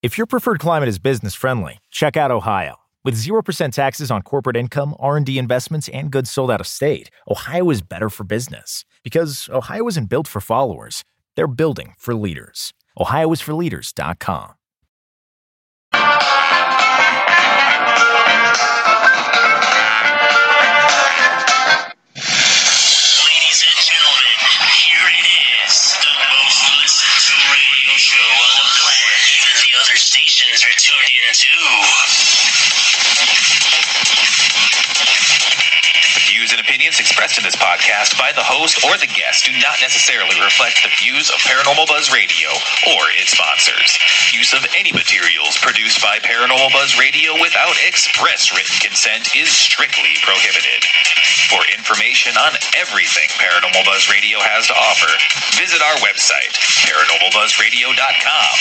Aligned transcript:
If 0.00 0.16
your 0.16 0.28
preferred 0.28 0.60
climate 0.60 0.88
is 0.88 1.00
business 1.00 1.34
friendly, 1.34 1.78
check 1.90 2.16
out 2.16 2.30
Ohio. 2.30 2.76
With 3.02 3.16
0% 3.16 3.72
taxes 3.72 4.12
on 4.12 4.22
corporate 4.22 4.56
income, 4.56 4.94
R&D 5.00 5.36
investments, 5.38 5.88
and 5.88 6.12
goods 6.12 6.30
sold 6.30 6.52
out 6.52 6.60
of 6.60 6.68
state, 6.68 7.10
Ohio 7.28 7.68
is 7.70 7.82
better 7.82 8.08
for 8.08 8.22
business. 8.22 8.84
Because 9.02 9.48
Ohio 9.52 9.88
isn't 9.88 10.08
built 10.08 10.28
for 10.28 10.40
followers, 10.40 11.02
they're 11.34 11.48
building 11.48 11.94
for 11.98 12.14
leaders. 12.14 12.72
OhioIsForLeaders.com. 12.96 14.57
expressed 37.18 37.42
in 37.42 37.50
this 37.50 37.58
podcast 37.58 38.14
by 38.14 38.30
the 38.30 38.46
host 38.46 38.78
or 38.86 38.94
the 38.94 39.10
guest 39.10 39.42
do 39.42 39.50
not 39.58 39.74
necessarily 39.82 40.38
reflect 40.38 40.78
the 40.86 40.94
views 41.02 41.34
of 41.34 41.42
Paranormal 41.42 41.90
Buzz 41.90 42.14
Radio 42.14 42.46
or 42.94 43.10
its 43.18 43.34
sponsors. 43.34 43.98
Use 44.30 44.54
of 44.54 44.62
any 44.78 44.94
materials 44.94 45.58
produced 45.58 45.98
by 45.98 46.22
Paranormal 46.22 46.70
Buzz 46.70 46.94
Radio 46.94 47.34
without 47.42 47.74
express 47.82 48.54
written 48.54 48.78
consent 48.78 49.34
is 49.34 49.50
strictly 49.50 50.14
prohibited. 50.22 50.86
For 51.50 51.58
information 51.74 52.38
on 52.38 52.54
everything 52.78 53.26
Paranormal 53.34 53.82
Buzz 53.82 54.06
Radio 54.06 54.38
has 54.38 54.70
to 54.70 54.78
offer, 54.78 55.10
visit 55.58 55.82
our 55.82 55.98
website, 55.98 56.54
paranormalbuzzradio.com. 56.86 58.54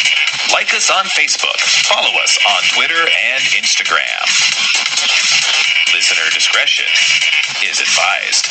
Like 0.49 0.73
us 0.73 0.89
on 0.89 1.05
Facebook, 1.13 1.62
follow 1.85 2.17
us 2.26 2.41
on 2.41 2.62
Twitter 2.73 3.05
and 3.05 3.43
Instagram. 3.53 4.26
Listener 5.98 6.29
discretion 6.31 6.85
is 7.65 7.79
advised. 7.81 8.45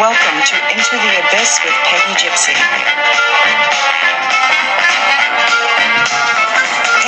Welcome 0.00 0.42
to 0.46 0.56
Into 0.72 0.96
the 0.96 1.28
Abyss 1.28 1.60
with 1.64 1.74
Peggy 1.84 2.14
Gypsy. 2.18 2.58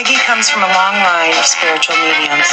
Peggy 0.01 0.17
comes 0.25 0.49
from 0.49 0.65
a 0.65 0.73
long 0.73 0.97
line 0.97 1.37
of 1.37 1.45
spiritual 1.45 1.93
mediums. 2.01 2.49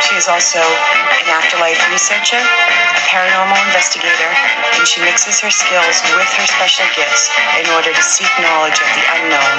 She 0.00 0.16
is 0.16 0.32
also 0.32 0.64
an 0.64 1.28
afterlife 1.28 1.76
researcher, 1.92 2.40
a 2.40 3.02
paranormal 3.12 3.60
investigator, 3.68 4.32
and 4.80 4.88
she 4.88 5.04
mixes 5.04 5.36
her 5.44 5.52
skills 5.52 6.00
with 6.16 6.32
her 6.40 6.46
special 6.48 6.88
gifts 6.96 7.28
in 7.60 7.68
order 7.76 7.92
to 7.92 8.00
seek 8.00 8.32
knowledge 8.40 8.80
of 8.80 8.88
the 8.96 9.04
unknown, 9.12 9.56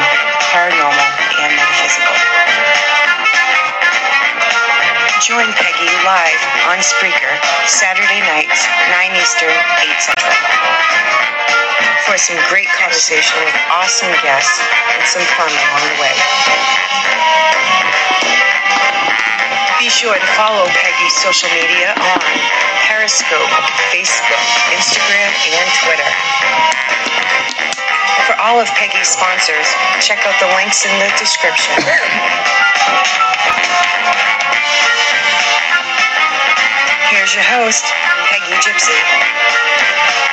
paranormal, 0.50 1.10
and 1.38 1.54
metaphysical. 1.54 2.18
Join 5.22 5.52
Peggy 5.54 5.90
live 6.06 6.42
on 6.70 6.78
Spreaker 6.78 7.34
Saturday 7.66 8.22
nights, 8.22 8.68
9 8.94 9.16
Eastern, 9.18 9.50
8 9.50 9.90
Central. 9.98 10.38
For 12.06 12.18
some 12.22 12.38
great 12.50 12.70
conversation 12.78 13.34
with 13.44 13.56
awesome 13.72 14.14
guests 14.22 14.62
and 14.94 15.08
some 15.10 15.26
fun 15.34 15.50
along 15.50 15.84
the 15.90 15.98
way. 16.02 16.14
Be 19.80 19.90
sure 19.90 20.18
to 20.18 20.26
follow 20.34 20.66
Peggy's 20.66 21.14
social 21.22 21.50
media 21.54 21.94
on 21.94 22.20
Periscope, 22.90 23.46
Facebook, 23.94 24.42
Instagram, 24.74 25.30
and 25.54 25.68
Twitter. 25.86 26.10
For 28.26 28.34
all 28.42 28.60
of 28.60 28.68
Peggy's 28.74 29.08
sponsors, 29.08 29.70
check 30.02 30.26
out 30.26 30.34
the 30.42 30.50
links 30.58 30.84
in 30.84 30.92
the 30.98 31.14
description. 31.20 31.78
Here's 37.14 37.36
your 37.36 37.46
host, 37.46 37.86
Peggy 38.34 38.58
Gypsy. 38.58 40.27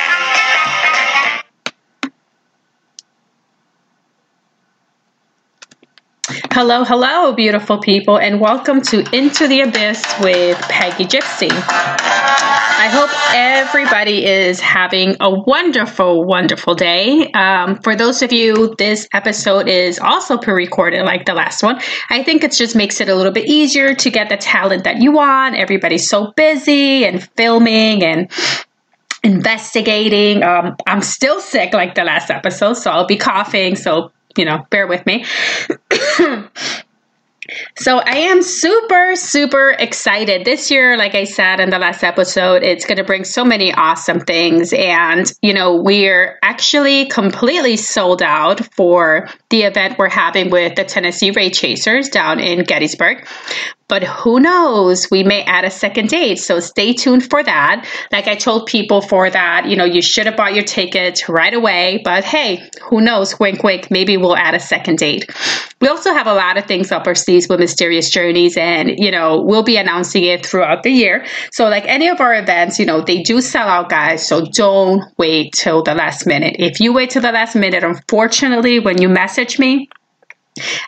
Hello, 6.55 6.85
hello, 6.85 7.33
beautiful 7.33 7.79
people, 7.79 8.17
and 8.17 8.39
welcome 8.39 8.81
to 8.83 8.99
Into 9.13 9.45
the 9.45 9.59
Abyss 9.59 10.01
with 10.21 10.57
Peggy 10.69 11.03
Gypsy. 11.03 11.49
I 11.51 12.87
hope 12.89 13.09
everybody 13.35 14.25
is 14.25 14.61
having 14.61 15.17
a 15.19 15.29
wonderful, 15.29 16.23
wonderful 16.23 16.73
day. 16.73 17.29
Um, 17.33 17.75
for 17.81 17.93
those 17.93 18.21
of 18.21 18.31
you, 18.31 18.73
this 18.77 19.05
episode 19.11 19.67
is 19.67 19.99
also 19.99 20.37
pre 20.37 20.53
recorded 20.53 21.03
like 21.03 21.25
the 21.25 21.33
last 21.33 21.61
one. 21.61 21.81
I 22.09 22.23
think 22.23 22.41
it 22.45 22.53
just 22.53 22.73
makes 22.73 23.01
it 23.01 23.09
a 23.09 23.15
little 23.15 23.33
bit 23.33 23.49
easier 23.49 23.93
to 23.93 24.09
get 24.09 24.29
the 24.29 24.37
talent 24.37 24.85
that 24.85 25.01
you 25.01 25.11
want. 25.11 25.55
Everybody's 25.55 26.07
so 26.07 26.31
busy 26.37 27.03
and 27.03 27.21
filming 27.35 28.01
and 28.01 28.31
investigating. 29.25 30.41
Um, 30.41 30.77
I'm 30.87 31.01
still 31.01 31.41
sick 31.41 31.73
like 31.73 31.95
the 31.95 32.05
last 32.05 32.31
episode, 32.31 32.75
so 32.75 32.91
I'll 32.91 33.07
be 33.07 33.17
coughing. 33.17 33.75
So, 33.75 34.13
you 34.37 34.45
know, 34.45 34.65
bear 34.69 34.87
with 34.87 35.05
me. 35.05 35.25
So 37.77 37.99
I 37.99 38.17
am 38.17 38.41
super, 38.41 39.15
super 39.15 39.71
excited. 39.77 40.45
This 40.45 40.71
year, 40.71 40.97
like 40.97 41.13
I 41.13 41.25
said 41.25 41.59
in 41.59 41.69
the 41.69 41.77
last 41.77 42.03
episode, 42.03 42.63
it's 42.63 42.85
going 42.85 42.97
to 42.97 43.03
bring 43.03 43.23
so 43.23 43.45
many 43.45 43.71
awesome 43.73 44.19
things. 44.19 44.73
And, 44.73 45.31
you 45.43 45.53
know, 45.53 45.75
we're 45.75 46.39
actually 46.41 47.05
completely 47.05 47.77
sold 47.77 48.23
out 48.23 48.65
for 48.73 49.29
the 49.49 49.63
event 49.63 49.99
we're 49.99 50.09
having 50.09 50.49
with 50.49 50.75
the 50.75 50.85
Tennessee 50.85 51.31
Wraith 51.31 51.53
Chasers 51.53 52.09
down 52.09 52.39
in 52.39 52.63
Gettysburg. 52.63 53.27
But 53.87 54.03
who 54.03 54.39
knows? 54.39 55.09
We 55.11 55.23
may 55.23 55.43
add 55.43 55.63
a 55.63 55.69
second 55.69 56.09
date. 56.09 56.39
So 56.39 56.59
stay 56.59 56.93
tuned 56.93 57.29
for 57.29 57.43
that. 57.43 57.87
Like 58.11 58.27
I 58.27 58.35
told 58.35 58.65
people 58.65 59.01
for 59.01 59.29
that, 59.29 59.67
you 59.67 59.75
know, 59.75 59.85
you 59.85 60.01
should 60.01 60.25
have 60.25 60.35
bought 60.35 60.55
your 60.55 60.63
tickets 60.63 61.29
right 61.29 61.53
away. 61.53 62.01
But 62.03 62.23
hey, 62.23 62.67
who 62.81 63.01
knows? 63.01 63.39
Wink, 63.39 63.63
wink. 63.63 63.91
Maybe 63.91 64.17
we'll 64.17 64.35
add 64.35 64.55
a 64.55 64.59
second 64.59 64.97
date. 64.97 65.29
We 65.81 65.87
also 65.87 66.13
have 66.13 66.25
a 66.25 66.33
lot 66.33 66.57
of 66.57 66.65
things 66.65 66.91
up 66.91 67.05
our 67.05 67.13
sleeves 67.13 67.47
with 67.47 67.59
Mysterious 67.59 68.09
Journeys, 68.09 68.57
and 68.57 68.97
you 68.97 69.11
know, 69.11 69.41
we'll 69.41 69.61
be 69.61 69.77
announcing 69.77 70.23
it 70.23 70.43
throughout 70.43 70.81
the 70.81 70.89
year. 70.89 71.25
So, 71.51 71.69
like 71.69 71.85
any 71.85 72.07
of 72.07 72.21
our 72.21 72.33
events, 72.33 72.79
you 72.79 72.85
know, 72.87 73.01
they 73.01 73.21
do 73.21 73.39
sell 73.41 73.67
out, 73.67 73.89
guys. 73.89 74.25
So 74.25 74.45
don't 74.45 75.03
wait 75.17 75.53
till 75.53 75.83
the 75.83 75.93
last 75.93 76.25
minute. 76.25 76.55
If 76.57 76.79
you 76.79 76.91
wait 76.91 77.11
till 77.11 77.21
the 77.21 77.31
last 77.31 77.55
minute, 77.55 77.83
unfortunately, 77.83 78.79
when 78.79 78.99
you 78.99 79.09
message 79.09 79.59
me, 79.59 79.89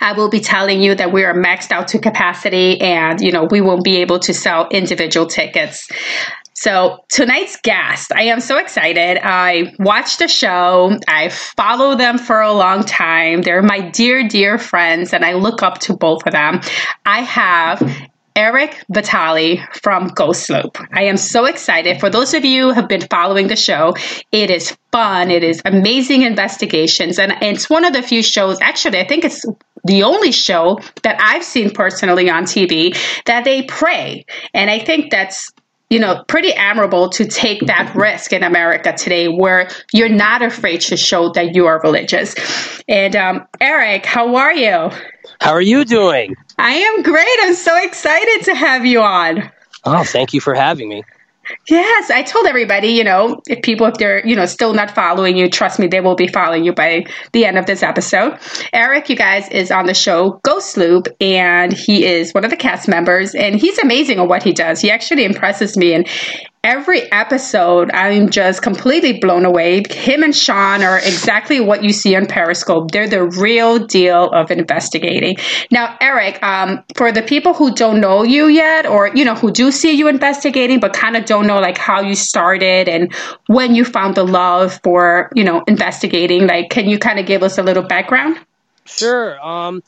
I 0.01 0.13
will 0.13 0.29
be 0.29 0.39
telling 0.39 0.81
you 0.81 0.95
that 0.95 1.11
we 1.11 1.23
are 1.23 1.33
maxed 1.33 1.71
out 1.71 1.89
to 1.89 1.99
capacity 1.99 2.79
and, 2.79 3.19
you 3.21 3.31
know, 3.31 3.45
we 3.45 3.61
won't 3.61 3.83
be 3.83 3.97
able 3.97 4.19
to 4.19 4.33
sell 4.33 4.67
individual 4.69 5.27
tickets. 5.27 5.89
So 6.53 7.05
tonight's 7.09 7.57
guest, 7.61 8.11
I 8.11 8.23
am 8.23 8.39
so 8.39 8.57
excited. 8.57 9.19
I 9.21 9.75
watched 9.77 10.17
the 10.17 10.27
show. 10.27 10.97
I 11.07 11.29
follow 11.29 11.95
them 11.95 12.17
for 12.17 12.41
a 12.41 12.51
long 12.51 12.83
time. 12.83 13.43
They're 13.43 13.61
my 13.61 13.79
dear, 13.79 14.27
dear 14.27 14.57
friends, 14.57 15.13
and 15.13 15.23
I 15.23 15.33
look 15.33 15.61
up 15.61 15.77
to 15.81 15.95
both 15.95 16.25
of 16.25 16.33
them. 16.33 16.61
I 17.05 17.21
have 17.21 18.09
Eric 18.37 18.85
Vitale 18.93 19.57
from 19.81 20.09
Ghost 20.09 20.47
Loop. 20.51 20.77
I 20.93 21.05
am 21.05 21.17
so 21.17 21.45
excited. 21.45 21.99
For 21.99 22.07
those 22.07 22.35
of 22.35 22.45
you 22.45 22.67
who 22.67 22.73
have 22.73 22.87
been 22.87 23.01
following 23.01 23.47
the 23.47 23.55
show, 23.55 23.95
it 24.31 24.51
is 24.51 24.77
fun. 24.91 25.31
It 25.31 25.43
is 25.43 25.59
amazing 25.65 26.21
investigations. 26.21 27.17
And 27.17 27.33
it's 27.41 27.67
one 27.67 27.83
of 27.83 27.93
the 27.93 28.03
few 28.03 28.21
shows, 28.21 28.59
actually, 28.61 28.99
I 28.99 29.07
think 29.07 29.25
it's 29.25 29.43
the 29.85 30.03
only 30.03 30.31
show 30.31 30.79
that 31.01 31.19
I've 31.19 31.43
seen 31.43 31.71
personally 31.71 32.29
on 32.29 32.43
TV 32.43 32.95
that 33.25 33.43
they 33.43 33.63
pray. 33.63 34.27
And 34.53 34.69
I 34.69 34.79
think 34.79 35.09
that's 35.09 35.51
you 35.89 35.99
know, 35.99 36.23
pretty 36.27 36.53
admirable 36.53 37.09
to 37.09 37.25
take 37.25 37.61
that 37.67 37.95
risk 37.95 38.33
in 38.33 38.43
America 38.43 38.93
today 38.93 39.29
where 39.29 39.69
you're 39.93 40.09
not 40.09 40.41
afraid 40.41 40.81
to 40.81 40.97
show 40.97 41.29
that 41.31 41.55
you 41.55 41.65
are 41.65 41.79
religious. 41.81 42.35
And 42.89 43.15
um, 43.15 43.47
Eric, 43.61 44.05
how 44.05 44.35
are 44.35 44.53
you? 44.53 44.91
How 45.39 45.51
are 45.51 45.61
you 45.61 45.85
doing? 45.85 46.35
I 46.57 46.73
am 46.73 47.03
great. 47.03 47.37
I'm 47.41 47.53
so 47.53 47.75
excited 47.83 48.45
to 48.45 48.55
have 48.55 48.85
you 48.85 49.01
on. 49.01 49.51
Oh, 49.85 50.03
thank 50.03 50.33
you 50.33 50.41
for 50.41 50.53
having 50.53 50.89
me. 50.89 51.03
Yes, 51.69 52.09
I 52.09 52.23
told 52.23 52.45
everybody, 52.45 52.89
you 52.89 53.03
know, 53.03 53.41
if 53.47 53.61
people, 53.61 53.87
if 53.87 53.95
they're, 53.95 54.25
you 54.27 54.35
know, 54.35 54.45
still 54.45 54.73
not 54.73 54.91
following 54.91 55.37
you, 55.37 55.49
trust 55.49 55.79
me, 55.79 55.87
they 55.87 56.01
will 56.01 56.15
be 56.15 56.27
following 56.27 56.65
you 56.65 56.73
by 56.73 57.05
the 57.31 57.45
end 57.45 57.57
of 57.57 57.65
this 57.65 57.83
episode. 57.83 58.37
Eric, 58.73 59.09
you 59.09 59.15
guys, 59.15 59.47
is 59.49 59.71
on 59.71 59.85
the 59.85 59.93
show 59.93 60.41
Ghost 60.43 60.75
Loop, 60.75 61.07
and 61.21 61.71
he 61.71 62.05
is 62.05 62.33
one 62.33 62.43
of 62.43 62.51
the 62.51 62.57
cast 62.57 62.87
members, 62.87 63.33
and 63.33 63.55
he's 63.55 63.77
amazing 63.79 64.19
at 64.19 64.27
what 64.27 64.43
he 64.43 64.51
does. 64.51 64.81
He 64.81 64.91
actually 64.91 65.23
impresses 65.23 65.77
me 65.77 65.93
in 65.93 66.05
every 66.67 67.09
episode, 67.13 67.89
I'm 67.93 68.29
just 68.29 68.61
completely 68.61 69.19
blown 69.19 69.45
away. 69.45 69.83
Him 69.89 70.21
and 70.21 70.35
Sean 70.35 70.83
are 70.83 70.97
exactly 70.97 71.61
what 71.61 71.81
you 71.81 71.93
see 71.93 72.13
on 72.13 72.25
Periscope. 72.25 72.91
They're 72.91 73.07
the 73.07 73.23
real 73.23 73.79
deal 73.79 74.29
of 74.33 74.51
investigating. 74.51 75.37
Now, 75.71 75.97
Eric, 76.01 76.43
um, 76.43 76.83
for 76.97 77.13
the 77.13 77.21
people 77.21 77.53
who 77.53 77.73
don't 77.73 78.01
know 78.01 78.23
you 78.23 78.47
yet, 78.47 78.85
or 78.85 79.09
you 79.15 79.23
know 79.23 79.33
who 79.33 79.49
do 79.49 79.71
see 79.71 79.93
you 79.93 80.09
investigating 80.09 80.81
but 80.81 80.91
kind 80.91 81.15
of 81.15 81.23
don't 81.23 81.47
know 81.47 81.59
like 81.61 81.77
how 81.77 82.01
you 82.01 82.15
started 82.15 82.89
and 82.89 83.13
when 83.47 83.73
you 83.73 83.85
found 83.85 84.15
the 84.15 84.25
love 84.25 84.81
for 84.83 85.31
you 85.33 85.45
know 85.45 85.63
investigating, 85.67 86.47
like 86.47 86.69
can 86.69 86.89
you 86.89 86.99
kind 86.99 87.17
of 87.17 87.25
give 87.25 87.43
us 87.43 87.57
a 87.57 87.63
little 87.63 87.83
background? 87.83 88.37
Sure. 88.83 89.39
Um, 89.39 89.81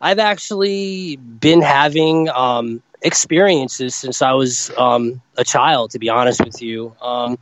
I've 0.00 0.18
actually 0.18 1.16
been 1.16 1.62
having 1.62 2.28
um, 2.28 2.82
experiences 3.04 3.94
since 3.94 4.22
I 4.22 4.32
was 4.32 4.70
um, 4.76 5.20
a 5.36 5.44
child, 5.44 5.92
to 5.92 5.98
be 5.98 6.08
honest 6.08 6.42
with 6.42 6.60
you. 6.62 6.96
Um, 7.00 7.38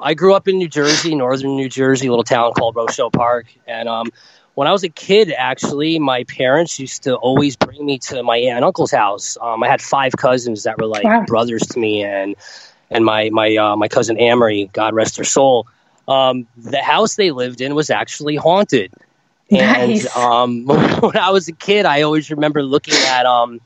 I 0.00 0.14
grew 0.14 0.34
up 0.34 0.48
in 0.48 0.58
New 0.58 0.68
Jersey, 0.68 1.14
northern 1.14 1.56
New 1.56 1.68
Jersey, 1.68 2.06
a 2.06 2.10
little 2.10 2.24
town 2.24 2.52
called 2.52 2.74
Rochelle 2.74 3.10
Park. 3.10 3.46
And 3.66 3.88
um, 3.88 4.10
when 4.54 4.66
I 4.66 4.72
was 4.72 4.84
a 4.84 4.88
kid, 4.88 5.32
actually, 5.36 5.98
my 5.98 6.24
parents 6.24 6.78
used 6.78 7.04
to 7.04 7.16
always 7.16 7.56
bring 7.56 7.84
me 7.84 7.98
to 8.00 8.22
my 8.22 8.38
aunt 8.38 8.56
and 8.56 8.64
uncle's 8.64 8.90
house. 8.90 9.36
Um, 9.40 9.62
I 9.62 9.68
had 9.68 9.82
five 9.82 10.12
cousins 10.16 10.62
that 10.62 10.78
were 10.78 10.86
like 10.86 11.04
wow. 11.04 11.24
brothers 11.26 11.62
to 11.62 11.78
me, 11.78 12.02
and 12.02 12.34
and 12.90 13.04
my 13.04 13.30
my 13.30 13.56
uh, 13.56 13.76
my 13.76 13.88
cousin 13.88 14.18
Amory, 14.18 14.70
God 14.72 14.94
rest 14.94 15.16
her 15.18 15.24
soul. 15.24 15.66
Um, 16.06 16.46
the 16.56 16.82
house 16.82 17.16
they 17.16 17.30
lived 17.30 17.60
in 17.60 17.74
was 17.74 17.90
actually 17.90 18.36
haunted. 18.36 18.92
Nice. 19.50 20.06
And 20.06 20.24
um, 20.24 20.66
when 21.00 21.16
I 21.16 21.30
was 21.30 21.48
a 21.48 21.52
kid, 21.52 21.86
I 21.86 22.02
always 22.02 22.30
remember 22.30 22.62
looking 22.62 22.94
at 22.94 23.26
um, 23.26 23.60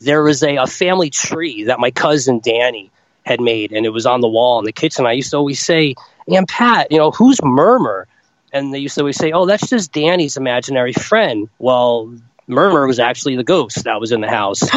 there 0.00 0.22
was 0.22 0.42
a, 0.42 0.56
a 0.56 0.66
family 0.66 1.10
tree 1.10 1.64
that 1.64 1.80
my 1.80 1.90
cousin 1.90 2.40
Danny 2.42 2.90
had 3.24 3.40
made, 3.40 3.72
and 3.72 3.84
it 3.84 3.90
was 3.90 4.06
on 4.06 4.20
the 4.20 4.28
wall 4.28 4.58
in 4.58 4.64
the 4.64 4.72
kitchen. 4.72 5.06
I 5.06 5.12
used 5.12 5.30
to 5.30 5.36
always 5.36 5.60
say, 5.60 5.94
"And 6.28 6.46
Pat, 6.46 6.90
you 6.90 6.98
know 6.98 7.10
who's 7.10 7.42
Murmur?" 7.42 8.06
And 8.52 8.72
they 8.72 8.78
used 8.78 8.94
to 8.94 9.02
always 9.02 9.16
say, 9.16 9.32
"Oh, 9.32 9.46
that's 9.46 9.68
just 9.68 9.92
Danny's 9.92 10.36
imaginary 10.36 10.92
friend." 10.92 11.48
Well, 11.58 12.14
Murmur 12.46 12.86
was 12.86 13.00
actually 13.00 13.36
the 13.36 13.44
ghost 13.44 13.84
that 13.84 14.00
was 14.00 14.12
in 14.12 14.20
the 14.20 14.28
house. 14.28 14.62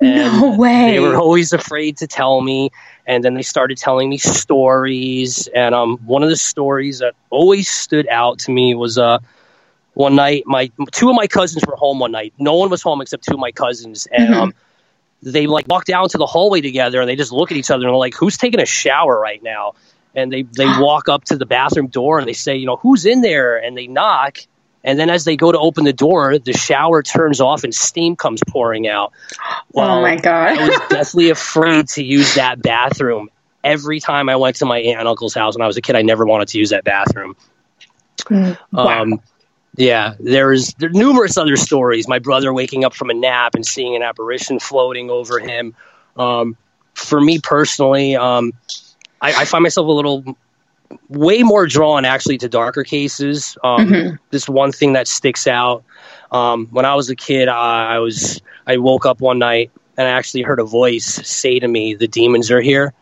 no 0.00 0.56
way! 0.58 0.92
They 0.92 1.00
were 1.00 1.16
always 1.16 1.52
afraid 1.52 1.96
to 1.98 2.06
tell 2.06 2.40
me, 2.40 2.70
and 3.06 3.22
then 3.24 3.34
they 3.34 3.42
started 3.42 3.78
telling 3.78 4.08
me 4.10 4.18
stories. 4.18 5.48
And 5.54 5.74
um, 5.74 5.98
one 5.98 6.22
of 6.24 6.28
the 6.28 6.36
stories 6.36 6.98
that 6.98 7.14
always 7.30 7.70
stood 7.70 8.08
out 8.08 8.40
to 8.40 8.50
me 8.50 8.74
was 8.74 8.98
uh 8.98 9.18
one 10.00 10.16
night 10.16 10.44
my 10.46 10.70
two 10.92 11.10
of 11.10 11.14
my 11.14 11.26
cousins 11.26 11.62
were 11.66 11.76
home 11.76 11.98
one 11.98 12.10
night. 12.10 12.32
No 12.38 12.54
one 12.54 12.70
was 12.70 12.80
home 12.80 13.02
except 13.02 13.24
two 13.24 13.34
of 13.34 13.38
my 13.38 13.52
cousins. 13.52 14.08
And 14.10 14.30
mm-hmm. 14.30 14.40
um, 14.40 14.54
they 15.22 15.46
like 15.46 15.68
walk 15.68 15.84
down 15.84 16.08
to 16.08 16.18
the 16.18 16.24
hallway 16.24 16.62
together 16.62 17.00
and 17.00 17.08
they 17.08 17.16
just 17.16 17.32
look 17.32 17.50
at 17.50 17.58
each 17.58 17.70
other 17.70 17.84
and 17.84 17.92
they're 17.92 17.96
like 17.96 18.14
who's 18.14 18.38
taking 18.38 18.60
a 18.60 18.66
shower 18.66 19.20
right 19.20 19.42
now? 19.42 19.74
And 20.14 20.32
they 20.32 20.42
they 20.42 20.64
walk 20.78 21.10
up 21.10 21.24
to 21.24 21.36
the 21.36 21.44
bathroom 21.44 21.88
door 21.88 22.18
and 22.18 22.26
they 22.26 22.32
say 22.32 22.56
you 22.56 22.64
know 22.64 22.76
who's 22.76 23.04
in 23.04 23.20
there? 23.20 23.58
And 23.58 23.76
they 23.76 23.86
knock. 23.86 24.38
And 24.82 24.98
then 24.98 25.10
as 25.10 25.26
they 25.26 25.36
go 25.36 25.52
to 25.52 25.58
open 25.58 25.84
the 25.84 25.92
door 25.92 26.38
the 26.38 26.54
shower 26.54 27.02
turns 27.02 27.42
off 27.42 27.64
and 27.64 27.74
steam 27.74 28.16
comes 28.16 28.40
pouring 28.48 28.88
out. 28.88 29.12
Well, 29.72 29.90
oh 29.98 30.00
my 30.00 30.16
god 30.16 30.58
i 30.58 30.66
was 30.66 30.80
deathly 30.88 31.28
afraid 31.28 31.88
to 31.88 32.02
use 32.02 32.36
that 32.36 32.62
bathroom 32.62 33.28
every 33.62 34.00
time 34.00 34.30
i 34.30 34.36
went 34.36 34.56
to 34.56 34.64
my 34.64 34.78
aunt 34.78 35.00
and 35.00 35.08
uncle's 35.08 35.34
house 35.34 35.54
when 35.54 35.62
i 35.62 35.66
was 35.66 35.76
a 35.76 35.82
kid. 35.82 35.94
I 35.94 36.00
never 36.00 36.24
wanted 36.24 36.48
to 36.48 36.58
use 36.58 36.70
that 36.70 36.84
bathroom. 36.84 37.36
Mm, 38.28 38.58
wow. 38.72 39.02
um, 39.02 39.20
yeah, 39.80 40.14
there's 40.20 40.74
there 40.74 40.90
are 40.90 40.92
numerous 40.92 41.38
other 41.38 41.56
stories. 41.56 42.06
My 42.06 42.18
brother 42.18 42.52
waking 42.52 42.84
up 42.84 42.94
from 42.94 43.08
a 43.08 43.14
nap 43.14 43.54
and 43.54 43.64
seeing 43.64 43.96
an 43.96 44.02
apparition 44.02 44.58
floating 44.58 45.08
over 45.08 45.38
him. 45.38 45.74
Um, 46.16 46.56
for 46.92 47.18
me 47.18 47.38
personally, 47.38 48.14
um, 48.14 48.52
I, 49.22 49.32
I, 49.32 49.44
find 49.46 49.62
myself 49.62 49.86
a 49.86 49.90
little 49.90 50.36
way 51.08 51.42
more 51.42 51.66
drawn 51.66 52.04
actually 52.04 52.36
to 52.38 52.48
darker 52.48 52.84
cases. 52.84 53.56
Um, 53.64 53.88
mm-hmm. 53.88 54.16
This 54.30 54.50
one 54.50 54.70
thing 54.70 54.92
that 54.92 55.08
sticks 55.08 55.46
out. 55.46 55.82
Um, 56.30 56.66
when 56.72 56.84
I 56.84 56.94
was 56.94 57.08
a 57.08 57.16
kid, 57.16 57.48
I, 57.48 57.94
I 57.94 57.98
was 58.00 58.42
I 58.66 58.76
woke 58.76 59.06
up 59.06 59.22
one 59.22 59.38
night 59.38 59.70
and 59.96 60.06
I 60.06 60.10
actually 60.10 60.42
heard 60.42 60.60
a 60.60 60.64
voice 60.64 61.06
say 61.06 61.58
to 61.58 61.66
me, 61.66 61.94
"The 61.94 62.08
demons 62.08 62.50
are 62.50 62.60
here." 62.60 62.92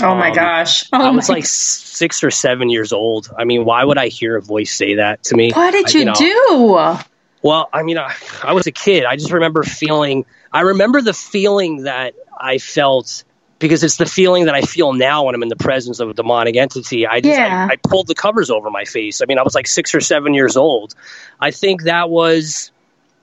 Oh 0.00 0.14
my 0.14 0.30
um, 0.30 0.34
gosh! 0.34 0.88
Oh 0.92 1.00
I 1.00 1.10
was 1.10 1.28
like 1.28 1.46
six 1.46 2.24
or 2.24 2.30
seven 2.30 2.68
years 2.68 2.92
old. 2.92 3.30
I 3.38 3.44
mean, 3.44 3.64
why 3.64 3.84
would 3.84 3.98
I 3.98 4.08
hear 4.08 4.36
a 4.36 4.42
voice 4.42 4.74
say 4.74 4.96
that 4.96 5.22
to 5.24 5.36
me? 5.36 5.52
What 5.52 5.70
did 5.70 5.94
you, 5.94 6.00
you 6.00 6.06
know, 6.06 6.14
do? 6.14 6.98
Well, 7.42 7.68
I 7.72 7.82
mean, 7.82 7.98
I, 7.98 8.14
I 8.42 8.54
was 8.54 8.66
a 8.66 8.72
kid. 8.72 9.04
I 9.04 9.16
just 9.16 9.30
remember 9.30 9.62
feeling. 9.62 10.24
I 10.52 10.62
remember 10.62 11.00
the 11.00 11.12
feeling 11.12 11.84
that 11.84 12.14
I 12.36 12.58
felt 12.58 13.22
because 13.60 13.84
it's 13.84 13.96
the 13.96 14.06
feeling 14.06 14.46
that 14.46 14.54
I 14.54 14.62
feel 14.62 14.92
now 14.92 15.24
when 15.24 15.34
I'm 15.34 15.42
in 15.42 15.48
the 15.48 15.56
presence 15.56 16.00
of 16.00 16.10
a 16.10 16.14
demonic 16.14 16.56
entity. 16.56 17.06
I 17.06 17.20
just 17.20 17.38
yeah. 17.38 17.68
I, 17.70 17.74
I, 17.74 17.76
pulled 17.76 18.08
the 18.08 18.14
covers 18.14 18.50
over 18.50 18.70
my 18.70 18.84
face. 18.84 19.22
I 19.22 19.26
mean, 19.26 19.38
I 19.38 19.42
was 19.42 19.54
like 19.54 19.66
six 19.66 19.94
or 19.94 20.00
seven 20.00 20.34
years 20.34 20.56
old. 20.56 20.94
I 21.40 21.50
think 21.50 21.84
that 21.84 22.10
was 22.10 22.72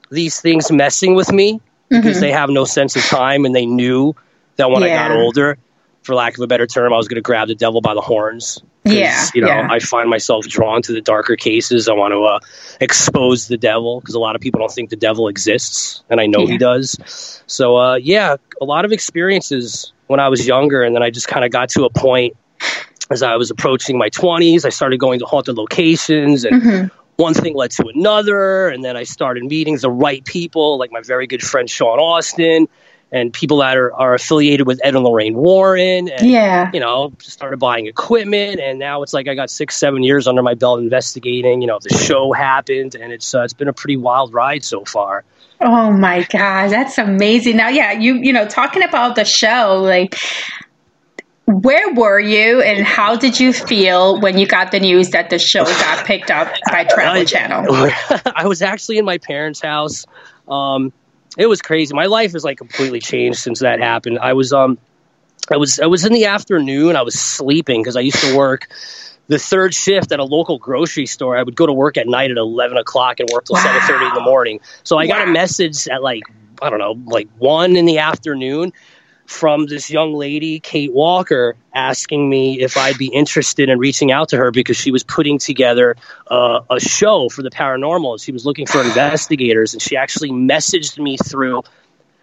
these 0.09 0.39
things 0.39 0.71
messing 0.71 1.15
with 1.15 1.31
me 1.31 1.61
because 1.89 2.17
mm-hmm. 2.17 2.21
they 2.21 2.31
have 2.31 2.49
no 2.49 2.63
sense 2.63 2.95
of 2.95 3.03
time 3.03 3.45
and 3.45 3.53
they 3.53 3.65
knew 3.65 4.15
that 4.55 4.69
when 4.71 4.83
yeah. 4.83 5.05
I 5.05 5.07
got 5.09 5.17
older 5.17 5.57
for 6.03 6.15
lack 6.15 6.35
of 6.37 6.41
a 6.41 6.47
better 6.47 6.67
term, 6.67 6.93
I 6.93 6.97
was 6.97 7.07
going 7.07 7.15
to 7.15 7.21
grab 7.21 7.47
the 7.47 7.55
devil 7.55 7.81
by 7.81 7.93
the 7.93 8.01
horns. 8.01 8.61
Yeah, 8.83 9.27
you 9.35 9.41
know, 9.41 9.47
yeah. 9.47 9.67
I 9.69 9.77
find 9.77 10.09
myself 10.09 10.47
drawn 10.47 10.81
to 10.81 10.91
the 10.91 11.01
darker 11.01 11.35
cases. 11.35 11.87
I 11.87 11.93
want 11.93 12.13
to 12.13 12.23
uh, 12.23 12.39
expose 12.79 13.47
the 13.47 13.57
devil 13.57 13.99
because 13.99 14.15
a 14.15 14.19
lot 14.19 14.35
of 14.35 14.41
people 14.41 14.59
don't 14.59 14.71
think 14.71 14.89
the 14.89 14.95
devil 14.95 15.27
exists, 15.27 16.03
and 16.09 16.19
I 16.19 16.25
know 16.25 16.41
yeah. 16.41 16.47
he 16.47 16.57
does. 16.57 17.43
So, 17.45 17.77
uh, 17.77 17.95
yeah, 17.95 18.37
a 18.59 18.65
lot 18.65 18.83
of 18.83 18.91
experiences 18.91 19.93
when 20.07 20.19
I 20.19 20.29
was 20.29 20.47
younger, 20.47 20.81
and 20.81 20.95
then 20.95 21.03
I 21.03 21.11
just 21.11 21.27
kind 21.27 21.45
of 21.45 21.51
got 21.51 21.69
to 21.69 21.85
a 21.85 21.91
point 21.91 22.35
as 23.11 23.21
I 23.21 23.35
was 23.35 23.51
approaching 23.51 23.99
my 23.99 24.09
twenties. 24.09 24.65
I 24.65 24.69
started 24.69 24.99
going 24.99 25.19
to 25.19 25.25
haunted 25.25 25.57
locations, 25.57 26.43
and 26.43 26.59
mm-hmm. 26.59 26.97
one 27.17 27.35
thing 27.35 27.55
led 27.55 27.69
to 27.71 27.85
another, 27.87 28.67
and 28.67 28.83
then 28.83 28.97
I 28.97 29.03
started 29.03 29.43
meeting 29.43 29.77
the 29.77 29.91
right 29.91 30.25
people, 30.25 30.79
like 30.79 30.91
my 30.91 31.01
very 31.01 31.27
good 31.27 31.43
friend 31.43 31.69
Sean 31.69 31.99
Austin 31.99 32.67
and 33.11 33.33
people 33.33 33.57
that 33.57 33.77
are, 33.77 33.93
are 33.93 34.13
affiliated 34.13 34.65
with 34.65 34.79
Ed 34.83 34.95
and 34.95 35.03
Lorraine 35.03 35.35
Warren. 35.35 36.09
And, 36.09 36.29
yeah. 36.29 36.71
You 36.73 36.79
know, 36.79 37.13
started 37.19 37.57
buying 37.57 37.87
equipment. 37.87 38.59
And 38.61 38.79
now 38.79 39.03
it's 39.03 39.13
like 39.13 39.27
I 39.27 39.35
got 39.35 39.49
six, 39.49 39.75
seven 39.75 40.03
years 40.03 40.27
under 40.27 40.41
my 40.41 40.53
belt 40.53 40.79
investigating. 40.79 41.61
You 41.61 41.67
know, 41.67 41.79
the 41.81 41.89
show 41.89 42.31
happened, 42.31 42.95
and 42.95 43.11
it's 43.11 43.35
uh, 43.35 43.41
it's 43.41 43.53
been 43.53 43.67
a 43.67 43.73
pretty 43.73 43.97
wild 43.97 44.33
ride 44.33 44.63
so 44.63 44.85
far. 44.85 45.25
Oh 45.59 45.91
my 45.91 46.23
God, 46.23 46.69
that's 46.69 46.97
amazing. 46.97 47.57
Now, 47.57 47.69
yeah, 47.69 47.91
you 47.91 48.15
you 48.15 48.33
know, 48.33 48.47
talking 48.47 48.83
about 48.83 49.15
the 49.15 49.25
show, 49.25 49.81
like 49.83 50.15
where 51.45 51.93
were 51.93 52.19
you 52.19 52.61
and 52.61 52.85
how 52.85 53.15
did 53.15 53.39
you 53.39 53.51
feel 53.51 54.21
when 54.21 54.37
you 54.37 54.47
got 54.47 54.71
the 54.71 54.79
news 54.79 55.09
that 55.09 55.29
the 55.29 55.37
show 55.37 55.65
got 55.65 56.05
picked 56.05 56.31
up 56.31 56.47
by 56.69 56.83
Travel 56.89 57.25
Channel? 57.25 57.65
I 58.25 58.47
was 58.47 58.61
actually 58.61 58.99
in 58.99 59.05
my 59.05 59.17
parents' 59.17 59.61
house. 59.61 60.05
Um, 60.47 60.93
it 61.37 61.47
was 61.47 61.61
crazy. 61.61 61.93
My 61.93 62.05
life 62.05 62.33
has 62.33 62.43
like 62.43 62.57
completely 62.57 62.99
changed 62.99 63.39
since 63.39 63.59
that 63.59 63.79
happened. 63.79 64.19
I 64.19 64.33
was 64.33 64.53
um 64.53 64.77
I 65.51 65.57
was 65.57 65.79
I 65.79 65.85
was 65.87 66.05
in 66.05 66.13
the 66.13 66.25
afternoon. 66.25 66.95
I 66.95 67.01
was 67.01 67.19
sleeping 67.19 67.81
because 67.81 67.95
I 67.95 68.01
used 68.01 68.19
to 68.19 68.35
work 68.35 68.67
the 69.27 69.39
third 69.39 69.73
shift 69.73 70.11
at 70.11 70.19
a 70.19 70.23
local 70.23 70.59
grocery 70.59 71.05
store. 71.05 71.37
I 71.37 71.43
would 71.43 71.55
go 71.55 71.65
to 71.65 71.73
work 71.73 71.97
at 71.97 72.07
night 72.07 72.31
at 72.31 72.37
eleven 72.37 72.77
o'clock 72.77 73.19
and 73.19 73.29
work 73.31 73.45
till 73.45 73.55
wow. 73.55 73.63
seven 73.63 73.81
thirty 73.81 74.05
in 74.05 74.13
the 74.13 74.21
morning. 74.21 74.59
So 74.83 74.97
I 74.97 75.05
wow. 75.05 75.19
got 75.19 75.27
a 75.27 75.31
message 75.31 75.87
at 75.87 76.03
like 76.03 76.23
I 76.61 76.69
don't 76.69 76.79
know, 76.79 76.95
like 77.05 77.29
one 77.37 77.75
in 77.75 77.85
the 77.85 77.99
afternoon, 77.99 78.71
from 79.31 79.65
this 79.65 79.89
young 79.89 80.13
lady, 80.13 80.59
Kate 80.59 80.91
Walker, 80.91 81.55
asking 81.73 82.29
me 82.29 82.61
if 82.61 82.75
I'd 82.75 82.97
be 82.97 83.07
interested 83.07 83.69
in 83.69 83.79
reaching 83.79 84.11
out 84.11 84.29
to 84.29 84.37
her 84.37 84.51
because 84.51 84.75
she 84.75 84.91
was 84.91 85.03
putting 85.03 85.39
together 85.39 85.95
uh, 86.27 86.59
a 86.69 86.79
show 86.81 87.29
for 87.29 87.41
the 87.41 87.49
paranormal. 87.49 88.21
She 88.21 88.33
was 88.33 88.45
looking 88.45 88.67
for 88.67 88.83
investigators, 88.83 89.73
and 89.73 89.81
she 89.81 89.95
actually 89.95 90.31
messaged 90.31 90.99
me 90.99 91.15
through 91.15 91.63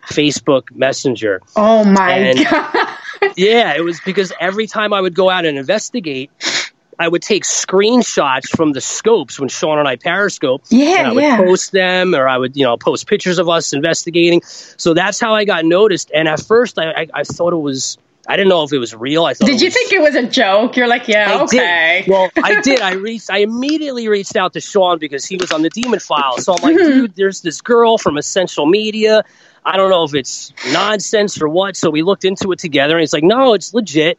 Facebook 0.04 0.70
Messenger. 0.76 1.40
Oh 1.56 1.82
my 1.82 2.12
and, 2.12 2.38
god! 2.50 2.98
yeah, 3.36 3.74
it 3.74 3.82
was 3.82 4.00
because 4.04 4.30
every 4.38 4.66
time 4.66 4.92
I 4.92 5.00
would 5.00 5.14
go 5.14 5.30
out 5.30 5.46
and 5.46 5.56
investigate, 5.56 6.30
I 6.98 7.06
would 7.06 7.22
take 7.22 7.44
screenshots 7.44 8.48
from 8.48 8.72
the 8.72 8.80
scopes 8.80 9.38
when 9.38 9.48
Sean 9.48 9.78
and 9.78 9.86
I 9.86 9.96
periscope. 9.96 10.64
Yeah, 10.68 10.98
and 10.98 11.06
I 11.08 11.12
would 11.12 11.22
yeah. 11.22 11.36
post 11.36 11.72
them, 11.72 12.14
or 12.14 12.28
I 12.28 12.36
would 12.36 12.56
you 12.56 12.64
know 12.64 12.76
post 12.76 13.06
pictures 13.06 13.38
of 13.38 13.48
us 13.48 13.72
investigating. 13.72 14.42
So 14.42 14.94
that's 14.94 15.20
how 15.20 15.34
I 15.34 15.44
got 15.44 15.64
noticed. 15.64 16.10
And 16.12 16.26
at 16.26 16.40
first, 16.40 16.78
I, 16.78 16.90
I, 16.90 17.06
I 17.14 17.24
thought 17.24 17.52
it 17.52 17.56
was. 17.56 17.98
I 18.30 18.36
didn't 18.36 18.50
know 18.50 18.62
if 18.62 18.74
it 18.74 18.78
was 18.78 18.94
real. 18.94 19.24
I 19.24 19.32
thought. 19.32 19.46
Did 19.46 19.60
you 19.60 19.68
was, 19.68 19.74
think 19.74 19.92
it 19.92 20.00
was 20.02 20.14
a 20.14 20.26
joke? 20.26 20.76
You're 20.76 20.86
like, 20.86 21.08
yeah, 21.08 21.38
I 21.38 21.42
okay. 21.44 22.02
Did. 22.04 22.10
Well, 22.10 22.30
I 22.36 22.60
did. 22.60 22.80
I 22.80 22.92
reached. 22.92 23.30
I 23.30 23.38
immediately 23.38 24.06
reached 24.08 24.36
out 24.36 24.52
to 24.52 24.60
Sean 24.60 24.98
because 24.98 25.24
he 25.24 25.36
was 25.36 25.50
on 25.50 25.62
the 25.62 25.70
Demon 25.70 25.98
File. 25.98 26.36
So 26.38 26.54
I'm 26.54 26.62
like, 26.62 26.76
mm-hmm. 26.76 27.00
dude, 27.00 27.14
there's 27.14 27.40
this 27.40 27.62
girl 27.62 27.96
from 27.96 28.18
Essential 28.18 28.66
Media. 28.66 29.24
I 29.64 29.76
don't 29.76 29.88
know 29.88 30.04
if 30.04 30.14
it's 30.14 30.52
nonsense 30.72 31.40
or 31.40 31.48
what. 31.48 31.76
So 31.76 31.88
we 31.90 32.02
looked 32.02 32.24
into 32.24 32.52
it 32.52 32.58
together, 32.58 32.96
and 32.96 33.00
he's 33.00 33.14
like, 33.14 33.24
no, 33.24 33.54
it's 33.54 33.72
legit. 33.72 34.18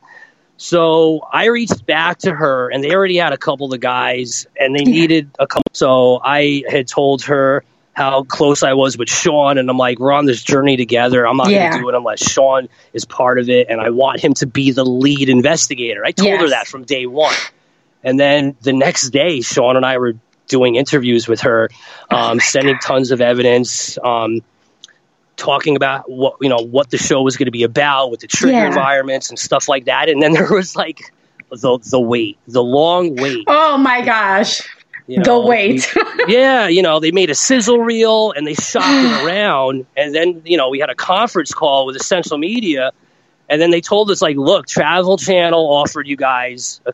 So 0.60 1.22
I 1.32 1.46
reached 1.46 1.86
back 1.86 2.18
to 2.20 2.36
her, 2.36 2.70
and 2.70 2.84
they 2.84 2.94
already 2.94 3.16
had 3.16 3.32
a 3.32 3.38
couple 3.38 3.74
of 3.74 3.80
guys, 3.80 4.46
and 4.60 4.75
they 4.75 4.84
needed 4.84 5.32
a 5.39 5.48
couple. 5.48 5.63
So 5.72 6.20
I 6.22 6.63
had 6.70 6.86
told 6.86 7.24
her 7.24 7.63
how 7.94 8.24
close 8.24 8.62
I 8.62 8.74
was 8.74 8.98
with 8.98 9.10
Sean, 9.10 9.58
and 9.58 9.70
I'm 9.70 9.78
like, 9.78 10.00
we're 10.00 10.12
on 10.12 10.25
this 10.25 10.44
journey 10.44 10.75
together. 10.75 11.25
I'm 11.25 11.38
not 11.38 11.50
Yeah. 11.50 11.60
going 11.70 11.72
to 11.72 11.80
do 11.80 11.89
it 11.89 11.96
unless 11.96 12.20
Sean 12.20 12.68
is 12.92 13.06
part 13.06 13.39
of 13.39 13.50
it, 13.50 13.68
and 13.70 13.80
I 13.80 13.89
want 13.92 14.20
him 14.20 14.34
to 14.36 14.48
be 14.48 14.72
the 14.72 14.84
lead 14.84 15.30
investigator. 15.30 16.04
I 16.06 16.12
told 16.12 16.42
her 16.42 16.50
that 16.50 16.68
from 16.68 16.84
day 16.84 17.06
one, 17.06 17.36
and 18.04 18.20
then 18.20 18.58
the 18.62 18.74
next 18.74 19.12
day, 19.12 19.39
Sean 19.39 19.78
and 19.78 19.86
I 19.86 19.98
were 19.98 20.16
doing 20.50 20.75
interviews 20.75 21.25
with 21.25 21.39
her, 21.42 21.70
um, 22.10 22.42
sending 22.42 22.78
tons 22.80 23.12
of 23.12 23.22
evidence. 23.22 23.98
Um, 24.04 24.42
talking 25.39 25.75
about 25.75 26.10
what 26.10 26.36
you 26.41 26.50
know 26.50 26.58
what 26.60 26.89
the 26.91 26.98
show 26.98 27.22
was 27.22 27.38
going 27.38 27.46
to 27.46 27.51
be 27.51 27.63
about 27.63 28.12
with 28.12 28.19
the 28.19 28.27
trigger 28.27 28.58
Yeah. 28.58 28.67
environments 28.67 29.29
and 29.29 29.39
stuff 29.39 29.67
like 29.67 29.86
that 29.86 30.10
and 30.10 30.22
then 30.22 30.34
there 30.38 30.51
was 30.51 30.75
like 30.75 31.12
the 31.51 31.79
the 31.89 32.00
wait 32.00 32.38
the 32.48 32.62
long 32.63 33.15
wait 33.15 33.46
Oh 33.48 33.77
my 33.77 34.01
gosh. 34.03 34.62
you 35.08 35.24
The 35.24 35.39
wait. 35.39 35.91
yeah, 36.27 36.67
you 36.67 36.84
know, 36.84 37.00
they 37.00 37.12
made 37.12 37.29
a 37.31 37.36
sizzle 37.36 37.79
reel 37.79 38.31
and 38.34 38.46
they 38.46 38.53
shopped 38.53 38.86
it 38.88 39.24
around. 39.25 39.88
And 39.98 40.13
then, 40.13 40.43
you 40.46 40.55
know, 40.58 40.69
we 40.69 40.77
had 40.77 40.91
a 40.91 40.96
conference 40.96 41.51
call 41.51 41.88
with 41.88 41.96
Essential 41.96 42.38
Media. 42.38 42.91
And 43.50 43.60
then 43.60 43.72
they 43.72 43.81
told 43.81 44.12
us, 44.12 44.22
like, 44.22 44.38
look, 44.38 44.67
Travel 44.67 45.17
Channel 45.17 45.65
offered 45.74 46.05
you 46.08 46.15
guys 46.15 46.79
uh, 46.86 46.91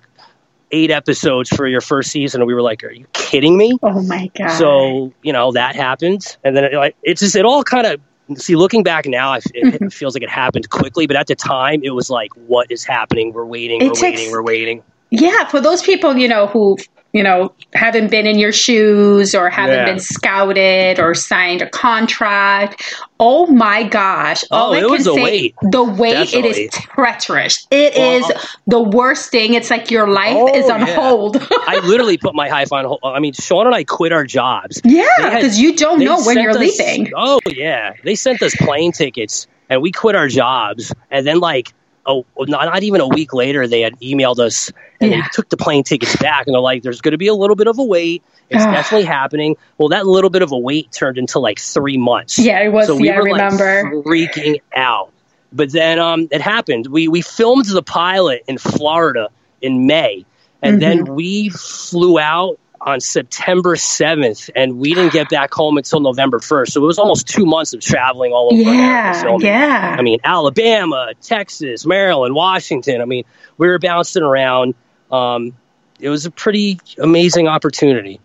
eight 0.72 0.90
episodes 0.92 1.50
for 1.50 1.68
your 1.68 1.82
first 1.82 2.10
season. 2.12 2.40
And 2.40 2.48
we 2.48 2.54
were 2.54 2.62
like, 2.62 2.86
are 2.86 2.92
you 2.92 3.06
kidding 3.12 3.58
me? 3.58 3.78
oh 3.84 4.02
my 4.04 4.32
god. 4.38 4.52
So, 4.52 5.12
you 5.22 5.34
know, 5.34 5.52
that 5.52 5.76
happened. 5.76 6.38
And 6.46 6.56
then 6.56 6.64
it, 6.64 6.74
like, 6.74 6.96
it's 7.04 7.20
just, 7.20 7.36
it 7.36 7.44
all 7.44 7.64
kind 7.66 7.86
of, 7.86 8.00
see, 8.36 8.56
looking 8.56 8.84
back 8.84 9.06
now, 9.06 9.34
it, 9.34 9.44
it 9.54 9.66
mm-hmm. 9.66 9.88
feels 9.90 10.16
like 10.16 10.24
it 10.24 10.30
happened 10.30 10.70
quickly. 10.70 11.08
But 11.08 11.16
at 11.16 11.28
the 11.28 11.36
time, 11.36 11.82
it 11.84 11.92
was 11.92 12.10
like, 12.10 12.32
what 12.48 12.72
is 12.72 12.84
happening? 12.84 13.34
We're 13.34 13.46
waiting, 13.46 13.82
It 13.82 13.88
we're 13.88 13.94
takes- 13.94 14.18
waiting, 14.20 14.32
we're 14.32 14.44
waiting. 14.44 14.84
yeah, 15.12 15.48
for 15.48 15.62
those 15.62 15.82
people, 15.82 16.18
you 16.18 16.28
know, 16.28 16.48
who 16.48 16.78
you 17.16 17.24
know 17.24 17.54
haven't 17.74 18.12
been 18.12 18.28
in 18.28 18.38
your 18.38 18.52
shoes 18.52 19.34
or 19.34 19.50
haven't 19.50 19.78
Yeah. 19.78 19.86
been 19.86 20.00
scouted 20.00 21.00
or 21.00 21.14
signed 21.16 21.62
a 21.62 21.70
contract. 21.70 22.84
Oh 23.20 23.46
my 23.48 23.84
gosh! 23.84 24.44
Oh, 24.52 24.56
All 24.58 24.70
Oh, 24.72 24.74
I 24.74 24.78
it 24.80 24.82
can 24.82 24.92
was 24.92 25.08
a 25.08 25.14
say, 25.14 25.24
wait. 25.24 25.56
the 25.62 25.84
wait 25.84 26.34
it 26.34 26.46
is 26.46 26.70
treacherous. 26.74 27.66
It 27.72 27.96
is 27.96 28.24
Well, 28.24 28.42
the 28.68 28.82
worst 28.98 29.32
thing. 29.32 29.54
It's 29.54 29.70
like 29.70 29.90
your 29.90 30.08
life 30.10 30.36
Oh, 30.38 30.54
is 30.54 30.70
on 30.70 30.82
yeah. 30.82 30.96
hold. 30.96 31.38
I 31.68 31.80
literally 31.86 32.18
put 32.18 32.36
my 32.36 32.50
life 32.50 32.74
on 32.74 32.84
hold. 32.84 33.00
I 33.04 33.20
mean, 33.22 33.32
Sean 33.34 33.66
and 33.66 33.74
I 33.76 33.86
quit 33.86 34.12
our 34.12 34.26
jobs. 34.26 34.82
yeah, 34.84 35.06
because 35.24 35.58
you 35.60 35.74
don't 35.76 36.00
know 36.00 36.22
when 36.26 36.38
you're 36.38 36.52
us- 36.52 36.58
leaving. 36.58 37.12
Oh 37.16 37.40
yeah, 37.48 37.94
they 38.04 38.16
sent 38.16 38.42
us 38.42 38.54
plane 38.58 38.92
tickets, 38.92 39.48
and 39.70 39.82
we 39.82 39.94
quit 39.94 40.16
our 40.16 40.28
jobs. 40.28 40.94
And 41.12 41.26
then 41.26 41.40
like, 41.40 41.74
oh, 42.06 42.26
not, 42.40 42.66
not 42.66 42.84
even 42.84 43.02
a 43.02 43.08
week 43.08 43.34
later, 43.34 43.68
they 43.68 43.82
had 43.82 44.00
emailed 44.00 44.40
us 44.40 44.72
and 45.02 45.12
Yeah. 45.12 45.22
they 45.22 45.28
took 45.34 45.50
the 45.50 45.58
plane 45.58 45.84
tickets 45.84 46.16
back, 46.18 46.48
and 46.48 46.54
they're 46.54 46.62
like, 46.62 46.84
"There's 46.84 47.02
going 47.02 47.12
to 47.14 47.18
be 47.18 47.28
a 47.28 47.34
little 47.34 47.56
bit 47.56 47.68
of 47.68 47.78
a 47.80 47.84
wait. 47.84 48.24
It's 48.50 48.64
definitely 48.64 49.06
happening." 49.06 49.58
Well, 49.78 49.90
that 49.90 50.06
little 50.06 50.30
bit 50.30 50.42
of 50.42 50.52
a 50.52 50.58
wait 50.58 50.92
turned 50.92 51.18
into 51.18 51.40
like 51.40 51.60
three 51.60 51.98
months. 51.98 52.38
Yeah, 52.40 52.60
it 52.62 52.70
was. 52.70 52.88
So 52.88 52.96
we 52.96 53.08
yeah, 53.08 53.16
I 53.16 53.22
were 53.22 53.30
like 53.30 53.52
remember. 53.54 54.02
freaking 54.04 54.62
out. 54.76 55.12
But 55.52 55.72
then 55.72 56.00
um, 56.00 56.28
it 56.32 56.42
happened. 56.42 56.88
We 56.88 57.08
we 57.08 57.22
filmed 57.22 57.66
the 57.66 57.84
pilot 57.84 58.44
in 58.48 58.58
Florida 58.58 59.30
in 59.62 59.86
May, 59.88 60.26
and 60.62 60.82
then 60.82 61.06
Mm-hmm. 61.06 61.16
we 61.16 61.50
flew 61.50 62.20
out 62.20 62.60
on 62.86 63.02
September 63.02 63.76
seventh, 63.76 64.50
and 64.56 64.78
we 64.78 64.94
didn't 64.94 65.12
get 65.12 65.28
back 65.30 65.52
home 65.54 65.78
until 65.78 66.00
November 66.00 66.40
first. 66.40 66.74
So 66.74 66.84
it 66.84 66.86
was 66.86 67.00
almost 67.00 67.28
two 67.28 67.46
months 67.46 67.74
of 67.74 67.82
traveling 67.82 68.32
all 68.32 68.54
over. 68.54 68.62
Yeah, 68.62 69.24
filming. 69.24 69.48
yeah. 69.48 69.96
I 69.98 70.04
mean, 70.04 70.20
Alabama, 70.24 71.14
Texas, 71.20 71.86
Maryland, 71.86 72.36
Washington. 72.36 73.02
I 73.02 73.06
mean, 73.06 73.26
we 73.58 73.68
were 73.68 73.80
bouncing 73.80 74.22
around. 74.22 74.76
Um, 75.12 75.58
it 76.00 76.10
was 76.10 76.26
a 76.26 76.32
pretty 76.32 76.80
amazing 77.00 77.48
opportunity. 77.48 78.22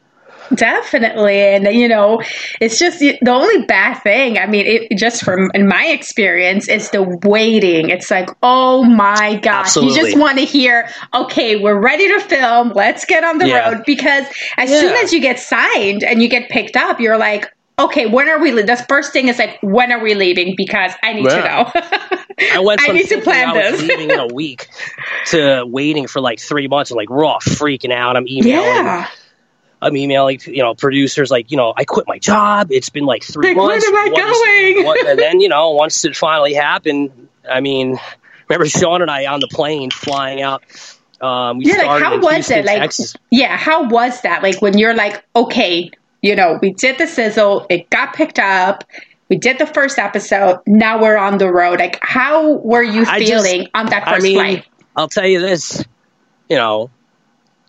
Definitely. 0.55 1.39
And, 1.41 1.67
you 1.75 1.89
know, 1.89 2.23
it's 2.61 2.79
just 2.79 2.99
the 2.99 3.19
only 3.29 3.65
bad 3.67 3.95
thing. 4.03 4.39
I 4.39 4.47
mean, 4.47 4.67
it 4.67 4.97
just 4.99 5.23
from 5.25 5.51
in 5.55 5.67
my 5.69 5.87
experience, 5.87 6.69
is 6.69 6.91
the 6.91 7.03
waiting. 7.25 7.91
It's 7.91 8.11
like, 8.11 8.29
oh 8.43 8.85
my 8.85 9.37
gosh. 9.37 9.77
You 9.77 9.95
just 9.95 10.19
want 10.19 10.39
to 10.39 10.45
hear, 10.45 10.89
okay, 11.15 11.57
we're 11.57 11.81
ready 11.81 12.09
to 12.09 12.21
film. 12.21 12.73
Let's 12.75 13.05
get 13.05 13.25
on 13.25 13.39
the 13.39 13.49
Yeah. 13.49 13.71
road. 13.71 13.83
Because 13.87 14.27
as 14.57 14.71
Yeah. 14.71 14.81
soon 14.81 14.93
as 14.97 15.13
you 15.13 15.21
get 15.21 15.39
signed 15.39 16.03
and 16.05 16.23
you 16.23 16.29
get 16.29 16.49
picked 16.51 16.77
up, 16.77 17.01
you're 17.01 17.19
like, 17.19 17.47
okay, 17.79 18.07
when 18.07 18.29
are 18.29 18.39
we? 18.39 18.53
le- 18.53 18.63
The 18.65 18.77
first 18.89 19.13
thing 19.13 19.29
is 19.29 19.39
like, 19.39 19.59
when 19.63 19.91
are 19.93 20.03
we 20.03 20.15
leaving? 20.15 20.55
Because 20.57 20.93
I 21.03 21.13
need 21.15 21.25
Yeah. 21.25 21.41
to 21.41 21.49
know. 21.49 22.17
I 22.55 22.59
went 22.61 22.81
I 22.87 22.89
need 22.89 23.03
to 23.05 23.09
thinking 23.09 23.23
plan 23.25 23.49
I 23.49 23.71
was 23.71 23.81
this. 23.81 23.89
leaving 23.89 24.11
in 24.11 24.19
a 24.19 24.27
week 24.27 24.67
to 25.27 25.65
waiting 25.67 26.07
for 26.07 26.21
like 26.21 26.39
three 26.41 26.69
months. 26.69 26.91
And 26.91 26.97
like 26.99 27.09
we're 27.09 27.25
all 27.25 27.39
freaking 27.41 27.93
out. 27.93 28.17
I'm 28.17 28.27
emailing. 28.29 28.67
yeah. 28.67 29.09
I'm 29.83 29.97
emailing, 29.97 30.41
you 30.47 30.63
know, 30.63 30.75
producers 30.75 31.31
like, 31.31 31.51
you 31.51 31.57
know, 31.57 31.73
I 31.77 31.85
quit 31.85 32.07
my 32.07 32.19
job. 32.19 32.69
It's 32.71 32.91
been 32.91 33.05
like 33.07 33.23
three 33.25 33.49
Like, 33.49 33.57
where 33.57 33.67
months. 33.69 33.87
am 33.87 33.97
I 33.97 34.09
What 34.13 34.29
is- 34.31 34.75
going? 34.75 34.85
what- 34.87 35.07
and 35.07 35.19
then, 35.19 35.41
you 35.41 35.49
know, 35.49 35.71
once 35.71 36.05
it 36.05 36.17
finally 36.17 36.53
happened, 36.55 37.29
I 37.51 37.61
mean, 37.61 37.99
remember 38.49 38.67
Sean 38.67 39.01
and 39.03 39.11
I 39.11 39.27
on 39.27 39.41
the 39.41 39.49
plane 39.49 39.91
flying 39.91 40.43
out. 40.43 40.63
Um, 41.21 41.59
we 41.59 41.67
Yeah, 41.67 41.79
like 41.85 42.03
how 42.03 42.15
in 42.15 42.21
was 42.21 42.33
Houston, 42.35 42.59
it? 42.61 42.65
Like, 42.67 42.81
Texas. 42.81 43.15
yeah, 43.31 43.57
how 43.57 43.89
was 43.89 44.21
that? 44.23 44.43
Like 44.43 44.61
when 44.63 44.77
you're 44.79 44.95
like, 44.95 45.25
okay, 45.37 45.91
you 46.23 46.37
know, 46.37 46.59
we 46.61 46.73
did 46.73 46.99
the 46.99 47.07
sizzle, 47.07 47.67
it 47.71 47.89
got 47.91 48.15
picked 48.15 48.39
up, 48.39 48.85
we 49.29 49.37
did 49.37 49.59
the 49.59 49.67
first 49.67 49.99
episode, 49.99 50.61
now 50.67 51.01
we're 51.01 51.17
on 51.17 51.39
the 51.39 51.51
road. 51.51 51.79
Like, 51.79 51.99
how 52.03 52.53
were 52.55 52.83
you 52.83 53.05
I 53.07 53.21
just- 53.21 53.31
feeling 53.33 53.69
on 53.75 53.87
that 53.87 54.07
I 54.09 54.13
first 54.15 54.25
mean, 54.25 54.37
flight? 54.37 54.65
I'll 54.97 55.09
tell 55.09 55.27
you 55.27 55.41
this, 55.41 55.85
you 56.49 56.57
know, 56.57 56.91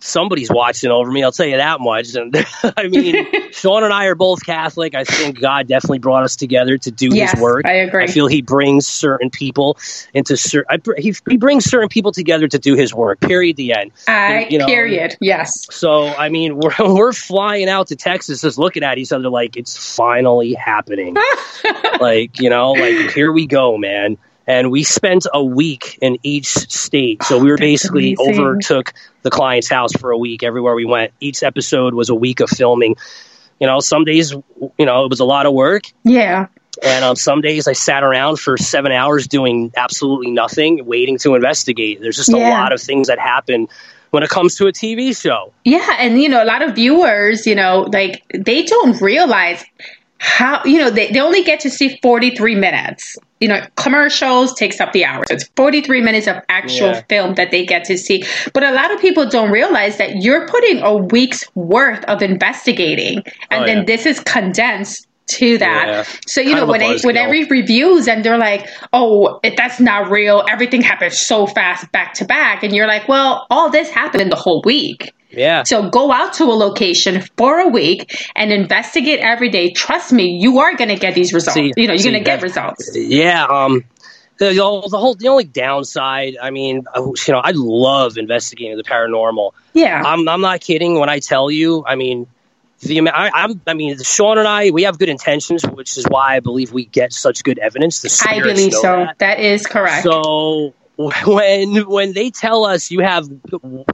somebody's 0.01 0.51
watching 0.51 0.91
over 0.91 1.09
me. 1.11 1.23
I'll 1.23 1.31
tell 1.31 1.45
you 1.45 1.57
that 1.57 1.79
much. 1.79 2.15
And 2.21 2.35
I 2.77 2.87
mean, 2.87 3.25
Sean 3.51 3.83
and 3.83 3.93
I 3.93 4.05
are 4.05 4.15
both 4.15 4.45
Catholic. 4.45 4.95
I 4.95 5.03
think 5.03 5.39
God 5.39 5.67
definitely 5.67 5.99
brought 5.99 6.23
us 6.23 6.35
together 6.35 6.77
to 6.79 6.91
do 6.91 7.09
Yes, 7.11 7.31
His 7.31 7.41
work. 7.41 7.65
I 7.65 7.73
agree. 7.73 8.03
I 8.03 8.07
feel 8.07 8.27
He 8.27 8.41
brings 8.41 8.85
certain 8.85 9.29
people 9.29 9.77
into 10.13 10.35
certain. 10.35 10.81
He, 10.97 11.15
he 11.29 11.37
brings 11.37 11.65
certain 11.65 11.89
people 11.89 12.11
together 12.11 12.47
to 12.47 12.59
do 12.59 12.75
His 12.75 12.93
work. 12.93 13.21
Period. 13.21 13.55
The 13.55 13.73
end. 13.73 13.91
I 14.07 14.47
you 14.49 14.57
know, 14.57 14.65
period. 14.65 15.15
Yes. 15.21 15.67
So 15.71 16.07
I 16.07 16.29
mean, 16.29 16.57
we're 16.57 16.73
we're 16.79 17.13
flying 17.13 17.69
out 17.69 17.87
to 17.87 17.95
Texas, 17.95 18.41
just 18.41 18.57
looking 18.57 18.83
at 18.83 18.97
each 18.97 19.11
other 19.11 19.29
like 19.29 19.55
it's 19.55 19.95
finally 19.95 20.53
happening. 20.53 21.15
like 21.99 22.39
you 22.39 22.49
know, 22.49 22.73
like 22.73 23.11
here 23.11 23.31
we 23.31 23.47
go, 23.47 23.77
man. 23.77 24.17
And 24.51 24.69
we 24.69 24.83
spent 24.83 25.25
a 25.33 25.41
week 25.41 25.97
in 26.01 26.17
each 26.23 26.47
state, 26.47 27.23
so 27.23 27.39
we 27.39 27.49
were 27.49 27.57
basically 27.57 28.15
amazing. 28.19 28.43
overtook 28.43 28.91
the 29.21 29.29
client's 29.29 29.69
house 29.69 29.93
for 29.93 30.11
a 30.11 30.17
week 30.17 30.43
everywhere 30.43 30.75
we 30.75 30.83
went. 30.83 31.13
Each 31.21 31.41
episode 31.41 31.93
was 31.93 32.09
a 32.09 32.15
week 32.15 32.41
of 32.41 32.49
filming. 32.49 32.97
You 33.61 33.67
know, 33.67 33.79
some 33.79 34.03
days, 34.03 34.31
you 34.77 34.85
know, 34.85 35.05
it 35.05 35.09
was 35.09 35.21
a 35.21 35.25
lot 35.25 35.45
of 35.45 35.53
work, 35.53 35.83
Yeah. 36.03 36.47
and 36.83 37.05
um, 37.05 37.15
some 37.15 37.39
days 37.39 37.65
I 37.65 37.71
sat 37.71 38.03
around 38.03 38.39
for 38.41 38.57
seven 38.57 38.91
hours 38.91 39.25
doing 39.25 39.71
absolutely 39.77 40.31
nothing, 40.31 40.85
waiting 40.85 41.17
to 41.19 41.33
investigate. 41.35 42.01
There's 42.01 42.17
just 42.17 42.33
a 42.33 42.37
lot 42.37 42.73
of 42.73 42.81
things 42.81 43.07
that 43.07 43.19
happen 43.19 43.69
when 44.09 44.21
it 44.23 44.29
comes 44.29 44.55
to 44.57 44.67
a 44.67 44.73
TV 44.73 45.15
show. 45.15 45.53
Yeah, 45.63 45.95
and 45.97 46.21
you 46.21 46.27
know, 46.27 46.43
a 46.43 46.49
lot 46.53 46.61
of 46.61 46.75
viewers, 46.75 47.47
you 47.47 47.55
know, 47.55 47.87
like 47.93 48.21
they 48.33 48.63
don't 48.63 48.99
realize 48.99 49.63
how, 50.21 50.63
you 50.65 50.77
know, 50.77 50.91
they, 50.91 51.11
they 51.11 51.19
only 51.19 51.43
get 51.43 51.59
to 51.61 51.69
see 51.69 51.97
43 52.03 52.53
minutes. 52.55 53.17
You 53.39 53.47
know, 53.47 53.65
commercials 53.75 54.53
takes 54.53 54.79
up 54.79 54.93
the 54.93 55.03
hours 55.03 55.25
it's 55.31 55.45
43 55.55 55.99
minutes 56.01 56.27
of 56.27 56.35
actual 56.47 56.89
Yeah. 56.89 57.01
film 57.09 57.33
that 57.35 57.49
they 57.49 57.65
get 57.65 57.83
to 57.85 57.97
see. 57.97 58.23
But 58.53 58.61
a 58.63 58.71
lot 58.71 58.93
of 58.93 59.01
people 59.01 59.25
don't 59.27 59.49
realize 59.49 59.97
that 59.97 60.17
you're 60.21 60.47
putting 60.47 60.79
a 60.83 60.95
week's 60.95 61.43
worth 61.55 62.03
of 62.05 62.21
investigating 62.21 63.23
and 63.49 63.63
Oh, 63.63 63.65
then 63.65 63.77
yeah. 63.79 63.83
this 63.85 64.05
is 64.05 64.19
condensed 64.19 65.07
to 65.29 65.57
that. 65.57 65.87
Yeah. 65.87 66.03
So, 66.27 66.39
you 66.41 66.51
Kind 66.53 66.65
know, 66.67 66.71
when 66.71 66.83
I, 66.83 66.97
when 67.01 67.17
I 67.17 67.27
read 67.31 67.49
reviews 67.49 68.07
and 68.07 68.23
they're 68.23 68.37
like, 68.37 68.67
oh, 68.93 69.39
it, 69.41 69.57
that's 69.57 69.79
not 69.79 70.11
real. 70.11 70.43
Everything 70.47 70.81
happens 70.81 71.17
so 71.17 71.47
fast 71.47 71.91
back 71.91 72.13
to 72.15 72.25
back. 72.25 72.61
And 72.63 72.75
you're 72.75 72.87
like, 72.87 73.07
well, 73.07 73.47
all 73.49 73.71
this 73.71 73.89
happened 73.89 74.21
in 74.21 74.29
the 74.29 74.35
whole 74.35 74.61
week. 74.65 75.13
Yeah. 75.31 75.63
So 75.63 75.89
go 75.89 76.11
out 76.11 76.33
to 76.33 76.43
a 76.45 76.55
location 76.55 77.21
for 77.37 77.59
a 77.59 77.67
week 77.67 78.29
and 78.35 78.51
investigate 78.51 79.19
every 79.19 79.49
day. 79.49 79.71
Trust 79.71 80.11
me, 80.11 80.37
you 80.37 80.59
are 80.59 80.75
going 80.75 80.89
to 80.89 80.95
get 80.97 81.15
these 81.15 81.33
results. 81.33 81.53
See- 81.55 81.73
you 81.77 81.87
know, 81.87 81.93
you're 81.93 82.03
going 82.03 82.13
to 82.15 82.19
get 82.19 82.41
results. 82.41 82.95
Yeah, 82.95 83.45
um, 83.45 83.83
the, 84.39 84.53
the 84.53 84.61
whole- 84.61 84.89
the 84.89 84.97
whole 84.97 85.15
the 85.15 85.27
only 85.29 85.43
downside. 85.45 86.35
I 86.41 86.49
mean, 86.49 86.83
you 86.95 87.13
know, 87.33 87.39
I 87.39 87.51
love 87.53 88.17
investigating 88.17 88.75
the 88.77 88.83
paranormal. 88.83 89.51
Yeah. 89.73 90.01
I'm 90.05 90.27
I'm 90.27 90.41
not 90.41 90.61
kidding 90.61 90.99
when 90.99 91.09
I 91.09 91.19
tell 91.19 91.49
you. 91.51 91.83
I 91.85 91.95
mean, 91.95 92.27
the 92.81 93.07
I, 93.09 93.29
I'm 93.33 93.61
I 93.67 93.73
mean, 93.75 93.97
Sean 94.01 94.37
and 94.39 94.47
I 94.47 94.71
we 94.71 94.83
have 94.83 94.97
good 94.97 95.09
intentions, 95.09 95.63
which 95.63 95.97
is 95.97 96.05
why 96.09 96.35
I 96.35 96.39
believe 96.39 96.73
we 96.73 96.85
get 96.85 97.13
such 97.13 97.43
good 97.43 97.59
evidence. 97.59 98.01
The 98.01 98.27
I 98.27 98.41
believe 98.41 98.73
so. 98.73 98.81
that. 98.81 99.19
that 99.19 99.39
is 99.39 99.67
correct. 99.67 100.03
So 100.03 100.73
when 101.25 101.89
when 101.89 102.13
they 102.13 102.29
tell 102.29 102.65
us 102.65 102.91
you 102.91 102.99
have 102.99 103.27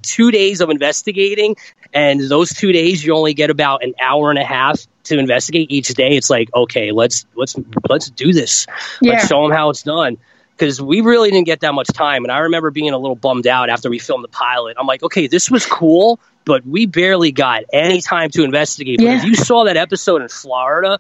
two 0.01 0.31
days 0.31 0.61
of 0.61 0.69
investigating, 0.69 1.55
and 1.93 2.19
those 2.19 2.53
two 2.53 2.71
days 2.71 3.05
you 3.05 3.15
only 3.15 3.33
get 3.33 3.49
about 3.49 3.83
an 3.83 3.93
hour 4.01 4.29
and 4.29 4.39
a 4.39 4.43
half 4.43 4.85
to 5.05 5.17
investigate 5.17 5.71
each 5.71 5.89
day, 5.89 6.17
it's 6.17 6.29
like 6.29 6.49
okay, 6.53 6.91
let's 6.91 7.25
let's 7.35 7.55
let's 7.89 8.09
do 8.09 8.33
this. 8.33 8.67
Yeah. 9.01 9.13
Let's 9.13 9.27
show 9.27 9.41
them 9.43 9.51
how 9.51 9.69
it's 9.69 9.83
done. 9.83 10.17
because 10.57 10.81
we 10.81 11.01
really 11.01 11.29
didn't 11.29 11.45
get 11.45 11.59
that 11.59 11.73
much 11.73 11.87
time. 11.87 12.23
And 12.25 12.31
I 12.31 12.39
remember 12.39 12.71
being 12.71 12.89
a 12.91 12.97
little 12.97 13.15
bummed 13.15 13.47
out 13.47 13.69
after 13.69 13.89
we 13.89 13.99
filmed 13.99 14.23
the 14.23 14.29
pilot. 14.29 14.75
I'm 14.79 14.87
like, 14.87 15.03
okay, 15.03 15.27
this 15.27 15.51
was 15.51 15.65
cool, 15.65 16.19
but 16.45 16.65
we 16.65 16.87
barely 16.87 17.31
got 17.31 17.63
any 17.71 18.01
time 18.01 18.31
to 18.31 18.43
investigate. 18.43 18.99
Yeah. 18.99 19.17
If 19.17 19.23
you 19.23 19.35
saw 19.35 19.65
that 19.65 19.77
episode 19.77 20.21
in 20.23 20.29
Florida, 20.29 20.99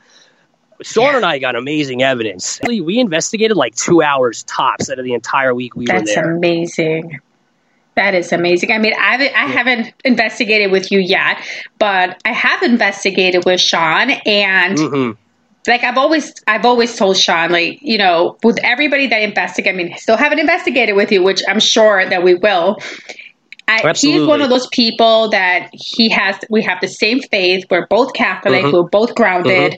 Sean 0.81 1.15
and 1.15 1.25
I 1.25 1.39
got 1.39 1.55
amazing 1.55 2.03
evidence. 2.03 2.59
We 2.65 2.99
investigated 2.99 3.57
like 3.57 3.75
two 3.75 4.01
hours 4.01 4.43
tops 4.43 4.89
out 4.89 4.99
of 4.99 5.05
the 5.05 5.13
entire 5.13 5.53
week 5.53 5.75
we 5.75 5.85
That's 5.85 6.01
were 6.01 6.05
there. 6.05 6.15
That's 6.15 6.37
amazing. 6.37 7.19
That 7.95 8.13
is 8.13 8.31
amazing. 8.31 8.71
I 8.71 8.77
mean, 8.77 8.93
I 8.93 9.11
haven't, 9.11 9.35
I 9.35 9.45
haven't 9.45 9.93
investigated 10.05 10.71
with 10.71 10.91
you 10.91 10.99
yet, 10.99 11.39
but 11.79 12.21
I 12.25 12.31
have 12.31 12.61
investigated 12.61 13.43
with 13.45 13.59
Sean, 13.59 14.11
and 14.11 14.77
hmm 14.77 15.11
like 15.67 15.83
I've 15.83 15.97
always, 15.97 16.33
I've 16.47 16.65
always 16.65 16.95
told 16.95 17.17
Sean, 17.17 17.51
like 17.51 17.79
you 17.81 17.97
know, 17.97 18.37
with 18.43 18.57
everybody 18.63 19.07
that 19.07 19.21
investigate, 19.21 19.73
I 19.73 19.77
mean, 19.77 19.97
still 19.97 20.15
haven't 20.15 20.39
investigated 20.39 20.95
with 20.95 21.11
you, 21.11 21.21
which 21.21 21.41
I'm 21.47 21.59
sure 21.59 22.05
that 22.07 22.23
we 22.23 22.35
will. 22.35 22.77
I, 23.67 23.81
he's 23.95 24.25
one 24.27 24.41
of 24.41 24.49
those 24.49 24.67
people 24.67 25.29
that 25.29 25.69
he 25.73 26.09
has. 26.09 26.37
We 26.49 26.61
have 26.63 26.79
the 26.79 26.87
same 26.87 27.19
faith. 27.21 27.65
We're 27.69 27.85
both 27.87 28.13
Catholic. 28.13 28.63
Mhm. 28.63 28.71
We're 28.73 28.83
both 28.83 29.13
grounded, 29.15 29.77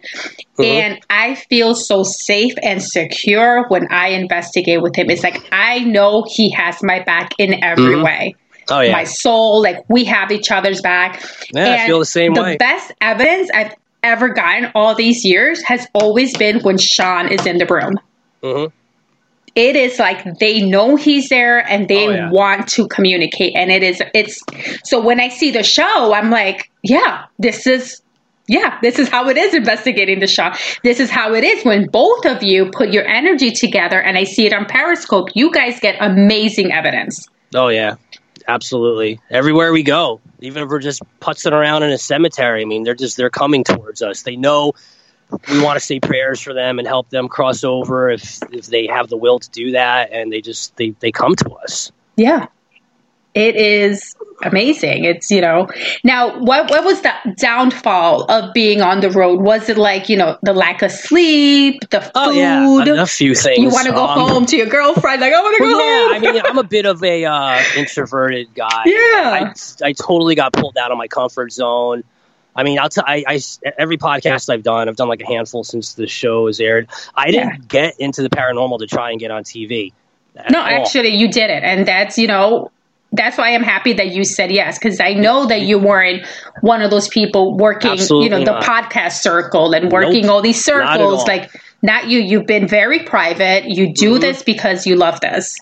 Mhm. 0.59 0.65
and 0.65 0.99
I 1.09 1.35
feel 1.35 1.73
so 1.73 2.03
safe 2.03 2.53
and 2.61 2.83
secure 2.83 3.65
when 3.69 3.87
I 3.91 4.09
investigate 4.09 4.81
with 4.81 4.95
him. 4.95 5.09
It's 5.09 5.23
like 5.23 5.41
I 5.51 5.79
know 5.79 6.25
he 6.29 6.51
has 6.51 6.83
my 6.83 6.99
back 7.03 7.31
in 7.39 7.63
every 7.63 8.01
way. 8.01 8.35
Oh 8.71 8.81
yeah, 8.81 8.91
My 8.91 9.03
soul, 9.05 9.61
like 9.63 9.77
we 9.89 10.03
have 10.05 10.31
each 10.31 10.51
other's 10.51 10.81
back. 10.81 11.23
yeah. 11.51 11.81
I 11.83 11.87
feel 11.87 11.97
the 11.97 12.05
same 12.05 12.35
the 12.35 12.43
way. 12.43 12.51
The 12.53 12.57
best 12.59 12.91
evidence 13.01 13.49
I've 13.51 13.73
ever 14.03 14.29
gotten 14.29 14.71
all 14.75 14.93
these 14.93 15.25
years 15.25 15.63
has 15.63 15.87
always 15.93 16.37
been 16.37 16.59
when 16.59 16.77
Sean 16.77 17.27
is 17.29 17.45
in 17.47 17.57
the 17.57 17.65
room. 17.65 17.99
It 19.55 19.75
is 19.75 19.99
like 19.99 20.39
they 20.39 20.61
know 20.61 20.95
he's 20.95 21.29
there 21.29 21.59
and 21.59 21.87
they 21.87 22.07
Oh, 22.07 22.11
yeah. 22.11 22.29
want 22.31 22.67
to 22.69 22.87
communicate. 22.87 23.55
And 23.55 23.71
it 23.71 23.83
is, 23.83 24.01
it's 24.13 24.41
so 24.83 24.99
when 25.01 25.19
I 25.19 25.29
see 25.29 25.51
the 25.51 25.63
show, 25.63 26.13
I'm 26.13 26.29
like, 26.29 26.69
yeah, 26.83 27.25
this 27.39 27.67
is, 27.67 28.01
yeah, 28.47 28.79
this 28.81 28.97
is 28.99 29.09
how 29.09 29.29
it 29.29 29.37
is 29.37 29.53
investigating 29.53 30.19
the 30.19 30.27
show. 30.27 30.51
This 30.83 30.99
is 30.99 31.09
how 31.09 31.33
it 31.35 31.43
is 31.43 31.63
when 31.63 31.87
both 31.87 32.25
of 32.25 32.41
you 32.43 32.71
put 32.71 32.89
your 32.91 33.05
energy 33.05 33.51
together. 33.51 34.01
And 34.01 34.17
I 34.17 34.23
see 34.23 34.45
it 34.45 34.53
on 34.53 34.65
Periscope. 34.65 35.29
You 35.35 35.51
guys 35.51 35.79
get 35.79 35.97
amazing 35.99 36.71
evidence. 36.71 37.27
Oh 37.53 37.67
yeah, 37.67 37.95
absolutely. 38.47 39.19
Everywhere 39.29 39.71
we 39.71 39.83
go, 39.83 40.19
even 40.39 40.63
if 40.63 40.69
we're 40.69 40.79
just 40.79 41.01
putzing 41.19 41.51
around 41.51 41.83
in 41.83 41.91
a 41.91 41.97
cemetery, 41.97 42.61
I 42.61 42.65
mean, 42.65 42.83
they're 42.83 42.95
just 42.95 43.17
they're 43.17 43.29
coming 43.29 43.63
towards 43.63 44.01
us. 44.01 44.23
They 44.23 44.35
know 44.35 44.73
we 45.49 45.61
want 45.61 45.79
to 45.79 45.85
say 45.85 45.99
prayers 45.99 46.39
for 46.41 46.53
them 46.53 46.79
and 46.79 46.87
help 46.87 47.09
them 47.09 47.27
cross 47.27 47.63
over 47.63 48.09
if 48.09 48.39
if 48.51 48.67
they 48.67 48.87
have 48.87 49.09
the 49.09 49.17
will 49.17 49.39
to 49.39 49.49
do 49.51 49.71
that, 49.71 50.11
and 50.11 50.31
they 50.31 50.41
just 50.41 50.75
they 50.77 50.91
they 50.99 51.11
come 51.11 51.35
to 51.35 51.51
us. 51.51 51.91
Yeah. 52.15 52.47
It 53.35 53.55
is 53.55 54.15
amazing. 54.41 55.03
It's, 55.03 55.29
you 55.29 55.39
know, 55.39 55.67
now 56.03 56.39
what 56.39 56.69
what 56.71 56.83
was 56.83 57.01
the 57.01 57.13
downfall 57.37 58.23
of 58.29 58.53
being 58.55 58.81
on 58.81 59.01
the 59.01 59.11
road? 59.11 59.39
Was 59.39 59.69
it 59.69 59.77
like, 59.77 60.09
you 60.09 60.17
know, 60.17 60.35
the 60.41 60.51
lack 60.51 60.81
of 60.81 60.91
sleep, 60.91 61.87
the 61.91 62.01
food? 62.01 62.11
Oh 62.15 62.31
yeah, 62.31 63.01
a, 63.01 63.05
few 63.05 63.35
things. 63.35 63.59
you 63.59 63.69
want 63.69 63.85
to 63.85 63.93
go 63.93 64.03
Um, 64.03 64.27
home 64.27 64.45
to 64.47 64.57
your 64.57 64.65
girlfriend, 64.65 65.21
like, 65.21 65.31
I 65.31 65.41
want 65.41 65.55
to 65.57 65.63
go 65.63 65.69
Well, 65.69 65.79
yeah, 65.79 66.17
home. 66.19 66.29
I 66.29 66.33
mean, 66.33 66.41
I'm 66.43 66.57
a 66.57 66.63
bit 66.63 66.87
of 66.87 67.03
a 67.03 67.25
uh, 67.25 67.61
introverted 67.77 68.53
guy. 68.55 68.83
Yeah. 68.87 69.51
I, 69.83 69.85
I 69.85 69.93
totally 69.93 70.33
got 70.33 70.51
pulled 70.51 70.77
out 70.77 70.91
of 70.91 70.97
my 70.97 71.07
comfort 71.07 71.51
zone. 71.51 72.03
I 72.59 72.63
mean, 72.63 72.77
I'll 72.77 72.89
t- 72.89 73.01
I, 73.05 73.23
I 73.27 73.39
every 73.77 73.97
podcast 73.97 74.49
I've 74.53 74.63
done, 74.63 74.89
I've 74.89 74.95
done 74.97 75.07
like 75.07 75.21
a 75.21 75.25
handful 75.27 75.63
since 75.63 75.93
the 75.93 76.07
show 76.07 76.47
has 76.47 76.59
aired. 76.59 76.89
I 77.15 77.31
didn't 77.31 77.49
Yeah. 77.49 77.57
get 77.67 77.99
into 77.99 78.21
the 78.21 78.29
paranormal 78.29 78.79
to 78.79 78.87
try 78.87 79.11
and 79.11 79.19
get 79.19 79.31
on 79.31 79.43
TV. 79.43 79.93
no, 80.51 80.59
all. 80.59 80.65
actually, 80.65 81.15
you 81.15 81.29
did 81.31 81.49
it. 81.49 81.63
And 81.63 81.87
that's, 81.87 82.17
you 82.17 82.27
know, 82.27 82.71
that's 83.11 83.37
why 83.37 83.55
I'm 83.55 83.63
happy 83.63 83.93
that 83.93 84.09
you 84.11 84.23
said 84.23 84.51
yes, 84.51 84.77
because 84.77 84.99
I 84.99 85.13
know 85.13 85.47
that 85.47 85.61
you 85.61 85.79
weren't 85.79 86.25
one 86.61 86.81
of 86.81 86.91
those 86.91 87.07
people 87.07 87.57
working, 87.57 87.91
Absolutely 87.91 88.25
you 88.25 88.29
know, 88.31 88.39
the 88.45 88.59
not. 88.59 88.63
podcast 88.63 89.13
circle 89.21 89.73
and 89.73 89.91
working 89.91 90.23
Nope. 90.27 90.31
all 90.31 90.41
these 90.41 90.67
Not 90.67 90.95
circles. 90.97 91.19
all. 91.21 91.25
Like, 91.25 91.49
not 91.81 92.07
you. 92.09 92.19
You've 92.19 92.45
been 92.45 92.67
very 92.67 92.99
private. 92.99 93.65
You 93.65 93.93
do 93.93 94.17
Mhm. 94.17 94.21
this 94.21 94.43
because 94.43 94.85
you 94.85 94.95
love 94.95 95.19
this. 95.21 95.55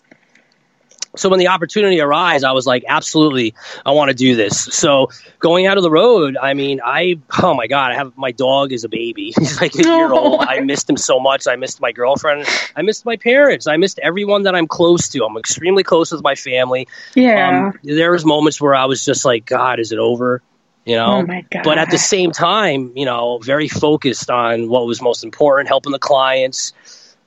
So 1.18 1.30
when 1.30 1.40
the 1.40 1.48
opportunity 1.50 2.00
arose, 2.00 2.44
I 2.44 2.52
was 2.52 2.66
like, 2.66 2.84
absolutely, 2.88 3.54
I 3.86 3.92
want 3.92 4.10
to 4.10 4.16
do 4.16 4.36
this. 4.36 4.60
So 4.66 5.10
going 5.40 5.66
out 5.66 5.78
of 5.78 5.84
the 5.84 5.92
road, 5.92 6.38
I 6.42 6.54
mean, 6.54 6.80
I 6.84 7.20
oh 7.42 7.54
my 7.54 7.68
god, 7.68 7.92
I 7.92 7.96
have 7.96 8.18
my 8.18 8.32
dog 8.32 8.72
is 8.72 8.84
a 8.84 8.90
baby. 8.90 9.34
He's 9.38 9.60
like 9.60 9.76
a 9.76 9.84
year 9.84 10.10
Oh. 10.14 10.18
old. 10.18 10.42
I 10.42 10.60
missed 10.62 10.90
him 10.90 10.98
so 10.98 11.20
much. 11.20 11.48
I 11.48 11.56
missed 11.56 11.82
my 11.82 11.92
girlfriend. 11.92 12.46
I 12.76 12.82
missed 12.82 13.06
my 13.06 13.18
parents. 13.18 13.68
I 13.68 13.78
missed 13.78 14.00
everyone 14.00 14.44
that 14.44 14.56
I'm 14.56 14.68
close 14.68 15.10
to. 15.10 15.26
I'm 15.26 15.38
extremely 15.38 15.84
close 15.84 16.12
with 16.12 16.24
my 16.24 16.36
family. 16.36 16.88
Yeah. 17.16 17.72
Um, 17.74 17.80
there 17.84 18.12
was 18.12 18.24
moments 18.26 18.62
where 18.62 18.76
I 18.76 18.86
was 18.86 19.04
just 19.04 19.26
like, 19.26 19.46
God, 19.46 19.80
is 19.80 19.92
it 19.92 20.00
over? 20.00 20.42
You 20.86 20.96
know. 20.96 21.18
oh 21.18 21.22
my 21.24 21.42
god. 21.52 21.64
But 21.66 21.78
at 21.78 21.90
the 21.92 21.98
same 21.98 22.32
time, 22.32 22.94
you 22.96 23.04
know, 23.06 23.40
very 23.40 23.68
focused 23.68 24.30
on 24.30 24.70
what 24.70 24.86
was 24.88 25.02
most 25.02 25.24
important, 25.26 25.68
helping 25.68 25.92
the 25.92 26.00
clients, 26.00 26.72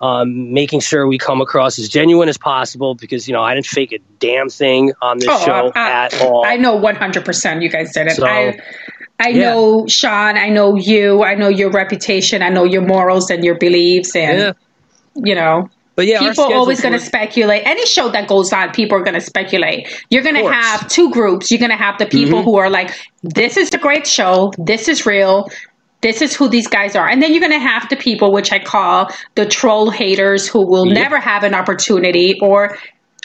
um, 0.00 0.52
making 0.52 0.80
sure 0.80 1.06
we 1.06 1.18
come 1.18 1.40
across 1.40 1.78
as 1.78 1.88
genuine 1.88 2.28
as 2.28 2.38
possible 2.38 2.94
because, 2.94 3.28
you 3.28 3.34
know, 3.34 3.42
I 3.42 3.54
didn't 3.54 3.66
fake 3.66 3.92
a 3.92 3.98
damn 4.18 4.48
thing 4.48 4.92
on 5.02 5.18
this 5.18 5.28
Oh, 5.30 5.44
show 5.44 5.72
I- 5.74 6.06
at 6.06 6.20
all. 6.22 6.44
I 6.46 6.56
know 6.56 6.78
100% 6.78 7.62
you 7.62 7.68
guys 7.68 7.92
did 7.92 8.06
it. 8.06 8.16
So, 8.16 8.26
I 8.26 8.58
I 9.22 9.28
yeah. 9.28 9.52
know 9.52 9.86
Sean, 9.86 10.38
I 10.38 10.48
know 10.48 10.76
you, 10.76 11.22
I 11.22 11.34
know 11.34 11.48
your 11.48 11.70
reputation, 11.70 12.40
I 12.42 12.48
know 12.48 12.64
your 12.64 12.80
morals 12.80 13.28
and 13.30 13.44
your 13.44 13.56
beliefs 13.58 14.16
and 14.16 14.38
Yeah. 14.38 14.52
you 15.16 15.34
know, 15.34 15.68
But 15.96 16.06
yeah, 16.06 16.20
people 16.20 16.44
are 16.44 16.54
always 16.54 16.80
going 16.80 16.94
to 16.94 16.98
speculate. 17.04 17.66
Any 17.66 17.84
show 17.84 18.08
that 18.08 18.26
goes 18.26 18.50
on, 18.54 18.70
people 18.70 18.96
are 18.96 19.02
going 19.02 19.12
to 19.14 19.20
speculate. 19.20 19.86
You're 20.08 20.22
going 20.22 20.36
to 20.42 20.50
have 20.50 20.88
two 20.88 21.10
groups. 21.10 21.50
You're 21.50 21.58
going 21.60 21.70
to 21.72 21.76
have 21.76 21.98
the 21.98 22.06
people 22.06 22.40
Mhm. 22.40 22.44
who 22.44 22.56
are 22.56 22.70
like, 22.70 22.90
this 23.22 23.58
is 23.58 23.68
the 23.68 23.76
great 23.76 24.06
show. 24.06 24.54
This 24.56 24.88
is 24.88 25.04
real. 25.04 25.50
This 26.02 26.22
is 26.22 26.34
who 26.34 26.48
these 26.48 26.66
guys 26.66 26.96
are. 26.96 27.08
And 27.08 27.22
then 27.22 27.32
you're 27.32 27.40
going 27.40 27.52
to 27.52 27.58
have 27.58 27.88
the 27.88 27.96
people, 27.96 28.32
which 28.32 28.52
I 28.52 28.58
call 28.58 29.10
the 29.34 29.44
troll 29.46 29.90
haters, 29.90 30.48
who 30.48 30.64
will 30.66 30.86
Yep. 30.86 30.94
never 30.94 31.18
have 31.18 31.42
an 31.44 31.54
opportunity 31.54 32.38
or 32.40 32.76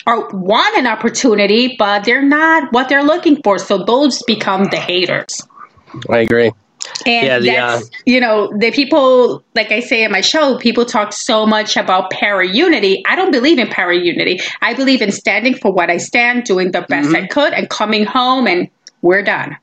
or 0.07 0.27
want 0.33 0.77
an 0.77 0.85
opportunity, 0.85 1.75
but 1.79 2.03
they're 2.03 2.21
not 2.21 2.71
what 2.71 2.89
they're 2.89 3.03
looking 3.03 3.41
for. 3.41 3.57
So 3.57 3.83
those 3.83 4.21
become 4.23 4.65
the 4.65 4.77
haters. 4.77 5.41
I 6.11 6.19
agree. 6.19 6.51
And 7.07 7.25
Yeah, 7.25 7.39
the, 7.39 7.45
that's, 7.47 7.89
you 8.05 8.19
know, 8.19 8.51
the 8.55 8.69
people, 8.71 9.43
like 9.55 9.71
I 9.71 9.79
say 9.79 10.03
in 10.03 10.11
my 10.11 10.21
show, 10.21 10.59
people 10.59 10.85
talk 10.85 11.11
so 11.11 11.47
much 11.47 11.75
about 11.75 12.11
para 12.11 12.47
unity. 12.47 13.03
I 13.07 13.15
don't 13.15 13.31
believe 13.31 13.57
in 13.57 13.67
para 13.67 13.97
unity. 13.97 14.39
I 14.61 14.75
believe 14.75 15.01
in 15.01 15.11
standing 15.11 15.55
for 15.55 15.71
what 15.71 15.89
I 15.89 15.97
stand, 15.97 16.43
doing 16.43 16.71
the 16.71 16.81
best 16.81 17.09
Mm-hmm. 17.09 17.23
I 17.23 17.27
could, 17.27 17.53
and 17.53 17.67
coming 17.69 18.05
home, 18.05 18.45
and 18.47 18.69
we're 19.01 19.23
done. 19.23 19.57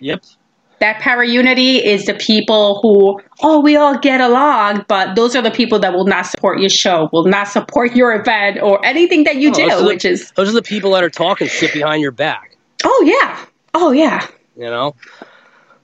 Yep. 0.00 0.24
That 0.82 1.00
para 1.00 1.24
unity 1.28 1.76
is 1.76 2.06
the 2.06 2.14
people 2.14 2.80
who, 2.82 3.20
oh, 3.40 3.60
we 3.60 3.76
all 3.76 3.96
get 3.96 4.20
along, 4.20 4.84
but 4.88 5.14
those 5.14 5.36
are 5.36 5.40
the 5.40 5.52
people 5.52 5.78
that 5.78 5.92
will 5.92 6.06
not 6.06 6.26
support 6.26 6.58
your 6.58 6.70
show, 6.70 7.08
will 7.12 7.22
not 7.26 7.46
support 7.46 7.94
your 7.94 8.12
event 8.20 8.60
or 8.60 8.84
anything 8.84 9.22
that 9.22 9.36
you 9.36 9.50
Oh, 9.50 9.54
do, 9.54 9.62
those 9.62 9.72
are 9.74 9.80
the- 9.82 9.86
which 9.86 10.04
is, 10.04 10.32
Those 10.32 10.48
are 10.48 10.54
the 10.54 10.60
people 10.60 10.90
that 10.90 11.04
are 11.04 11.08
talking 11.08 11.46
shit 11.46 11.72
behind 11.72 12.02
your 12.02 12.10
back, 12.10 12.56
oh, 12.82 13.02
yeah. 13.06 13.44
Oh, 13.74 13.92
yeah. 13.92 14.26
you 14.56 14.64
know? 14.64 14.96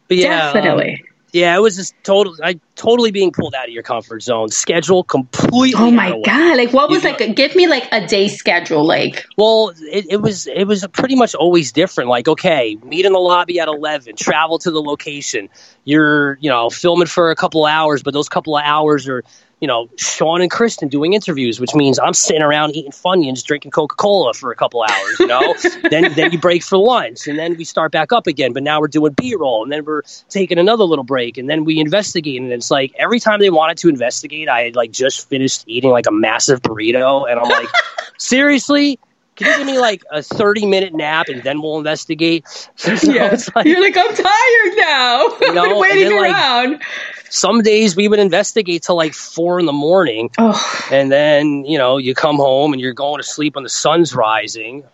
But 0.09 0.17
yeah, 0.17 0.49
um, 0.49 0.55
Definitely. 0.55 1.05
Yeah, 1.33 1.55
it 1.57 1.61
was 1.61 1.77
just 1.77 1.95
total. 2.05 2.37
I 2.43 2.59
totally 2.75 3.11
being 3.11 3.33
pulled 3.33 3.55
out 3.55 3.67
of 3.67 3.71
your 3.75 3.83
comfort 3.83 4.23
zone. 4.23 4.49
Schedule 4.49 5.05
completely. 5.05 5.75
Oh 5.77 5.91
my 5.91 6.19
god! 6.25 6.57
Like, 6.57 6.73
what 6.73 6.88
was 6.88 7.05
You 7.05 7.11
like? 7.11 7.37
Give 7.37 7.55
me 7.55 7.67
like 7.67 7.87
a 7.93 8.07
day 8.07 8.29
schedule. 8.29 8.87
Like, 8.87 9.27
Well, 9.37 9.75
it, 9.79 10.07
it 10.11 10.23
was 10.23 10.47
it 10.47 10.64
was 10.64 10.87
pretty 10.93 11.17
much 11.17 11.35
always 11.35 11.73
different. 11.73 12.09
Like, 12.09 12.29
okay, 12.29 12.77
meet 12.83 13.05
in 13.05 13.12
the 13.12 13.19
lobby 13.19 13.61
at 13.61 13.69
eleven, 13.69 14.17
travel 14.17 14.59
to 14.61 14.71
the 14.71 14.81
location. 14.81 15.51
You're 15.85 16.38
you 16.41 16.49
know 16.49 16.71
filming 16.71 17.07
for 17.07 17.31
a 17.31 17.37
couple 17.37 17.67
hours, 17.67 18.03
but 18.03 18.14
those 18.14 18.29
couple 18.29 18.57
of 18.57 18.64
hours 18.64 19.07
are 19.09 19.23
you 19.61 19.68
know 19.68 19.88
Sean 19.97 20.40
and 20.40 20.51
Kristen 20.51 20.88
doing 20.88 21.12
interviews, 21.12 21.61
which 21.61 21.75
means 21.75 21.99
I'm 21.99 22.14
sitting 22.14 22.42
around 22.42 22.77
eating 22.77 22.92
Funyuns, 22.92 23.44
drinking 23.44 23.73
Coca 23.73 23.97
Cola 23.97 24.35
for 24.35 24.51
a 24.51 24.57
couple 24.57 24.83
hours. 24.83 25.21
You 25.21 25.27
know, 25.27 25.55
then 25.90 26.12
then 26.14 26.33
you 26.33 26.38
break 26.38 26.62
for 26.62 26.79
lunch, 26.79 27.27
and 27.27 27.38
then 27.38 27.57
we 27.57 27.64
start 27.64 27.92
back 27.92 28.12
up 28.12 28.27
again. 28.27 28.53
But 28.53 28.62
now 28.62 28.81
we're 28.81 28.88
doing 28.88 29.12
B 29.12 29.35
roll, 29.35 29.62
and 29.62 29.73
then 29.73 29.85
we're 29.85 30.03
taking 30.29 30.59
another 30.59 30.85
little 30.85 31.05
break, 31.05 31.38
and 31.38 31.49
then 31.49 31.64
we 31.64 31.81
investigate. 31.81 32.40
And 32.40 32.53
it's 32.53 32.71
like 32.71 32.94
every 32.99 33.21
time 33.21 33.40
they 33.40 33.51
wanted 33.51 33.79
to 33.79 33.88
investigate, 33.88 34.49
I 34.49 34.62
had 34.62 34.77
like 34.77 34.90
just 34.92 35.29
finished 35.29 35.64
eating 35.66 35.90
like 35.90 36.07
a 36.07 36.12
massive 36.12 36.62
burrito, 36.62 37.31
and 37.31 37.38
I'm 37.40 37.49
like, 37.49 37.68
seriously. 38.18 38.99
Can 39.38 39.46
you 39.46 39.57
give 39.59 39.66
me 39.66 39.79
like 39.79 40.05
a 40.11 40.22
30 40.22 40.66
minute 40.66 40.92
nap 40.94 41.29
and 41.29 41.42
then 41.42 41.62
we'll 41.62 41.79
investigate? 41.79 42.44
So 42.77 42.92
it's 42.92 43.55
like, 43.55 43.66
you're 43.66 43.81
like, 43.81 43.96
I'm 43.96 44.14
tired 44.14 44.77
now. 44.77 45.29
You 45.40 45.55
know, 45.55 45.62
I've 45.62 45.68
been 45.70 45.79
waiting 45.79 46.09
then, 46.11 46.20
like, 46.20 46.33
around. 46.33 46.83
some 47.31 47.62
days 47.62 47.96
we 47.96 48.09
would 48.09 48.18
investigate 48.18 48.83
till 48.83 48.96
like 48.96 49.14
four 49.14 49.59
in 49.59 49.66
the 49.66 49.72
morning. 49.72 50.31
oh, 50.38 50.88
And 50.92 51.11
then, 51.11 51.64
you 51.64 51.79
know, 51.79 51.96
you 51.98 52.14
come 52.14 52.37
home 52.37 52.72
and 52.72 52.81
you're 52.81 52.92
going 52.92 53.18
to 53.20 53.27
sleep 53.27 53.55
when 53.55 53.64
the 53.64 53.70
sun's 53.70 54.14
rising. 54.14 54.85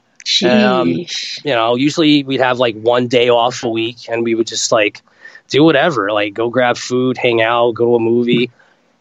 Um. 0.46 0.88
You 0.88 1.54
know, 1.54 1.74
usually 1.76 2.22
we'd 2.22 2.40
have 2.40 2.58
like 2.58 2.76
one 2.76 3.08
day 3.08 3.28
off 3.28 3.62
a 3.64 3.68
week 3.68 4.08
and 4.08 4.24
we 4.24 4.34
would 4.34 4.46
just 4.46 4.72
like 4.72 5.02
do 5.48 5.62
whatever, 5.64 6.10
like 6.12 6.32
go 6.34 6.48
grab 6.48 6.76
food, 6.78 7.18
hang 7.18 7.42
out, 7.42 7.72
go 7.72 7.84
to 7.84 7.94
a 7.96 8.00
movie. 8.00 8.50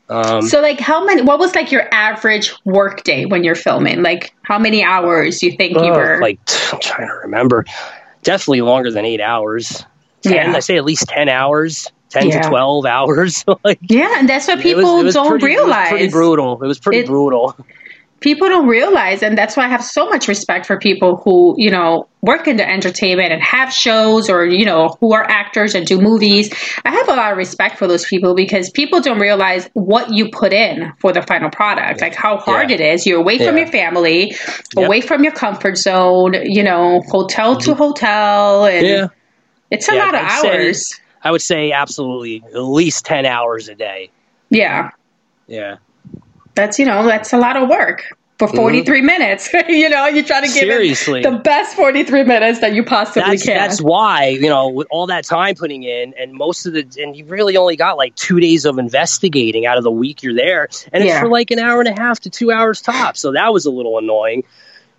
Um, 0.10 0.42
So 0.42 0.62
like 0.62 0.80
how 0.80 1.04
many 1.06 1.22
what 1.22 1.40
was 1.40 1.56
like 1.56 1.72
your 1.72 1.88
average 1.94 2.54
work 2.66 3.04
day 3.04 3.26
when 3.26 3.44
you're 3.44 3.56
filming? 3.56 4.04
Like 4.04 4.34
how 4.44 4.60
many 4.60 4.84
hours 4.84 5.42
you 5.42 5.52
think 5.54 5.74
you 5.74 5.80
oh, 5.80 5.94
were 5.94 6.20
like 6.22 6.40
I'm 6.74 6.80
trying 6.80 7.08
to 7.08 7.14
remember. 7.24 7.66
Definitely 8.24 8.62
longer 8.62 8.92
than 8.92 9.06
eight 9.06 9.22
hours. 9.22 9.86
10, 10.24 10.34
Yeah. 10.34 10.56
I 10.56 10.60
say 10.60 10.78
at 10.78 10.86
least 10.86 11.08
ten 11.10 11.28
hours, 11.30 11.88
ten 12.10 12.28
Yeah. 12.30 12.42
to 12.42 12.50
twelve 12.50 12.86
hours. 12.86 13.44
like 13.64 13.80
Yeah, 13.82 14.20
and 14.20 14.28
that's 14.30 14.48
what 14.48 14.54
it 14.60 14.76
was- 14.76 14.84
people 14.86 15.00
it 15.00 15.04
was 15.04 15.14
don't 15.16 15.28
pretty, 15.30 15.46
realize. 15.46 15.90
It 15.90 15.94
was 15.94 16.00
pretty 16.00 16.12
brutal. 16.12 16.64
It 16.64 16.68
was 16.68 16.80
pretty 16.80 17.00
It- 17.00 17.08
brutal. 17.08 17.56
People 18.24 18.48
don't 18.48 18.68
realize 18.68 19.22
and 19.22 19.38
that's 19.38 19.56
why 19.58 19.66
i 19.66 19.68
have 19.68 19.84
so 19.84 20.08
much 20.08 20.28
respect 20.28 20.66
for 20.66 20.78
people 20.80 21.18
who 21.18 21.54
you 21.58 21.70
know 21.70 22.08
work 22.22 22.48
in 22.48 22.56
the 22.58 22.68
entertainment 22.68 23.32
and 23.34 23.44
have 23.44 23.72
shows 23.72 24.30
or 24.30 24.46
you 24.46 24.66
know 24.66 24.96
who 25.02 25.14
are 25.14 25.26
actors 25.30 25.76
and 25.76 25.86
do 25.86 26.00
movies 26.00 26.50
i 26.86 26.90
have 26.92 27.08
a 27.10 27.14
lot 27.16 27.32
of 27.34 27.38
respect 27.38 27.78
for 27.78 27.86
those 27.88 28.06
people 28.06 28.34
because 28.34 28.70
people 28.72 29.02
don't 29.02 29.20
realize 29.20 29.70
what 29.74 30.10
you 30.14 30.30
put 30.32 30.54
in 30.54 30.92
for 31.00 31.12
the 31.12 31.22
final 31.22 31.50
product 31.52 32.00
like 32.02 32.16
how 32.16 32.38
hard 32.38 32.70
Yeah. 32.70 32.76
it 32.78 32.82
is 32.82 33.06
you're 33.06 33.20
away 33.20 33.38
from 33.38 33.58
your 33.58 33.68
family 33.68 34.30
Yep. 34.32 34.38
Mm-hmm. 34.40 34.80
away 34.86 35.02
from 35.02 35.24
your 35.24 35.34
comfort 35.34 35.78
zone 35.78 36.34
you 36.46 36.64
know 36.64 37.02
hotel 37.10 37.58
to 37.58 37.76
hotel 37.76 38.66
and 38.66 38.88
Yeah. 38.88 39.08
it's 39.70 39.90
a 39.90 39.96
Yeah, 39.96 40.06
lot 40.06 40.16
of 40.16 40.22
I'd 40.22 40.42
say- 40.42 40.66
hours 40.68 41.00
I 41.26 41.32
would 41.32 41.42
say 41.42 41.72
absolutely 41.72 42.44
at 42.54 42.60
least 42.64 43.06
ten 43.06 43.26
hours 43.26 43.70
a 43.70 43.76
day. 43.76 44.10
yeah 44.50 44.90
Yeah. 45.48 45.76
That's 46.56 46.80
you 46.80 46.86
know 46.86 47.04
that's 47.06 47.34
a 47.34 47.38
lot 47.38 47.56
of 47.58 47.70
work 47.70 48.04
for 48.40 48.48
43 48.48 49.02
minutes 49.02 49.54
you 49.70 49.88
know 49.90 50.08
you 50.08 50.24
try 50.24 50.42
to 50.42 50.48
give 50.48 50.64
Mm-hmm. 50.64 50.70
Seriously. 50.72 51.20
it 51.20 51.24
the 51.24 51.38
best 51.38 51.76
43 51.76 52.24
minutes 52.24 52.60
that 52.62 52.74
you 52.74 52.84
possibly 52.84 53.22
That's 53.22 53.44
can 53.46 53.56
that's 53.56 53.80
why 53.82 54.30
you 54.30 54.50
know 54.50 54.70
with 54.70 54.88
all 54.90 55.06
that 55.08 55.24
time 55.24 55.54
putting 55.56 55.84
in 55.84 56.14
and 56.20 56.34
most 56.34 56.66
of 56.66 56.74
the 56.74 56.86
and 57.02 57.16
you 57.16 57.26
really 57.26 57.56
only 57.58 57.76
got 57.76 57.96
like 57.96 58.16
two 58.16 58.40
days 58.40 58.66
of 58.66 58.80
investigating 58.80 59.66
out 59.68 59.78
of 59.78 59.84
the 59.84 59.92
week 59.92 60.24
you're 60.24 60.34
there 60.34 60.68
and 60.92 61.04
it's 61.04 61.20
for 61.20 61.30
like 61.30 61.52
an 61.52 61.60
hour 61.60 61.80
and 61.80 61.88
a 61.90 62.02
half 62.02 62.20
to 62.22 62.30
two 62.32 62.52
hours 62.52 62.82
top. 62.82 63.18
So 63.18 63.34
that 63.34 63.54
was 63.54 63.66
a 63.68 63.72
little 63.72 63.98
annoying. 64.00 64.44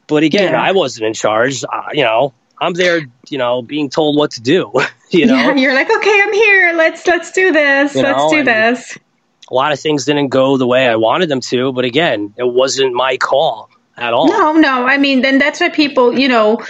But 0.07 0.23
again, 0.23 0.53
Yeah. 0.53 0.63
I 0.63 0.73
wasn't 0.73 1.07
in 1.07 1.15
charge. 1.15 1.65
Uh, 1.65 1.83
you 1.93 2.05
know, 2.05 2.35
I'm 2.61 2.75
there. 2.75 3.01
You 3.31 3.39
know, 3.39 3.63
being 3.63 3.89
told 3.91 4.17
what 4.17 4.31
to 4.33 4.41
do. 4.43 4.71
you 5.11 5.27
know, 5.27 5.35
yeah, 5.35 5.55
you're 5.55 5.75
like 5.75 5.91
okay 5.91 6.21
i'm 6.25 6.33
here 6.33 6.73
let's 6.77 7.07
let's 7.07 7.31
do 7.33 7.53
this 7.53 7.95
You 7.95 8.03
let's 8.03 8.19
know, 8.19 8.31
do 8.31 8.43
this 8.45 8.99
a 9.55 9.57
lot 9.57 9.71
of 9.73 9.79
things 9.79 10.05
didn't 10.05 10.29
go 10.29 10.57
the 10.57 10.67
way 10.67 10.89
I 10.89 10.97
wanted 10.97 11.29
them 11.29 11.41
to. 11.53 11.73
But 11.73 11.85
again, 11.85 12.35
it 12.37 12.49
wasn't 12.49 12.93
my 12.93 13.17
call 13.17 13.71
at 13.97 14.13
all. 14.13 14.27
no 14.27 14.53
no 14.55 14.87
i 14.89 14.99
mean 14.99 15.23
then 15.23 15.39
that's 15.39 15.61
what 15.61 15.73
people 15.73 16.19
you 16.19 16.27
know 16.27 16.61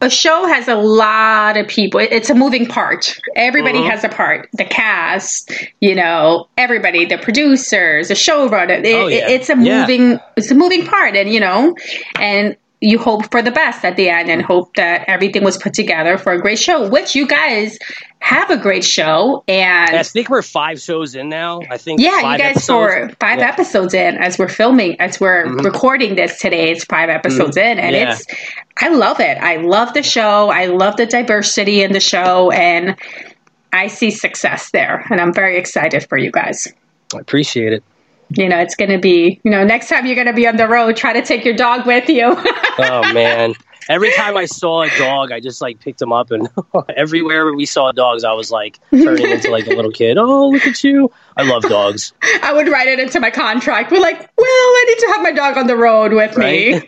a 0.00 0.08
show 0.08 0.46
has 0.46 0.68
a 0.68 0.74
lot 0.74 1.58
of 1.58 1.68
people 1.68 2.00
it's 2.00 2.30
a 2.30 2.34
moving 2.34 2.64
part 2.66 3.20
everybody 3.36 3.78
Mhm. 3.80 3.90
has 3.90 4.04
a 4.04 4.08
part 4.08 4.48
the 4.54 4.64
cast 4.64 5.52
you 5.82 5.94
know 5.94 6.48
everybody 6.56 7.04
the 7.04 7.18
producers 7.18 8.08
the 8.08 8.14
showrunner 8.14 8.82
it, 8.82 8.94
Oh, 8.94 9.06
yeah. 9.06 9.16
it- 9.28 9.30
it's 9.32 9.50
a 9.50 9.56
Yeah. 9.60 9.80
moving 9.82 10.18
it's 10.38 10.50
a 10.50 10.54
moving 10.54 10.86
part 10.86 11.14
and 11.14 11.30
you 11.30 11.40
know 11.40 11.76
and 12.18 12.56
you 12.84 12.98
hope 12.98 13.30
for 13.30 13.40
the 13.40 13.50
best 13.50 13.84
at 13.84 13.96
the 13.96 14.08
end 14.10 14.28
and 14.30 14.42
hope 14.42 14.74
that 14.74 15.04
everything 15.08 15.42
was 15.42 15.56
put 15.56 15.72
together 15.72 16.18
for 16.18 16.32
a 16.32 16.38
great 16.40 16.58
show 16.58 16.86
which 16.88 17.14
you 17.14 17.26
guys 17.26 17.78
have 18.18 18.50
a 18.50 18.56
great 18.56 18.84
show 18.84 19.42
and 19.48 19.96
I 19.96 20.02
think 20.02 20.28
we're 20.28 20.42
five 20.42 20.80
shows 20.80 21.14
in 21.14 21.28
now. 21.28 21.60
I 21.70 21.78
think 21.78 22.00
Yeah, 22.00 22.16
you 22.32 22.38
guys 22.38 22.40
episodes. 22.56 22.94
for 22.94 23.16
five 23.20 23.38
Yeah. 23.38 23.48
episodes 23.48 23.94
in 23.94 24.16
as 24.18 24.38
we're 24.38 24.48
filming, 24.48 25.00
as 25.00 25.18
we're 25.20 25.46
Mhm. 25.46 25.64
recording 25.64 26.14
this 26.14 26.38
today. 26.38 26.70
It's 26.72 26.84
five 26.84 27.08
episodes 27.10 27.56
in, 27.56 27.78
and 27.78 27.94
Yeah. 27.94 28.12
it's 28.12 28.26
I 28.82 28.88
love 28.88 29.20
it. 29.20 29.38
I 29.40 29.56
love 29.56 29.92
the 29.94 30.02
show. 30.02 30.50
I 30.50 30.66
love 30.66 30.96
the 30.96 31.06
diversity 31.06 31.82
in 31.82 31.92
the 31.92 32.00
show, 32.00 32.50
and 32.50 32.96
I 33.72 33.86
see 33.88 34.10
success 34.10 34.70
there, 34.72 35.04
and 35.10 35.20
I'm 35.20 35.32
very 35.32 35.56
excited 35.56 36.06
for 36.08 36.18
you 36.18 36.30
guys. 36.30 36.66
I 37.14 37.18
appreciate 37.20 37.72
it. 37.72 37.82
You 38.30 38.48
know, 38.48 38.58
it's 38.58 38.74
going 38.74 38.90
to 38.90 38.98
be 38.98 39.40
you 39.44 39.50
know 39.50 39.64
next 39.64 39.88
time 39.88 40.06
you're 40.06 40.14
going 40.14 40.26
to 40.26 40.32
be 40.32 40.46
on 40.46 40.56
the 40.56 40.66
road, 40.66 40.96
try 40.96 41.12
to 41.12 41.22
take 41.22 41.44
your 41.44 41.54
dog 41.54 41.86
with 41.86 42.08
you. 42.08 42.36
Oh 42.76 43.04
man. 43.12 43.54
Every 43.88 44.10
time 44.12 44.36
I 44.36 44.46
saw 44.46 44.82
a 44.82 44.88
dog, 44.90 45.30
I 45.30 45.38
just 45.38 45.60
like 45.62 45.78
picked 45.78 46.02
him 46.02 46.12
up, 46.12 46.30
and 46.32 46.48
everywhere 46.96 47.52
we 47.54 47.66
saw 47.66 47.92
dogs, 47.92 48.24
I 48.24 48.32
was 48.32 48.50
like 48.50 48.80
turning 48.90 49.30
into 49.30 49.50
like 49.52 49.66
a 49.66 49.74
little 49.74 49.92
kid. 49.92 50.16
Oh, 50.18 50.48
look 50.48 50.66
at 50.66 50.82
you! 50.82 51.12
I 51.36 51.42
love 51.42 51.62
dogs. 51.64 52.12
I 52.42 52.52
would 52.52 52.66
write 52.68 52.88
it 52.88 52.98
into 52.98 53.20
my 53.20 53.30
contract. 53.30 53.92
We're 53.92 54.00
like, 54.00 54.18
well, 54.18 54.26
I 54.48 54.84
need 54.88 54.98
to 55.06 55.12
have 55.12 55.22
my 55.22 55.32
dog 55.32 55.56
on 55.58 55.66
the 55.68 55.76
road 55.76 56.14
with 56.14 56.36
me. 56.36 56.80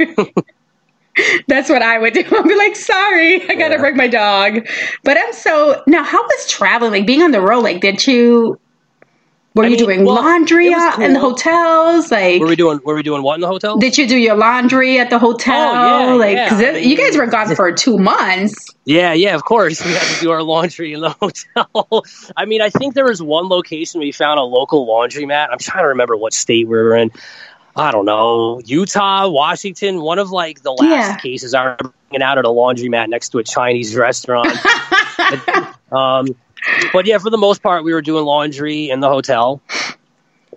That's 1.48 1.70
what 1.70 1.82
I 1.82 1.98
would 1.98 2.12
do. 2.14 2.20
I'd 2.30 2.44
be 2.44 2.56
like, 2.56 2.76
sorry, 2.76 3.42
I 3.48 3.54
gotta 3.54 3.74
Yeah. 3.74 3.78
bring 3.80 3.96
my 3.96 4.08
dog. 4.08 4.66
But 5.04 5.16
I'm 5.18 5.32
so 5.32 5.82
now. 5.86 6.02
How 6.02 6.22
was 6.22 6.48
traveling? 6.48 6.90
Like 6.92 7.06
being 7.06 7.22
on 7.22 7.30
the 7.30 7.40
road? 7.40 7.60
Like, 7.62 7.80
did 7.80 8.06
you? 8.06 8.60
Were 9.56 9.62
I 9.64 9.68
you 9.68 9.70
mean, 9.70 9.78
doing 9.78 10.04
well, 10.04 10.16
laundry 10.16 10.74
out 10.74 11.00
in 11.00 11.14
the 11.14 11.18
hotels? 11.18 12.10
Like, 12.12 12.42
Were 12.42 12.46
we 12.46 12.56
doing? 12.56 12.78
Were 12.84 12.94
we 12.94 13.02
doing 13.02 13.22
what 13.22 13.36
in 13.36 13.40
the 13.40 13.46
hotel? 13.46 13.78
did 13.78 13.96
you 13.96 14.06
do 14.06 14.18
your 14.18 14.36
laundry 14.36 14.98
at 14.98 15.08
the 15.08 15.18
hotel? 15.18 15.54
Oh, 15.70 16.08
yeah, 16.08 16.12
like, 16.14 16.36
yeah. 16.36 16.60
it- 16.60 16.68
I 16.68 16.72
mean- 16.80 16.90
you 16.90 16.94
guys 16.94 17.16
were 17.16 17.26
gone 17.26 17.54
for 17.56 17.72
two 17.72 17.96
months. 17.96 18.54
Yeah, 18.84 19.14
yeah, 19.14 19.34
of 19.34 19.44
course. 19.46 19.82
We 19.86 19.92
had 19.92 20.02
to 20.02 20.20
do 20.20 20.30
our 20.30 20.42
laundry 20.42 20.92
in 20.92 21.00
the 21.00 21.08
hotel. 21.20 22.04
I 22.36 22.44
mean, 22.44 22.60
I 22.60 22.68
think 22.68 22.92
there 22.94 23.06
was 23.06 23.22
one 23.22 23.48
location 23.48 23.98
we 24.00 24.12
found 24.12 24.38
a 24.38 24.42
local 24.42 24.86
laundromat. 24.86 25.48
I'm 25.50 25.58
trying 25.58 25.84
to 25.84 25.88
remember 25.88 26.18
what 26.18 26.34
state 26.34 26.68
we 26.68 26.76
were 26.76 26.94
in. 26.94 27.10
I 27.74 27.92
don't 27.92 28.04
know, 28.04 28.60
Utah, 28.64 29.26
Washington. 29.28 30.02
One 30.02 30.18
of 30.18 30.30
like 30.30 30.62
the 30.62 30.72
last 30.72 30.88
Yeah. 30.90 31.16
cases 31.16 31.54
I 31.54 31.62
remember 31.62 31.92
hanging 32.10 32.22
out 32.22 32.36
at 32.36 32.44
a 32.44 32.48
laundromat 32.48 33.08
next 33.08 33.30
to 33.30 33.38
a 33.38 33.42
Chinese 33.44 33.96
restaurant. 33.96 34.48
um, 35.92 36.26
but 36.92 37.06
yeah, 37.06 37.18
for 37.18 37.30
the 37.30 37.38
most 37.38 37.62
part, 37.62 37.84
we 37.84 37.92
were 37.92 38.02
doing 38.02 38.24
laundry 38.24 38.90
in 38.90 39.00
the 39.00 39.08
hotel, 39.08 39.60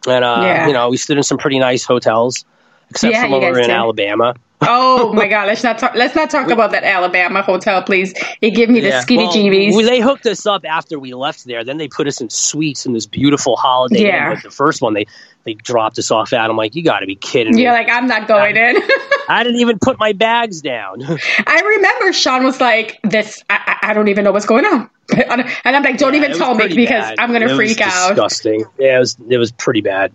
and 0.07 0.23
uh, 0.25 0.41
Yeah. 0.43 0.67
you 0.67 0.73
know, 0.73 0.89
we 0.89 0.97
stood 0.97 1.17
in 1.17 1.23
some 1.23 1.37
pretty 1.37 1.59
nice 1.59 1.83
hotels, 1.83 2.45
except 2.89 3.13
Yeah, 3.13 3.25
you 3.25 3.35
of 3.35 3.41
them 3.41 3.51
were 3.51 3.59
in 3.59 3.67
did. 3.67 3.75
Alabama. 3.75 4.33
oh 4.61 5.13
my 5.13 5.27
god, 5.27 5.47
let's 5.47 5.63
not 5.63 5.77
talk. 5.77 5.93
Let's 5.95 6.15
not 6.15 6.29
talk 6.29 6.49
about 6.51 6.71
that 6.71 6.83
Alabama 6.83 7.41
hotel, 7.41 7.81
please. 7.83 8.13
It 8.41 8.51
gave 8.51 8.69
me 8.69 8.81
the 8.81 8.89
Yeah. 8.89 8.99
skinny 9.01 9.23
Well, 9.25 9.33
jeebies. 9.33 9.73
well, 9.75 9.85
they 9.85 9.99
hooked 10.01 10.25
us 10.25 10.45
up 10.45 10.65
after 10.65 10.99
we 10.99 11.13
left 11.13 11.45
there. 11.45 11.63
Then 11.63 11.77
they 11.77 11.87
put 11.87 12.07
us 12.07 12.19
in 12.21 12.29
suites 12.29 12.85
in 12.85 12.93
this 12.93 13.05
beautiful 13.05 13.55
Holiday 13.55 14.03
Yeah. 14.03 14.33
Inn. 14.33 14.39
The 14.43 14.51
first 14.51 14.81
one, 14.81 14.93
they 14.93 15.05
they 15.45 15.53
dropped 15.53 15.97
us 15.97 16.11
off 16.11 16.33
at. 16.33 16.49
I'm 16.49 16.57
like, 16.57 16.75
you 16.75 16.83
got 16.83 16.99
to 16.99 17.05
be 17.05 17.15
kidding 17.15 17.55
me! 17.55 17.63
You're 17.63 17.71
like, 17.71 17.89
I'm 17.89 18.07
not 18.07 18.27
going 18.27 18.57
in. 18.57 18.75
I 19.29 19.43
didn't 19.43 19.59
even 19.61 19.79
put 19.79 19.97
my 19.99 20.11
bags 20.13 20.61
down. 20.61 21.01
I 21.47 21.61
remember 21.75 22.11
Sean 22.13 22.43
was 22.43 22.59
like, 22.59 22.99
"This, 23.03 23.41
I, 23.49 23.77
I 23.81 23.91
I 23.91 23.93
don't 23.93 24.07
even 24.09 24.23
know 24.25 24.31
what's 24.31 24.45
going 24.47 24.65
on," 24.65 24.89
and 25.65 25.75
I'm 25.75 25.83
like, 25.83 25.97
"Don't 25.97 26.13
Yeah, 26.13 26.19
even 26.25 26.37
tell 26.37 26.55
me 26.55 26.67
because 26.67 27.03
bad. 27.03 27.15
I'm 27.19 27.31
gonna 27.31 27.47
It 27.47 27.55
freak 27.55 27.81
out." 27.81 28.09
Disgusting. 28.09 28.65
Yeah, 28.79 28.97
it 28.97 28.99
was 28.99 29.17
it 29.29 29.37
was 29.37 29.51
pretty 29.51 29.81
bad. 29.81 30.11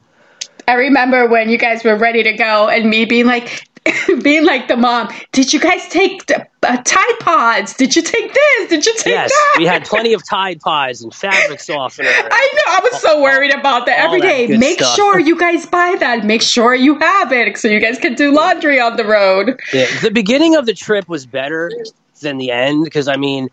I 0.67 0.75
remember 0.75 1.29
when 1.29 1.49
you 1.51 1.59
guys 1.59 1.85
were 1.85 1.97
ready 1.97 2.23
to 2.23 2.33
go, 2.33 2.69
and 2.69 2.89
me 2.89 3.05
being 3.05 3.27
like, 3.27 3.69
being 4.23 4.45
like 4.47 4.67
the 4.69 4.77
mom. 4.77 5.13
Did 5.33 5.53
you 5.53 5.61
guys 5.61 5.87
take 5.89 6.25
the 6.27 6.47
uh, 6.63 6.79
Tide 6.83 7.19
Pods? 7.21 7.75
Did 7.75 7.95
you 7.95 8.01
take 8.03 8.33
this? 8.33 8.69
Did 8.71 8.87
you 8.87 8.95
take 8.97 9.07
Yes, 9.13 9.31
that? 9.31 9.57
we 9.59 9.67
had 9.67 9.85
plenty 9.85 10.15
of 10.15 10.23
Tide 10.29 10.61
Pods 10.61 11.03
and 11.03 11.13
fabric 11.13 11.61
softener. 11.61 12.09
I 12.09 12.51
know. 12.55 12.73
I 12.73 12.81
was 12.83 13.01
so 13.03 13.21
worried 13.23 13.53
about 13.53 13.85
that 13.87 13.99
every 13.99 14.21
that 14.23 14.27
day. 14.49 14.57
Make 14.57 14.79
stuff. 14.79 14.97
sure 14.97 15.19
you 15.19 15.39
guys 15.39 15.67
buy 15.67 15.97
that. 16.01 16.25
Make 16.25 16.41
sure 16.41 16.75
you 16.75 16.99
have 16.99 17.31
it 17.33 17.59
so 17.59 17.69
you 17.69 17.79
guys 17.81 17.99
can 17.99 18.15
do 18.15 18.33
laundry 18.33 18.81
on 18.81 18.97
the 18.97 19.05
road. 19.05 19.61
Yeah, 19.75 19.87
the 20.01 20.11
beginning 20.11 20.57
of 20.57 20.65
the 20.65 20.75
trip 20.75 21.07
was 21.09 21.27
better 21.27 21.71
than 22.23 22.39
the 22.39 22.51
end 22.53 22.85
because 22.85 23.07
I 23.07 23.17
mean, 23.17 23.51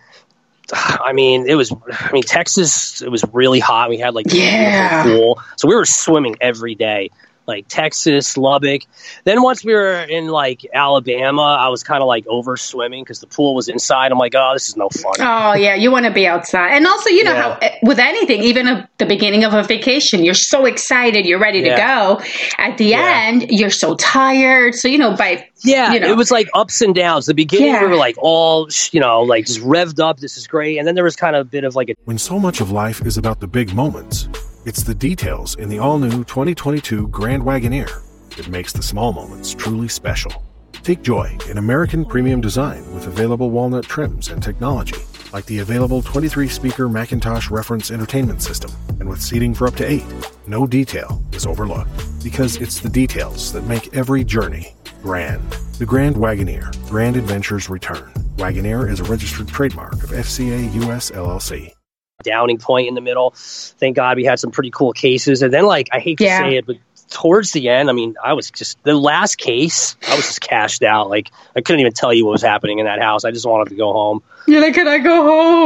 I 0.73 1.13
mean 1.13 1.47
it 1.47 1.55
was. 1.55 1.71
I 1.91 2.11
mean 2.11 2.23
Texas, 2.23 3.01
it 3.01 3.09
was 3.09 3.23
really 3.31 3.59
hot. 3.59 3.89
We 3.89 3.97
had 3.97 4.13
like 4.13 4.25
Yeah. 4.29 5.03
pool, 5.03 5.39
so 5.57 5.67
we 5.67 5.75
were 5.75 5.85
swimming 5.85 6.37
every 6.41 6.75
day. 6.75 7.11
Like 7.47 7.65
Texas, 7.67 8.37
Lubbock. 8.37 8.83
Then 9.23 9.41
once 9.41 9.63
we 9.65 9.73
were 9.73 9.95
in 10.03 10.27
like 10.27 10.65
Alabama, 10.73 11.41
I 11.59 11.69
was 11.69 11.83
kind 11.83 12.01
of 12.01 12.07
like 12.07 12.25
over 12.27 12.55
swimming 12.55 13.03
because 13.03 13.19
the 13.19 13.27
pool 13.27 13.55
was 13.55 13.67
inside. 13.67 14.11
I'm 14.11 14.19
like, 14.19 14.33
oh, 14.35 14.51
this 14.53 14.69
is 14.69 14.77
no 14.77 14.89
fun. 14.89 15.13
Oh 15.19 15.53
yeah, 15.53 15.73
you 15.75 15.91
want 15.91 16.05
to 16.05 16.11
be 16.11 16.27
outside, 16.27 16.69
and 16.75 16.85
also 16.85 17.09
you 17.09 17.23
know 17.23 17.33
Yeah. 17.33 17.57
how 17.61 17.69
with 17.83 17.99
anything, 17.99 18.41
even 18.43 18.67
at 18.67 18.89
the 18.99 19.05
beginning 19.05 19.43
of 19.43 19.53
a 19.53 19.63
vacation, 19.63 20.23
you're 20.23 20.33
so 20.35 20.65
excited, 20.65 21.25
you're 21.25 21.39
ready 21.39 21.61
to 21.63 21.69
go. 21.75 22.21
At 22.57 22.77
the 22.77 22.85
Yeah. 22.85 23.23
end, 23.27 23.49
you're 23.49 23.69
so 23.71 23.95
tired. 23.95 24.75
So 24.75 24.87
you 24.87 24.99
know, 24.99 25.15
by 25.15 25.45
Yeah, 25.63 25.93
you 25.93 25.99
know. 25.99 26.09
it 26.09 26.15
was 26.15 26.29
like 26.31 26.47
ups 26.53 26.79
and 26.81 26.93
downs. 26.93 27.25
The 27.25 27.33
beginning, 27.33 27.67
Yeah. 27.73 27.81
we 27.81 27.87
were 27.87 27.95
like 27.95 28.15
all, 28.19 28.69
you 28.91 28.99
know, 28.99 29.21
like 29.23 29.47
just 29.47 29.61
revved 29.61 29.99
up. 29.99 30.19
This 30.19 30.37
is 30.37 30.45
great, 30.47 30.77
and 30.77 30.87
then 30.87 30.95
there 30.95 31.03
was 31.03 31.15
kind 31.15 31.35
of 31.35 31.41
a 31.47 31.49
bit 31.49 31.63
of 31.63 31.75
like 31.75 31.89
a 31.89 31.95
When 32.05 32.17
so 32.19 32.39
much 32.39 32.61
of 32.61 32.71
life 32.71 33.01
is 33.05 33.17
about 33.17 33.39
the 33.39 33.47
big 33.47 33.73
moments, 33.73 34.29
it's 34.65 34.83
the 34.83 34.93
details 34.93 35.55
in 35.55 35.69
the 35.69 35.79
all 35.79 35.97
new 35.97 36.23
2022 36.23 37.07
Grand 37.07 37.41
Wagoneer 37.43 38.03
that 38.35 38.47
makes 38.47 38.71
the 38.71 38.83
small 38.83 39.11
moments 39.11 39.53
truly 39.53 39.87
special. 39.87 40.43
Take 40.83 41.01
joy 41.01 41.35
in 41.49 41.57
American 41.57 42.05
premium 42.05 42.41
design 42.41 42.81
with 42.93 43.07
available 43.07 43.49
walnut 43.49 43.85
trims 43.85 44.29
and 44.29 44.41
technology, 44.41 44.97
like 45.33 45.45
the 45.45 45.59
available 45.59 46.01
23 46.01 46.47
speaker 46.47 46.87
McIntosh 46.87 47.49
reference 47.49 47.91
entertainment 47.91 48.41
system. 48.41 48.71
And 48.99 49.09
with 49.09 49.21
seating 49.21 49.53
for 49.53 49.67
up 49.67 49.75
to 49.75 49.85
eight, 49.85 50.05
no 50.47 50.67
detail 50.67 51.23
is 51.31 51.45
overlooked 51.45 52.23
because 52.23 52.57
it's 52.57 52.79
the 52.79 52.89
details 52.89 53.51
that 53.53 53.63
make 53.65 53.95
every 53.95 54.23
journey 54.23 54.75
grand. 55.01 55.41
The 55.79 55.85
Grand 55.85 56.15
Wagoneer, 56.15 56.71
Grand 56.87 57.17
Adventures 57.17 57.69
Return. 57.69 58.11
Wagoneer 58.35 58.89
is 58.89 58.99
a 58.99 59.05
registered 59.05 59.47
trademark 59.47 59.93
of 59.93 60.11
FCA 60.11 60.71
US 60.85 61.09
LLC. 61.09 61.73
Downing 62.21 62.57
point 62.57 62.87
in 62.87 62.95
the 62.95 63.01
middle. 63.01 63.33
Thank 63.35 63.95
God 63.95 64.17
we 64.17 64.25
had 64.25 64.39
some 64.39 64.51
pretty 64.51 64.71
cool 64.71 64.93
cases. 64.93 65.41
And 65.41 65.53
then, 65.53 65.65
like, 65.65 65.89
I 65.91 65.99
hate 65.99 66.17
to 66.19 66.23
Yeah. 66.25 66.39
say 66.39 66.55
it, 66.57 66.65
but 66.65 66.77
towards 67.09 67.51
the 67.51 67.67
end, 67.69 67.89
I 67.89 67.93
mean, 67.93 68.15
I 68.23 68.33
was 68.33 68.49
just 68.51 68.81
the 68.83 68.93
last 68.95 69.37
case. 69.37 69.95
I 70.09 70.15
was 70.15 70.25
just 70.27 70.41
cashed 70.41 70.81
out. 70.83 71.09
Like, 71.09 71.29
I 71.55 71.61
couldn't 71.61 71.81
even 71.81 71.91
tell 71.93 72.13
you 72.13 72.25
what 72.25 72.31
was 72.31 72.41
happening 72.41 72.79
in 72.79 72.85
that 72.85 73.01
house. 73.01 73.25
I 73.25 73.31
just 73.31 73.45
wanted 73.45 73.69
to 73.69 73.75
go 73.75 73.91
home. 73.91 74.23
You're 74.47 74.61
like, 74.61 74.73
can 74.73 74.87
I 74.87 74.97
go 74.99 75.23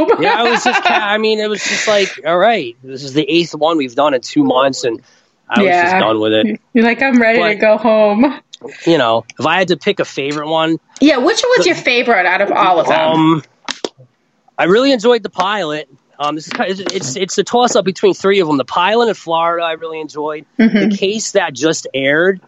home? 0.07 0.21
Yeah, 0.23 0.33
I 0.37 0.49
was 0.49 0.63
just. 0.63 0.83
Ca- 0.87 0.93
I 0.93 1.17
mean, 1.17 1.39
it 1.39 1.49
was 1.49 1.63
just 1.63 1.87
like, 1.87 2.19
all 2.25 2.37
right, 2.37 2.75
this 2.83 3.03
is 3.03 3.13
the 3.13 3.23
eighth 3.29 3.53
one 3.55 3.77
we've 3.77 3.95
done 3.95 4.13
in 4.13 4.21
two 4.21 4.43
months, 4.43 4.83
and 4.83 5.01
I 5.47 5.61
was 5.61 5.71
just 5.71 5.93
done 5.97 6.19
with 6.19 6.33
it. 6.33 6.59
You're 6.73 6.83
like, 6.83 7.01
I'm 7.01 7.21
ready 7.21 7.53
to 7.55 7.55
go 7.61 7.77
home. 7.77 8.39
You 8.87 8.97
know, 8.97 9.25
if 9.39 9.45
I 9.45 9.59
had 9.59 9.67
to 9.67 9.77
pick 9.77 9.99
a 9.99 10.05
favorite 10.05 10.47
one, 10.49 10.77
Yeah, 10.99 11.17
which 11.17 11.43
was 11.57 11.67
your 11.67 11.75
favorite 11.75 12.25
out 12.25 12.41
of 12.41 12.51
all 12.51 12.79
of 12.79 12.87
them? 12.87 13.09
Um, 13.09 13.43
I 14.57 14.63
really 14.65 14.91
enjoyed 14.91 15.21
the 15.23 15.29
pilot. 15.29 15.87
Um, 16.19 16.35
this 16.35 16.47
is 16.47 16.53
kind 16.53 16.71
of, 16.71 16.79
it's 16.93 17.15
it's 17.15 17.37
a 17.37 17.43
toss 17.43 17.75
up 17.75 17.85
between 17.85 18.13
three 18.13 18.39
of 18.39 18.47
them. 18.47 18.57
The 18.57 18.65
pilot 18.65 19.09
in 19.09 19.13
Florida, 19.15 19.63
I 19.65 19.73
really 19.73 19.99
enjoyed. 19.99 20.45
Mhm. 20.59 20.89
The 20.91 20.95
case 20.97 21.31
that 21.33 21.53
just 21.53 21.87
aired, 21.93 22.41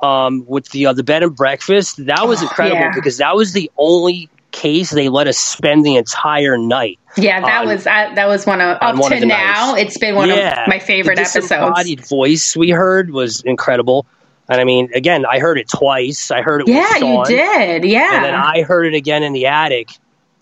um, 0.00 0.44
with 0.46 0.68
the 0.70 0.86
uh, 0.86 0.92
the 0.92 1.02
bed 1.04 1.22
and 1.22 1.34
breakfast, 1.34 2.04
that 2.06 2.26
was 2.26 2.40
Oh, 2.40 2.46
incredible 2.46 2.76
yeah. 2.80 2.92
because 2.94 3.18
that 3.18 3.34
was 3.36 3.52
the 3.52 3.70
only 3.76 4.28
case 4.50 4.90
they 4.90 5.08
let 5.08 5.28
us 5.28 5.38
spend 5.38 5.86
the 5.86 5.96
entire 5.96 6.58
night. 6.58 6.98
yeah, 7.16 7.40
that 7.40 7.60
on- 7.62 7.66
was 7.68 7.86
uh, 7.86 8.10
that 8.14 8.26
was 8.28 8.46
one 8.46 8.60
of 8.60 8.78
up 8.80 8.96
one 8.96 9.10
to 9.12 9.18
of 9.18 9.24
now. 9.24 9.72
nights. 9.74 9.82
It's 9.82 9.98
been 9.98 10.14
one 10.14 10.28
Yeah. 10.28 10.62
of 10.62 10.68
my 10.68 10.78
favorite 10.78 11.16
the 11.16 11.22
episodes. 11.22 12.08
voice 12.08 12.56
we 12.56 12.70
heard 12.70 13.10
was 13.10 13.40
incredible. 13.42 14.06
And 14.48 14.60
I 14.60 14.64
mean, 14.64 14.90
again, 14.94 15.24
I 15.26 15.38
heard 15.38 15.58
it 15.58 15.68
twice. 15.68 16.32
I 16.32 16.42
heard 16.42 16.62
it 16.62 16.68
Yeah, 16.68 16.96
you 16.96 17.24
did. 17.24 17.84
Yeah, 17.84 18.16
and 18.16 18.24
then 18.24 18.34
I 18.34 18.62
heard 18.62 18.84
it 18.86 18.94
again 18.94 19.22
in 19.22 19.32
the 19.32 19.46
attic. 19.46 19.90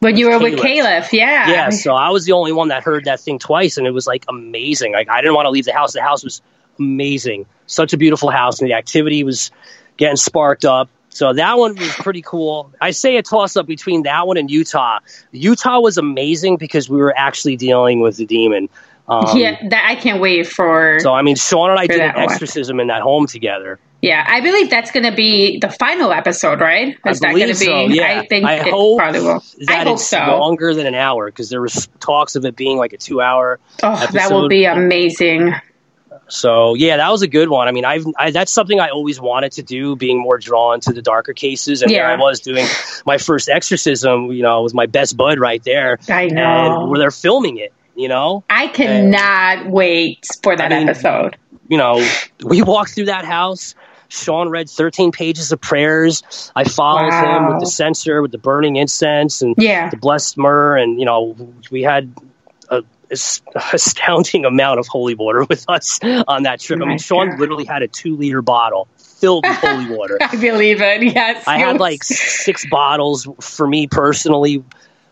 When 0.01 0.17
you 0.17 0.31
were 0.31 0.39
with 0.39 0.59
Caliph. 0.59 1.11
Caliph. 1.11 1.13
Yeah, 1.13 1.51
yeah 1.51 1.71
so 1.71 1.95
i 1.95 2.11
was 2.11 2.25
the 2.25 2.33
only 2.33 2.53
one 2.53 2.69
that 2.69 2.83
heard 2.83 3.05
that 3.05 3.21
thing 3.21 3.39
twice 3.39 3.77
and 3.77 3.87
it 3.87 3.91
was 3.91 4.07
like 4.07 4.25
amazing 4.29 4.93
like 4.93 5.09
i 5.09 5.21
didn't 5.21 5.35
want 5.35 5.47
to 5.47 5.51
leave 5.51 5.65
the 5.65 5.73
house 5.73 5.93
the 5.93 6.03
house 6.03 6.25
was 6.25 6.41
amazing 6.79 7.47
such 7.67 7.93
a 7.93 7.97
beautiful 7.97 8.31
house 8.31 8.61
and 8.61 8.71
the 8.71 8.75
activity 8.75 9.25
was 9.25 9.51
getting 9.97 10.17
sparked 10.17 10.65
up 10.65 10.89
so 11.09 11.33
that 11.33 11.59
one 11.59 11.75
was 11.75 11.93
pretty 11.95 12.23
cool 12.23 12.73
i 12.81 12.91
say 12.91 13.17
a 13.17 13.23
toss 13.23 13.57
up 13.57 13.67
between 13.67 14.05
that 14.05 14.27
one 14.27 14.37
and 14.37 14.51
utah 14.51 14.99
utah 15.33 15.81
was 15.81 15.99
amazing 15.99 16.57
because 16.57 16.89
we 16.89 16.99
were 16.99 17.17
actually 17.17 17.57
dealing 17.57 18.01
with 18.01 18.17
the 18.17 18.27
demon 18.27 18.69
um, 19.11 19.39
yeah. 19.39 19.57
That 19.71 19.87
I 19.89 19.95
can't 19.95 20.21
wait 20.21 20.47
for. 20.47 20.99
so 21.01 21.15
i 21.15 21.23
mean 21.23 21.35
sean 21.35 21.71
and 21.71 21.79
i 21.79 21.87
did 21.87 22.01
an 22.01 22.09
that 22.09 22.17
one. 22.17 22.25
exorcism 22.31 22.79
in 22.79 22.89
that 22.89 23.01
home 23.01 23.27
together 23.27 23.79
yeah, 24.01 24.25
I 24.29 24.41
believe 24.41 24.71
that's 24.71 24.91
going 24.93 25.05
to 25.05 25.15
be 25.15 25.59
the 25.59 25.69
final 25.71 26.13
episode, 26.13 26.61
right? 26.61 26.97
I 27.05 27.13
that 27.13 27.21
going 27.21 27.41
to 27.41 27.47
be? 27.49 27.67
so, 27.67 27.87
yeah. 27.87 28.21
I 28.21 28.27
think 28.27 28.47
I 28.47 28.55
it 28.67 28.69
hope 28.71 28.99
probably 28.99 29.21
will. 29.23 29.43
that 29.67 29.87
I 29.87 29.89
hope 29.91 29.99
so. 29.99 30.19
longer 30.19 30.73
than 30.75 30.87
an 30.87 30.95
hour 30.95 31.27
because 31.27 31.51
there 31.51 31.61
was 31.61 31.89
talks 32.01 32.37
of 32.37 32.45
it 32.45 32.55
being 32.55 32.79
like 32.79 32.93
a 32.93 32.97
two 32.97 33.21
hour 33.21 33.59
Oh, 33.83 34.07
that 34.13 34.31
will 34.31 34.49
be 34.49 34.65
amazing. 34.67 35.53
So 36.29 36.75
yeah, 36.75 36.99
that 36.99 37.11
was 37.11 37.23
a 37.23 37.27
good 37.27 37.49
one. 37.49 37.69
I 37.69 37.73
mean, 37.73 37.85
I've 37.85 38.05
I, 38.19 38.31
that's 38.31 38.53
something 38.53 38.79
I 38.81 38.91
always 38.91 39.21
wanted 39.21 39.53
to 39.53 39.63
do, 39.63 39.97
being 39.97 40.21
more 40.21 40.39
drawn 40.39 40.79
to 40.81 40.93
the 40.93 41.03
darker 41.03 41.33
cases. 41.33 41.81
And 41.83 41.91
there 41.91 42.03
Yeah. 42.03 42.13
I 42.15 42.17
was 42.19 42.41
doing 42.41 42.67
my 43.07 43.19
first 43.19 43.49
exorcism. 43.49 44.31
You 44.31 44.43
know, 44.43 44.61
it 44.61 44.63
was 44.63 44.75
my 44.75 44.87
best 44.87 45.17
bud 45.17 45.39
right 45.39 45.63
there, 45.65 45.99
I 46.09 46.23
and 46.25 46.35
know. 46.35 46.87
where 46.87 46.99
they're 46.99 47.11
filming 47.11 47.57
it. 47.57 47.73
You 47.97 48.09
know, 48.09 48.45
I 48.49 48.69
cannot 48.69 49.71
wait 49.71 50.25
for 50.43 50.55
that 50.55 50.73
I 50.73 50.79
mean, 50.81 50.89
episode. 50.89 51.37
you 51.69 51.79
know, 51.79 52.07
we 52.45 52.63
walked 52.63 52.95
through 52.95 53.07
that 53.07 53.25
house. 53.25 53.75
Sean 54.09 54.49
read 54.49 54.69
13 54.71 55.13
pages 55.13 55.53
of 55.53 55.61
prayers. 55.61 56.23
I 56.57 56.65
followed 56.65 57.13
him 57.13 57.49
with 57.49 57.61
the 57.61 57.67
censer, 57.67 58.23
with 58.23 58.33
the 58.33 58.39
burning 58.39 58.77
incense, 58.77 59.43
and 59.43 59.55
Yeah. 59.59 59.91
the 59.91 59.97
blessed 59.99 60.39
myrrh. 60.39 60.77
And 60.77 60.99
you 60.99 61.05
know, 61.07 61.37
we 61.71 61.83
had 61.83 62.13
a 62.71 62.83
as- 63.11 63.43
astounding 63.73 64.45
amount 64.45 64.81
of 64.81 64.87
holy 64.89 65.15
water 65.15 65.45
with 65.45 65.65
us 65.69 66.01
on 66.27 66.45
that 66.45 66.61
trip. 66.61 66.81
I 66.83 66.87
mean, 66.87 66.99
Sean 66.99 67.31
God. 67.31 67.39
literally 67.41 67.65
had 67.65 67.83
a 67.83 67.89
two 67.89 68.17
liter 68.17 68.41
bottle 68.43 68.89
filled 68.97 69.45
with 69.47 69.57
holy 69.59 69.91
water. 69.97 70.17
I 70.21 70.37
believe 70.37 70.81
it. 70.81 71.03
Yes, 71.03 71.45
I 71.47 71.59
had 71.59 71.79
like 71.79 72.03
six 72.05 72.65
bottles 72.71 73.29
for 73.41 73.67
me 73.67 73.87
personally. 73.89 74.65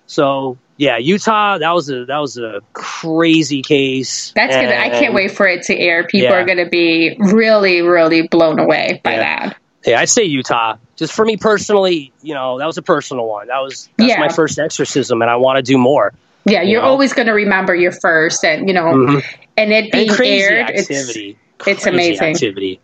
So 0.06 0.56
yeah, 0.76 0.98
Utah. 0.98 1.58
That 1.58 1.72
was 1.72 1.90
a 1.90 2.04
that 2.06 2.18
was 2.18 2.38
a 2.38 2.60
crazy 2.72 3.62
case. 3.62 4.32
That's 4.36 4.54
gonna. 4.54 4.68
I 4.76 4.90
can't 4.90 5.14
wait 5.14 5.32
for 5.32 5.46
it 5.46 5.62
to 5.64 5.76
air. 5.78 6.04
People 6.06 6.28
Yeah. 6.30 6.34
are 6.36 6.44
gonna 6.44 6.68
be 6.68 7.16
really, 7.18 7.82
really 7.82 8.26
blown 8.28 8.58
away 8.58 9.00
by 9.04 9.12
Yeah. 9.14 9.18
that. 9.48 9.56
Yeah, 9.84 10.00
I'd 10.00 10.08
say 10.08 10.24
Utah. 10.24 10.76
Just 10.96 11.12
for 11.12 11.24
me 11.24 11.36
personally, 11.36 12.12
you 12.22 12.34
know, 12.34 12.58
that 12.58 12.66
was 12.66 12.76
a 12.78 12.82
personal 12.82 13.26
one. 13.26 13.46
That 13.48 13.60
was 13.60 13.88
that's 13.96 14.10
Yeah. 14.10 14.18
my 14.20 14.28
first 14.28 14.58
exorcism, 14.58 15.22
and 15.22 15.30
I 15.30 15.36
want 15.36 15.56
to 15.58 15.62
do 15.62 15.78
more. 15.78 16.12
Yeah, 16.44 16.62
you're 16.62 16.82
know? 16.82 16.88
always 16.88 17.12
gonna 17.12 17.34
remember 17.34 17.74
your 17.74 17.92
first, 17.92 18.44
and 18.44 18.68
you 18.68 18.74
know, 18.74 18.84
Mhm. 18.84 19.24
and 19.56 19.72
it 19.72 19.92
being 19.92 20.10
And 20.10 20.20
aired. 20.20 20.70
It's 20.70 20.90
activity. 20.90 21.36
it's 21.66 21.82
Crazy 21.84 21.88
amazing. 21.90 22.26
activity. 22.34 22.80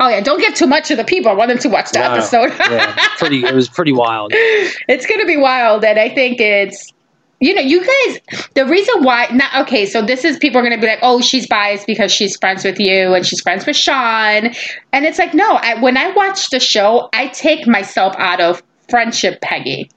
oh 0.00 0.08
yeah, 0.08 0.20
don't 0.20 0.40
give 0.40 0.54
too 0.54 0.66
much 0.66 0.88
to 0.88 0.96
the 0.96 1.04
people. 1.04 1.30
I 1.30 1.34
want 1.34 1.48
them 1.48 1.58
to 1.58 1.68
watch 1.68 1.90
the 1.90 1.98
No, 1.98 2.12
episode. 2.12 2.52
yeah, 2.70 2.94
pretty. 3.18 3.44
It 3.44 3.54
was 3.54 3.68
pretty 3.68 3.92
wild. 3.92 4.32
it's 4.34 5.06
gonna 5.06 5.26
be 5.26 5.36
wild, 5.36 5.84
and 5.84 5.98
I 5.98 6.08
think 6.08 6.40
it's. 6.40 6.92
You 7.40 7.54
know, 7.54 7.60
you 7.60 7.80
guys, 7.86 8.48
the 8.54 8.66
reason 8.66 9.04
why, 9.04 9.28
not, 9.32 9.62
okay, 9.66 9.86
so 9.86 10.02
this 10.02 10.24
is 10.24 10.38
people 10.38 10.58
are 10.58 10.62
going 10.62 10.74
to 10.74 10.80
be 10.80 10.88
like, 10.88 10.98
oh, 11.02 11.20
she's 11.20 11.46
biased 11.46 11.86
because 11.86 12.10
she's 12.10 12.36
friends 12.36 12.64
with 12.64 12.80
you 12.80 13.14
and 13.14 13.24
she's 13.24 13.40
friends 13.40 13.64
with 13.64 13.76
Sean. 13.76 14.52
And 14.92 15.04
it's 15.06 15.18
like, 15.20 15.34
no, 15.34 15.46
I, 15.48 15.80
when 15.80 15.96
I 15.96 16.10
watch 16.12 16.50
the 16.50 16.58
show, 16.58 17.08
I 17.12 17.28
take 17.28 17.66
myself 17.68 18.14
out 18.18 18.40
of 18.40 18.62
friendship, 18.88 19.40
Peggy. 19.40 19.88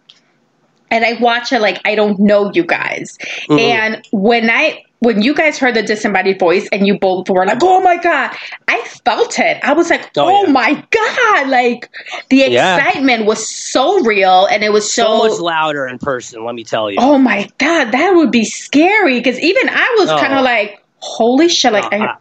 And 0.91 1.04
I 1.04 1.13
watch 1.13 1.51
it 1.51 1.62
like 1.62 1.82
I 1.84 1.95
don't 1.95 2.19
know 2.19 2.51
you 2.54 2.63
guys. 2.63 3.17
Mhm. 3.49 3.60
And 3.60 4.08
when 4.12 4.49
I, 4.49 4.84
when 5.02 5.24
you 5.24 5.34
guys 5.34 5.58
heard 5.58 5.76
the 5.76 5.82
disembodied 5.82 6.40
voice 6.40 6.70
and 6.72 6.86
you 6.86 6.98
both 6.98 7.28
were 7.28 7.44
like, 7.44 7.58
oh 7.64 7.82
my 7.82 7.98
God, 7.98 8.36
I 8.68 8.82
felt 9.04 9.40
it. 9.40 9.58
I 9.64 9.74
was 9.74 9.90
like, 9.90 10.12
Oh, 10.16 10.24
oh, 10.24 10.46
yeah. 10.46 10.52
my 10.52 10.74
God. 10.92 11.50
Like 11.50 11.90
the 12.30 12.44
Yeah. 12.44 12.78
excitement 12.78 13.26
was 13.26 13.50
so 13.72 14.04
real 14.04 14.46
and 14.46 14.64
it 14.64 14.72
was 14.72 14.94
So 14.94 15.04
so, 15.04 15.18
much 15.28 15.40
louder 15.40 15.88
in 15.88 15.98
person. 15.98 16.46
Let 16.46 16.54
me 16.54 16.64
tell 16.64 16.92
you. 16.92 16.98
Oh 17.00 17.18
my 17.18 17.50
god, 17.58 17.92
that 17.92 18.12
would 18.12 18.32
be 18.32 18.46
scary 18.46 19.20
because 19.20 19.40
even 19.40 19.70
I 19.70 19.96
was 20.00 20.10
kind 20.10 20.34
of 20.34 20.44
like, 20.44 20.80
holy 20.98 21.50
shit! 21.50 21.74
Like, 21.74 21.92
I, 21.92 22.16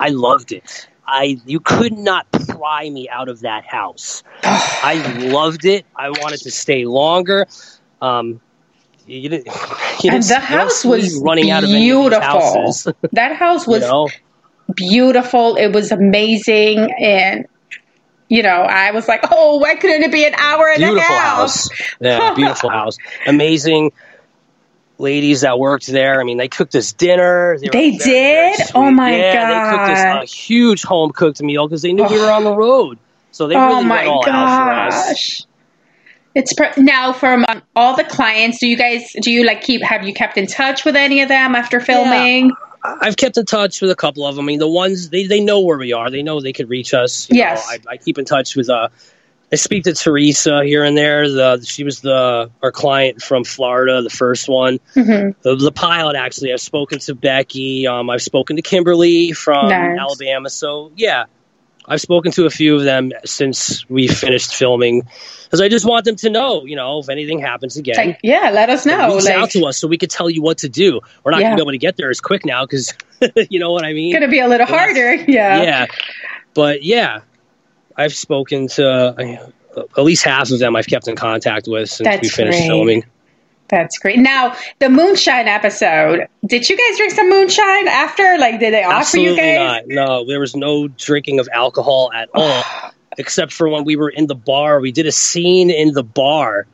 I 0.00 0.08
loved 0.08 0.50
it. 0.50 0.88
I 1.06 1.38
you 1.46 1.60
could 1.60 1.96
not 1.96 2.26
pry 2.32 2.90
me 2.90 3.08
out 3.08 3.28
of 3.28 3.40
that 3.42 3.64
house. 3.64 4.24
I 4.42 5.02
loved 5.06 5.64
it. 5.64 5.86
I 5.96 6.10
wanted 6.10 6.40
to 6.40 6.50
stay 6.50 6.84
longer. 6.84 7.46
Um, 8.02 8.40
you 9.06 9.28
didn't. 9.28 9.46
You 10.02 10.10
and 10.10 10.22
the 10.22 10.38
house 10.38 10.84
was 10.84 11.20
running 11.22 11.50
out 11.50 11.64
of 11.64 11.70
any 11.70 11.90
of 11.90 12.10
beautiful. 12.10 12.94
that 13.12 13.36
house 13.36 13.66
you 13.66 13.72
was 13.72 13.82
know, 13.82 14.08
beautiful. 14.74 15.56
It 15.56 15.68
was 15.72 15.92
amazing, 15.92 16.92
and 17.00 17.46
you 18.28 18.42
know, 18.42 18.48
I 18.48 18.90
was 18.90 19.08
like, 19.08 19.24
oh, 19.30 19.58
why 19.58 19.76
couldn't 19.76 20.02
it 20.02 20.12
be 20.12 20.26
an 20.26 20.34
hour 20.34 20.68
and 20.68 20.82
a 20.82 20.86
beautiful 20.86 21.14
half? 21.14 21.36
house. 21.36 21.68
Yeah, 22.00 22.34
beautiful 22.36 22.70
house. 22.70 22.98
Amazing 23.26 23.92
ladies 24.98 25.42
that 25.42 25.58
worked 25.58 25.86
there. 25.86 26.20
I 26.20 26.24
mean, 26.24 26.38
they 26.38 26.48
cooked 26.48 26.74
us 26.74 26.92
dinner. 26.92 27.58
They 27.58 27.68
very 27.68 27.98
did? 27.98 28.60
Oh 28.74 28.90
my 28.90 29.16
yeah, 29.16 29.70
They 29.70 29.76
cooked 29.76 29.90
us 29.98 30.22
a 30.22 30.36
huge 30.36 30.82
home 30.82 31.12
cooked 31.12 31.42
meal 31.42 31.68
because 31.68 31.82
they 31.82 31.92
knew 31.92 32.04
we 32.04 32.18
were 32.18 32.30
on 32.30 32.44
the 32.44 32.54
road. 32.54 32.98
So 33.30 33.46
they 33.48 33.54
oh 33.54 33.68
really 33.68 33.84
my 33.84 34.08
went 34.08 34.08
all 34.08 34.30
out 34.30 34.92
for 34.92 34.98
us. 34.98 35.46
It's 36.36 36.52
per- 36.52 36.74
now 36.76 37.14
from 37.14 37.44
um, 37.48 37.62
all 37.74 37.96
the 37.96 38.04
clients. 38.04 38.58
Do 38.58 38.68
you 38.68 38.76
guys 38.76 39.10
do 39.22 39.32
you 39.32 39.44
like 39.44 39.62
keep? 39.62 39.82
Have 39.82 40.06
you 40.06 40.12
kept 40.12 40.36
in 40.36 40.46
touch 40.46 40.84
with 40.84 40.94
any 40.94 41.22
of 41.22 41.28
them 41.28 41.54
after 41.54 41.80
filming? 41.80 42.52
I've 42.84 43.16
kept 43.16 43.36
in 43.38 43.46
touch 43.46 43.80
with 43.80 43.90
a 43.90 43.96
couple 43.96 44.26
of 44.26 44.36
them. 44.36 44.44
I 44.44 44.46
mean, 44.46 44.58
the 44.58 44.68
ones 44.68 45.08
they, 45.08 45.26
they 45.26 45.40
know 45.40 45.60
where 45.62 45.78
we 45.78 45.92
are. 45.94 46.10
They 46.10 46.22
know 46.22 46.40
they 46.40 46.52
could 46.52 46.68
reach 46.68 46.92
us. 46.94 47.28
You 47.30 47.38
Yes. 47.38 47.66
know, 47.66 47.78
I, 47.90 47.94
I 47.94 47.96
keep 47.96 48.18
in 48.18 48.26
touch 48.26 48.54
with. 48.54 48.68
Uh, 48.68 48.88
I 49.50 49.56
speak 49.56 49.84
to 49.84 49.94
Teresa 49.94 50.62
here 50.62 50.84
and 50.84 50.94
there. 50.96 51.28
The 51.28 51.64
she 51.64 51.84
was 51.84 52.00
the 52.00 52.50
our 52.62 52.72
client 52.72 53.22
from 53.22 53.44
Florida, 53.44 54.02
the 54.02 54.10
first 54.10 54.46
one. 54.48 54.78
hmm 54.92 55.30
The, 55.42 55.56
the 55.56 55.72
pilot 55.72 56.16
actually. 56.16 56.52
I've 56.52 56.60
spoken 56.60 56.98
to 57.00 57.14
Becky. 57.14 57.86
Um, 57.86 58.10
I've 58.10 58.22
spoken 58.22 58.56
to 58.56 58.62
Kimberly 58.62 59.32
from 59.32 59.68
Nice. 59.70 59.98
Alabama. 59.98 60.50
So 60.50 60.92
yeah, 60.96 61.24
I've 61.88 62.00
spoken 62.00 62.32
to 62.32 62.44
a 62.44 62.50
few 62.50 62.76
of 62.76 62.84
them 62.84 63.12
since 63.24 63.88
we 63.88 64.06
finished 64.08 64.54
filming, 64.54 65.08
because 65.46 65.60
I 65.60 65.68
just 65.68 65.84
want 65.86 66.04
them 66.04 66.16
to 66.16 66.28
know, 66.30 66.64
you 66.66 66.76
know, 66.76 66.98
if 66.98 67.08
anything 67.08 67.38
happens 67.40 67.76
again. 67.76 67.96
Like, 67.96 68.20
yeah, 68.22 68.50
let 68.52 68.68
us 68.68 68.84
know. 68.84 69.14
Reach 69.14 69.24
Like, 69.24 69.34
out 69.34 69.50
to 69.52 69.64
us 69.64 69.78
so 69.78 69.88
we 69.88 69.96
could 69.98 70.10
tell 70.10 70.28
you 70.28 70.42
what 70.42 70.58
to 70.58 70.68
do. 70.68 71.00
We're 71.24 71.30
not 71.32 71.40
Yeah. 71.40 71.46
gonna 71.48 71.56
be 71.56 71.62
able 71.62 71.72
to 71.72 71.78
get 71.78 71.96
there 71.96 72.10
as 72.10 72.20
quick 72.20 72.44
now 72.44 72.64
because 72.64 72.92
you 73.50 73.58
know 73.58 73.72
what 73.72 73.84
I 73.84 73.92
mean. 73.92 74.10
it's 74.14 74.20
gonna 74.20 74.30
be 74.30 74.40
a 74.40 74.48
little 74.48 74.66
harder. 74.66 75.14
Yeah. 75.14 75.62
yeah, 75.62 75.86
but 76.54 76.82
yeah, 76.82 77.20
I've 77.96 78.12
spoken 78.14 78.68
to 78.68 78.88
uh, 78.88 79.84
at 79.96 80.04
least 80.04 80.24
half 80.24 80.50
of 80.50 80.58
them. 80.58 80.76
I've 80.76 80.86
kept 80.86 81.08
in 81.08 81.16
contact 81.16 81.66
with 81.68 81.88
since 81.90 82.06
That's 82.06 82.22
we 82.22 82.28
finished 82.28 82.58
great. 82.58 82.66
filming. 82.68 83.04
That's 83.68 83.98
great. 83.98 84.18
Now, 84.20 84.54
the 84.78 84.88
moonshine 84.88 85.48
episode. 85.48 86.28
Did 86.46 86.68
you 86.68 86.76
guys 86.76 86.96
drink 86.98 87.12
some 87.12 87.28
moonshine 87.28 87.88
after? 87.88 88.38
Like, 88.38 88.60
did 88.60 88.72
they 88.72 88.84
offer 88.84 88.94
Absolutely 88.94 89.32
you 89.32 89.36
guys? 89.58 89.58
not. 89.58 89.88
No, 89.88 90.24
there 90.24 90.38
was 90.38 90.54
no 90.54 90.86
drinking 90.86 91.40
of 91.40 91.48
alcohol 91.52 92.12
at 92.14 92.28
all, 92.32 92.62
except 93.18 93.52
for 93.52 93.68
when 93.68 93.84
we 93.84 93.96
were 93.96 94.08
in 94.10 94.26
the 94.26 94.34
bar. 94.34 94.80
We 94.80 94.92
did 94.92 95.06
a 95.06 95.12
scene 95.12 95.70
in 95.70 95.92
the 95.92 96.02
bar 96.02 96.66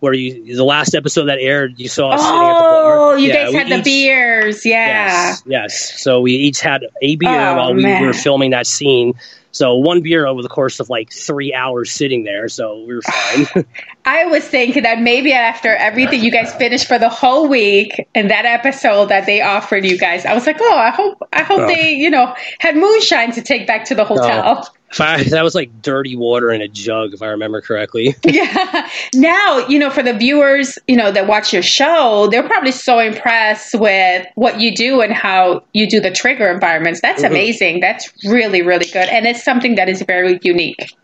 where 0.00 0.14
you 0.14 0.56
the 0.56 0.64
last 0.64 0.94
episode 0.94 1.26
that 1.26 1.38
aired, 1.38 1.78
you 1.78 1.88
saw 1.88 2.10
us 2.10 2.20
sitting 2.22 2.34
at 2.40 2.54
the 2.54 2.60
bar. 2.60 2.98
Oh, 2.98 3.16
you 3.16 3.28
Yeah, 3.28 3.44
guys 3.44 3.54
had 3.54 3.68
the 3.68 3.78
each- 3.78 3.84
beers. 3.84 4.64
Yeah. 4.64 4.86
Yes, 4.86 5.42
yes. 5.46 6.02
So 6.02 6.20
we 6.22 6.32
each 6.32 6.60
had 6.60 6.84
a 7.02 7.16
beer 7.16 7.28
Oh, 7.28 7.56
while 7.56 7.74
we 7.74 7.82
man. 7.82 8.06
were 8.06 8.12
filming 8.14 8.50
that 8.52 8.66
scene. 8.66 9.12
So 9.52 9.74
one 9.74 10.00
beer 10.00 10.26
over 10.26 10.42
the 10.42 10.48
course 10.48 10.78
of 10.78 10.88
like 10.90 11.12
three 11.12 11.52
hours 11.52 11.90
sitting 11.90 12.22
there. 12.22 12.48
So 12.48 12.82
we 12.86 12.94
were 12.94 13.02
fine. 13.02 13.66
I 14.06 14.24
was 14.26 14.44
thinking 14.46 14.84
that 14.84 15.00
maybe 15.02 15.32
after 15.32 15.74
everything 15.74 16.22
you 16.22 16.30
guys 16.30 16.54
finished 16.54 16.86
for 16.86 16.98
the 17.00 17.08
whole 17.08 17.48
week 17.48 18.08
and 18.14 18.30
that 18.30 18.46
episode 18.46 19.06
that 19.06 19.26
they 19.26 19.42
offered 19.42 19.84
you 19.84 19.98
guys, 19.98 20.24
I 20.24 20.34
was 20.34 20.46
like, 20.46 20.58
oh, 20.60 20.78
I 20.78 20.90
hope, 20.90 21.18
I 21.32 21.42
hope 21.42 21.62
Oh. 21.62 21.66
they, 21.66 21.92
you 21.94 22.08
know, 22.10 22.32
had 22.60 22.76
moonshine 22.76 23.32
to 23.32 23.42
take 23.42 23.66
back 23.66 23.84
to 23.86 23.94
the 23.96 24.02
oh. 24.04 24.16
hotel. 24.16 24.68
If 24.90 25.00
I- 25.00 25.22
that 25.30 25.44
was 25.44 25.54
like 25.54 25.82
dirty 25.82 26.16
water 26.16 26.50
in 26.50 26.60
a 26.62 26.68
jug, 26.68 27.14
if 27.14 27.22
I 27.22 27.26
remember 27.28 27.60
correctly. 27.60 28.14
Yeah. 28.24 28.88
Now, 29.14 29.58
you 29.68 29.78
know, 29.78 29.90
for 29.90 30.02
the 30.02 30.12
viewers, 30.14 30.78
you 30.88 30.96
know, 30.96 31.10
that 31.12 31.26
watch 31.26 31.52
your 31.52 31.62
show, 31.62 32.28
they're 32.30 32.42
probably 32.46 32.72
so 32.72 32.98
impressed 32.98 33.74
with 33.74 34.26
what 34.34 34.60
you 34.60 34.74
do 34.74 35.00
and 35.00 35.12
how 35.12 35.62
you 35.74 35.88
do 35.88 36.00
the 36.00 36.10
trigger 36.10 36.48
environments. 36.50 37.00
That's 37.00 37.22
Mm-hmm. 37.22 37.32
amazing. 37.32 37.80
That's 37.80 38.10
really, 38.24 38.62
really 38.62 38.86
good. 38.86 39.08
And 39.08 39.26
it's 39.26 39.42
something 39.44 39.74
that 39.76 39.88
is 39.88 40.02
very 40.02 40.38
unique. 40.42 40.94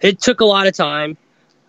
it 0.00 0.20
took 0.20 0.40
a 0.40 0.44
lot 0.44 0.66
of 0.66 0.74
time. 0.74 1.16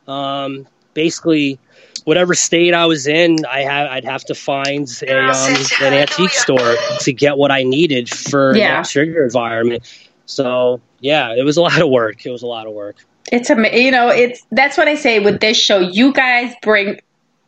Um, 0.07 0.67
basically, 0.93 1.59
whatever 2.05 2.33
state 2.33 2.73
I 2.73 2.85
was 2.85 3.07
in, 3.07 3.45
I 3.45 3.61
had 3.61 3.87
I'd 3.87 4.05
have 4.05 4.23
to 4.25 4.35
find 4.35 4.87
a 5.07 5.17
um, 5.29 5.55
an 5.81 5.93
antique 5.93 6.31
store 6.31 6.75
to 6.99 7.13
get 7.13 7.37
what 7.37 7.51
I 7.51 7.63
needed 7.63 8.09
for 8.09 8.55
Yeah. 8.55 8.81
that 8.81 8.89
trigger 8.89 9.23
environment. 9.25 9.83
So 10.27 10.79
yeah, 10.99 11.33
it 11.35 11.43
was 11.43 11.57
a 11.57 11.61
lot 11.69 11.81
of 11.81 11.89
work. 11.89 12.25
It 12.25 12.29
was 12.29 12.43
a 12.43 12.47
lot 12.47 12.67
of 12.67 12.73
work. 12.73 12.97
It's 13.31 13.49
a, 13.49 13.55
you 13.77 13.91
know, 13.91 14.07
it's 14.09 14.45
that's 14.51 14.77
what 14.77 14.87
I 14.87 14.95
say 14.95 15.19
with 15.19 15.41
this 15.41 15.57
show. 15.57 15.79
You 15.79 16.13
guys 16.13 16.53
bring 16.61 16.99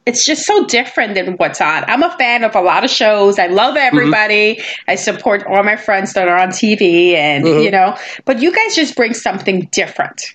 it's 0.06 0.26
just 0.26 0.46
so 0.48 0.66
different 0.66 1.14
than 1.14 1.34
what's 1.34 1.62
on. 1.62 1.84
I'm 1.84 2.02
a 2.02 2.10
fan 2.18 2.44
of 2.44 2.56
a 2.56 2.62
lot 2.62 2.84
of 2.84 2.90
shows. 2.90 3.38
I 3.38 3.46
love 3.46 3.78
everybody. 3.78 4.60
I 4.88 4.96
support 4.96 5.46
all 5.46 5.62
my 5.64 5.76
friends 5.76 6.14
that 6.14 6.28
are 6.28 6.38
on 6.38 6.50
TV 6.50 7.14
and 7.14 7.46
Mhm. 7.46 7.64
you 7.64 7.70
know, 7.70 7.96
but 8.26 8.42
you 8.42 8.52
guys 8.52 8.76
just 8.76 8.96
bring 8.96 9.14
something 9.14 9.70
different. 9.72 10.34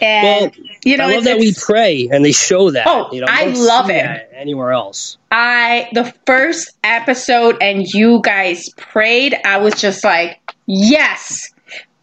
And 0.00 0.52
Well, 0.56 0.66
you 0.84 0.96
know, 0.96 1.04
I 1.04 1.06
love 1.08 1.16
it's, 1.16 1.26
that 1.26 1.38
we 1.38 1.54
pray 1.54 2.08
and 2.10 2.24
they 2.24 2.32
show 2.32 2.70
that. 2.70 2.86
Oh, 2.86 3.08
you 3.12 3.20
know, 3.20 3.26
I 3.28 3.46
love 3.46 3.90
it. 3.90 4.30
anywhere 4.34 4.72
else. 4.72 5.18
I 5.30 5.88
the 5.92 6.12
first 6.26 6.72
episode 6.84 7.56
and 7.60 7.86
you 7.92 8.20
guys 8.22 8.68
prayed, 8.76 9.36
I 9.44 9.58
was 9.58 9.74
just 9.74 10.04
like, 10.04 10.54
yes. 10.66 11.50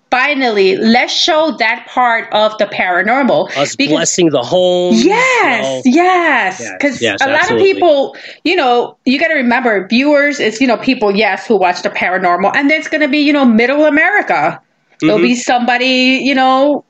Finally, 0.10 0.76
let's 0.76 1.14
show 1.14 1.56
that 1.58 1.88
part 1.88 2.28
of 2.34 2.58
the 2.58 2.66
paranormal. 2.66 3.50
Us 3.56 3.78
Because- 3.78 3.94
blessing 3.94 4.30
the 4.30 4.44
home. 4.44 4.94
Yes, 4.94 5.86
you 5.86 5.92
know. 5.92 5.98
yes. 5.98 6.60
Yes, 6.60 6.72
Because 6.74 7.02
yes, 7.02 7.20
a 7.22 7.30
lot 7.30 7.50
of 7.50 7.58
people, 7.58 8.18
you 8.44 8.58
know, 8.58 8.98
you 9.06 9.18
got 9.18 9.30
to 9.30 9.36
remember, 9.36 9.88
viewers 9.88 10.42
is, 10.42 10.60
you 10.60 10.68
know, 10.68 10.76
people, 10.76 11.16
yes, 11.16 11.48
who 11.48 11.56
watch 11.56 11.82
the 11.84 11.90
paranormal. 11.90 12.52
And 12.56 12.70
there's 12.70 12.90
going 12.90 13.00
to 13.00 13.08
be, 13.08 13.20
you 13.20 13.32
know, 13.32 13.46
middle 13.46 13.86
America. 13.86 14.62
There'll 15.00 15.18
be 15.18 15.32
mm-hmm. 15.32 15.40
somebody, 15.40 16.20
you 16.22 16.36
know, 16.36 16.84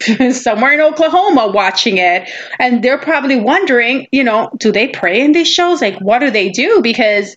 somewhere 0.32 0.72
in 0.72 0.80
Oklahoma 0.80 1.50
watching 1.52 1.98
it. 1.98 2.30
And 2.58 2.82
they're 2.82 2.98
probably 2.98 3.38
wondering, 3.38 4.06
you 4.12 4.24
know, 4.24 4.50
do 4.56 4.72
they 4.72 4.88
pray 4.88 5.20
in 5.20 5.32
these 5.32 5.48
shows? 5.48 5.80
Like, 5.80 5.98
what 6.00 6.20
do 6.20 6.30
they 6.30 6.50
do? 6.50 6.80
Because 6.82 7.36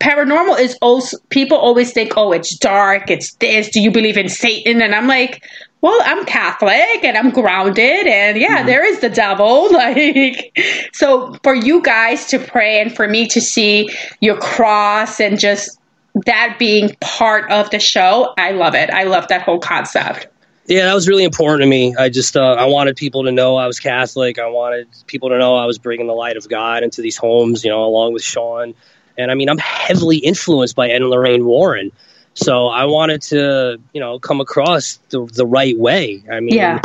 paranormal 0.00 0.58
is 0.60 0.76
also, 0.80 1.18
people 1.28 1.56
always 1.56 1.92
think, 1.92 2.12
oh, 2.16 2.32
it's 2.32 2.56
dark, 2.56 3.10
it's 3.10 3.34
this. 3.34 3.68
Do 3.68 3.80
you 3.80 3.90
believe 3.90 4.16
in 4.16 4.28
Satan? 4.28 4.80
And 4.80 4.94
I'm 4.94 5.06
like, 5.06 5.42
well, 5.80 6.00
I'm 6.04 6.24
Catholic 6.24 7.04
and 7.04 7.16
I'm 7.16 7.30
grounded, 7.30 8.06
and 8.06 8.36
yeah, 8.36 8.58
mm-hmm. 8.58 8.66
there 8.66 8.84
is 8.84 9.00
the 9.00 9.10
devil. 9.10 9.68
Like, 9.78 10.58
so 10.92 11.34
for 11.44 11.54
you 11.54 11.80
guys 11.82 12.26
to 12.26 12.38
pray 12.40 12.80
and 12.80 12.94
for 12.94 13.06
me 13.06 13.28
to 13.28 13.40
see 13.40 13.90
your 14.20 14.36
cross 14.36 15.20
and 15.20 15.38
just 15.38 15.78
that 16.26 16.56
being 16.58 16.96
part 17.00 17.48
of 17.52 17.70
the 17.70 17.78
show, 17.78 18.34
I 18.36 18.50
love 18.52 18.74
it. 18.74 18.90
I 18.90 19.04
love 19.04 19.28
that 19.28 19.42
whole 19.42 19.60
concept. 19.60 20.26
Yeah, 20.68 20.84
that 20.84 20.94
was 20.94 21.08
really 21.08 21.24
important 21.24 21.62
to 21.62 21.66
me. 21.66 21.96
I 21.96 22.08
just 22.10 22.36
uh, 22.36 22.52
I 22.52 22.66
wanted 22.66 22.96
people 22.96 23.24
to 23.24 23.32
know 23.32 23.56
I 23.56 23.66
was 23.66 23.80
Catholic. 23.80 24.38
I 24.38 24.48
wanted 24.48 24.86
people 25.06 25.30
to 25.30 25.38
know 25.38 25.56
I 25.56 25.64
was 25.64 25.78
bringing 25.78 26.06
the 26.06 26.12
light 26.12 26.36
of 26.36 26.48
God 26.48 26.82
into 26.82 27.00
these 27.00 27.16
homes, 27.16 27.64
you 27.64 27.70
know, 27.70 27.84
along 27.84 28.12
with 28.12 28.22
Sean. 28.22 28.74
And 29.16 29.30
I 29.30 29.34
mean, 29.34 29.48
I'm 29.48 29.58
heavily 29.58 30.18
influenced 30.18 30.76
by 30.76 30.90
Ed 30.90 30.96
and 31.02 31.10
Lorraine 31.10 31.44
Warren. 31.44 31.90
So 32.34 32.68
I 32.68 32.84
wanted 32.84 33.22
to, 33.22 33.80
you 33.92 34.00
know, 34.00 34.18
come 34.20 34.40
across 34.40 35.00
the, 35.08 35.24
the 35.26 35.44
right 35.46 35.76
way. 35.76 36.22
I 36.30 36.40
mean, 36.40 36.54
Yeah. 36.54 36.80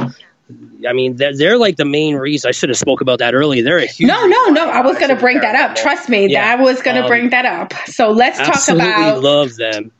I 0.88 0.94
mean, 0.94 1.16
they're, 1.16 1.36
they're 1.36 1.58
like 1.58 1.78
the 1.78 1.86
main 1.86 2.16
reason. 2.16 2.50
I 2.50 2.52
should 2.52 2.70
have 2.70 2.78
spoke 2.78 3.02
about 3.02 3.20
that 3.20 3.34
earlier. 3.34 3.64
They're 3.64 3.78
a 3.78 3.86
huge. 3.86 4.08
No, 4.08 4.26
no, 4.26 4.48
no. 4.48 4.70
I 4.70 4.82
was 4.82 4.98
going 4.98 5.10
to 5.10 5.16
bring 5.16 5.40
that 5.42 5.56
up. 5.56 5.76
Trust 5.76 6.10
me, 6.10 6.28
Yeah. 6.28 6.52
I 6.52 6.62
was 6.62 6.82
going 6.82 6.96
to 6.96 7.04
Um, 7.04 7.08
bring 7.08 7.30
that 7.30 7.46
up. 7.46 7.74
So 7.88 8.12
let's 8.12 8.38
talk 8.40 8.50
Absolutely 8.50 8.88
about 8.88 9.22
love 9.24 9.56
them. 9.56 9.92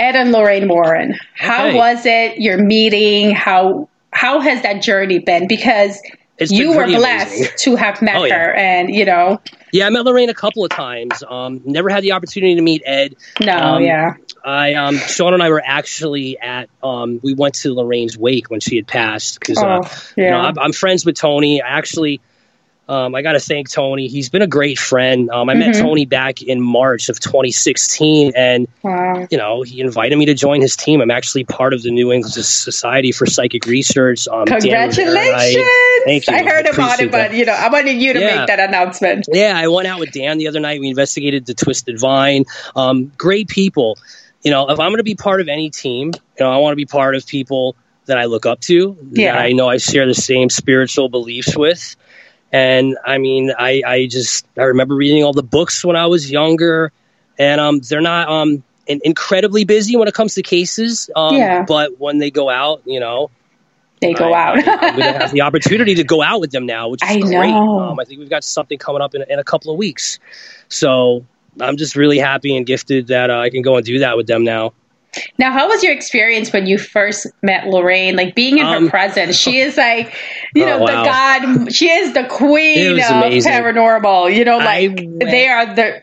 Ed 0.00 0.16
and 0.16 0.32
Lorraine 0.32 0.66
Warren. 0.68 1.14
How 1.36 1.66
Okay. 1.68 1.76
was 1.76 2.06
it? 2.06 2.38
Your 2.38 2.56
meeting? 2.58 3.30
How 3.32 3.88
how 4.12 4.40
has 4.40 4.62
that 4.62 4.82
journey 4.82 5.18
been? 5.20 5.46
Because 5.46 6.00
It's 6.38 6.50
you 6.50 6.70
were 6.74 6.86
blessed 6.86 7.36
amazing. 7.36 7.56
to 7.58 7.76
have 7.76 8.00
met 8.02 8.16
Oh, 8.16 8.24
yeah. 8.24 8.34
her, 8.38 8.54
and 8.54 8.92
you 8.94 9.04
know, 9.04 9.40
Yeah, 9.72 9.86
I 9.86 9.90
met 9.90 10.04
Lorraine 10.04 10.30
a 10.30 10.34
couple 10.34 10.64
of 10.64 10.70
times. 10.70 11.22
Um, 11.28 11.60
never 11.64 11.90
had 11.90 12.02
the 12.02 12.12
opportunity 12.12 12.54
to 12.56 12.62
meet 12.62 12.82
Ed. 12.86 13.14
no, 13.40 13.56
Um, 13.56 13.82
yeah, 13.84 14.14
I 14.44 14.72
um, 14.74 14.96
Sean 14.96 15.34
and 15.34 15.42
I 15.42 15.50
were 15.50 15.62
actually 15.64 16.38
at 16.38 16.70
um, 16.82 17.20
we 17.22 17.34
went 17.34 17.54
to 17.56 17.74
Lorraine's 17.74 18.16
wake 18.16 18.50
when 18.50 18.60
she 18.60 18.76
had 18.76 18.86
passed 18.86 19.38
because 19.38 19.58
oh, 19.58 19.66
uh, 19.68 19.88
yeah. 20.16 20.24
you 20.24 20.30
know 20.30 20.40
I'm, 20.40 20.58
I'm 20.58 20.72
friends 20.72 21.04
with 21.04 21.14
Tony. 21.16 21.60
I 21.62 21.68
actually 21.68 22.20
um, 22.90 23.14
I 23.14 23.22
got 23.22 23.32
to 23.32 23.40
thank 23.40 23.70
Tony. 23.70 24.08
He's 24.08 24.28
been 24.28 24.42
a 24.42 24.46
great 24.46 24.78
friend. 24.78 25.30
Um, 25.30 25.48
I 25.48 25.54
met 25.54 25.74
Mhm. 25.74 25.80
Tony 25.80 26.04
back 26.06 26.42
in 26.42 26.60
March 26.60 27.08
of 27.08 27.20
2016, 27.20 28.32
and 28.34 28.66
wow. 28.82 29.26
you 29.30 29.38
know 29.38 29.62
he 29.62 29.80
invited 29.80 30.18
me 30.18 30.26
to 30.26 30.34
join 30.34 30.60
his 30.60 30.76
team. 30.76 31.00
I'm 31.00 31.10
actually 31.10 31.44
part 31.44 31.72
of 31.72 31.82
the 31.82 31.90
New 31.90 32.10
England 32.12 32.34
Society 32.44 33.12
for 33.12 33.26
Psychic 33.26 33.66
Research. 33.66 34.26
Um, 34.28 34.44
Dan 34.46 34.56
Rivera 34.60 34.80
and 34.82 34.92
Congratulations! 34.94 35.64
I- 35.66 36.00
Thank 36.04 36.26
you. 36.26 36.34
I 36.34 36.42
heard 36.42 36.66
I 36.66 36.70
about 36.70 37.00
it, 37.00 37.10
but 37.10 37.16
that. 37.30 37.34
you 37.34 37.44
know, 37.44 37.52
I 37.52 37.68
wanted 37.68 38.00
you 38.00 38.12
to 38.14 38.20
Yeah. 38.20 38.36
make 38.38 38.46
that 38.48 38.58
announcement. 38.68 39.26
Yeah, 39.32 39.52
I 39.56 39.68
went 39.68 39.86
out 39.86 40.00
with 40.00 40.12
Dan 40.12 40.38
the 40.38 40.48
other 40.48 40.60
night. 40.60 40.80
We 40.80 40.88
investigated 40.88 41.46
the 41.46 41.54
Twisted 41.54 42.00
Vine. 42.00 42.44
Um, 42.74 43.12
great 43.16 43.48
people. 43.48 43.98
You 44.42 44.50
know, 44.50 44.70
if 44.70 44.80
I'm 44.80 44.88
going 44.88 44.96
to 44.96 45.02
be 45.04 45.14
part 45.14 45.40
of 45.42 45.48
any 45.48 45.68
team, 45.70 46.12
you 46.14 46.44
know, 46.44 46.50
I 46.50 46.56
want 46.56 46.72
to 46.72 46.76
be 46.76 46.86
part 46.86 47.14
of 47.14 47.26
people 47.26 47.76
that 48.06 48.16
I 48.18 48.24
look 48.24 48.46
up 48.46 48.60
to, 48.62 48.96
Yeah. 49.12 49.32
that 49.34 49.40
I 49.42 49.52
know 49.52 49.68
I 49.68 49.76
share 49.76 50.06
the 50.06 50.14
same 50.14 50.48
spiritual 50.48 51.08
beliefs 51.10 51.56
with. 51.56 51.94
And 52.52 52.98
I 53.06 53.18
mean, 53.18 53.52
I, 53.58 53.82
I 53.86 54.06
just 54.06 54.46
I 54.56 54.62
remember 54.62 54.94
reading 54.96 55.22
all 55.24 55.32
the 55.32 55.42
books 55.42 55.84
when 55.84 55.96
I 55.96 56.06
was 56.06 56.30
younger, 56.30 56.92
and 57.38 57.60
um, 57.60 57.78
they're 57.80 58.00
not 58.00 58.28
um 58.28 58.62
in- 58.86 59.00
incredibly 59.04 59.64
busy 59.64 59.96
when 59.96 60.08
it 60.08 60.14
comes 60.14 60.34
to 60.34 60.42
cases. 60.42 61.08
Um, 61.14 61.36
Yeah. 61.36 61.64
But 61.64 61.98
when 62.00 62.18
they 62.18 62.30
go 62.30 62.50
out, 62.50 62.82
you 62.84 62.98
know, 62.98 63.30
They 64.00 64.14
go 64.14 64.32
I- 64.32 64.40
out. 64.58 64.68
I, 64.68 64.88
am 64.88 64.96
going 64.98 65.12
to 65.14 65.18
have 65.20 65.30
the 65.32 65.42
opportunity 65.42 65.94
to 65.96 66.04
go 66.04 66.22
out 66.22 66.40
with 66.40 66.50
them 66.50 66.66
now, 66.66 66.88
which 66.88 67.02
is 67.04 67.08
I 67.10 67.20
great. 67.20 67.50
know. 67.50 67.78
Um, 67.80 68.00
I 68.00 68.04
think 68.04 68.18
we've 68.18 68.30
got 68.30 68.42
something 68.42 68.78
coming 68.78 69.00
up 69.02 69.14
in, 69.14 69.22
in 69.28 69.38
a 69.38 69.44
couple 69.44 69.70
of 69.70 69.78
weeks. 69.78 70.18
So 70.68 71.24
I'm 71.60 71.76
just 71.76 71.94
really 71.94 72.18
happy 72.18 72.56
and 72.56 72.66
gifted 72.66 73.08
that 73.08 73.30
uh, 73.30 73.38
I 73.38 73.50
can 73.50 73.62
go 73.62 73.76
and 73.76 73.84
do 73.86 74.00
that 74.00 74.16
with 74.16 74.26
them 74.26 74.42
now. 74.44 74.72
Now, 75.38 75.52
how 75.52 75.68
was 75.68 75.82
your 75.82 75.92
experience 75.92 76.52
when 76.52 76.66
you 76.66 76.78
first 76.78 77.26
met 77.42 77.66
Lorraine? 77.66 78.16
Like 78.16 78.34
being 78.34 78.58
in 78.58 78.66
her 78.66 78.76
Um, 78.76 78.88
presence, 78.90 79.36
she 79.36 79.58
is 79.58 79.76
like, 79.76 80.14
you 80.54 80.64
Oh, 80.64 80.78
know, 80.78 80.86
the 80.86 80.92
god. 80.92 81.72
She 81.72 81.90
is 81.90 82.12
the 82.14 82.24
queen 82.24 83.00
of 83.00 83.10
amazing. 83.10 83.50
paranormal. 83.52 84.34
You 84.34 84.44
know, 84.44 84.58
like 84.58 84.96
they 85.18 85.48
are 85.48 85.74
the. 85.74 86.02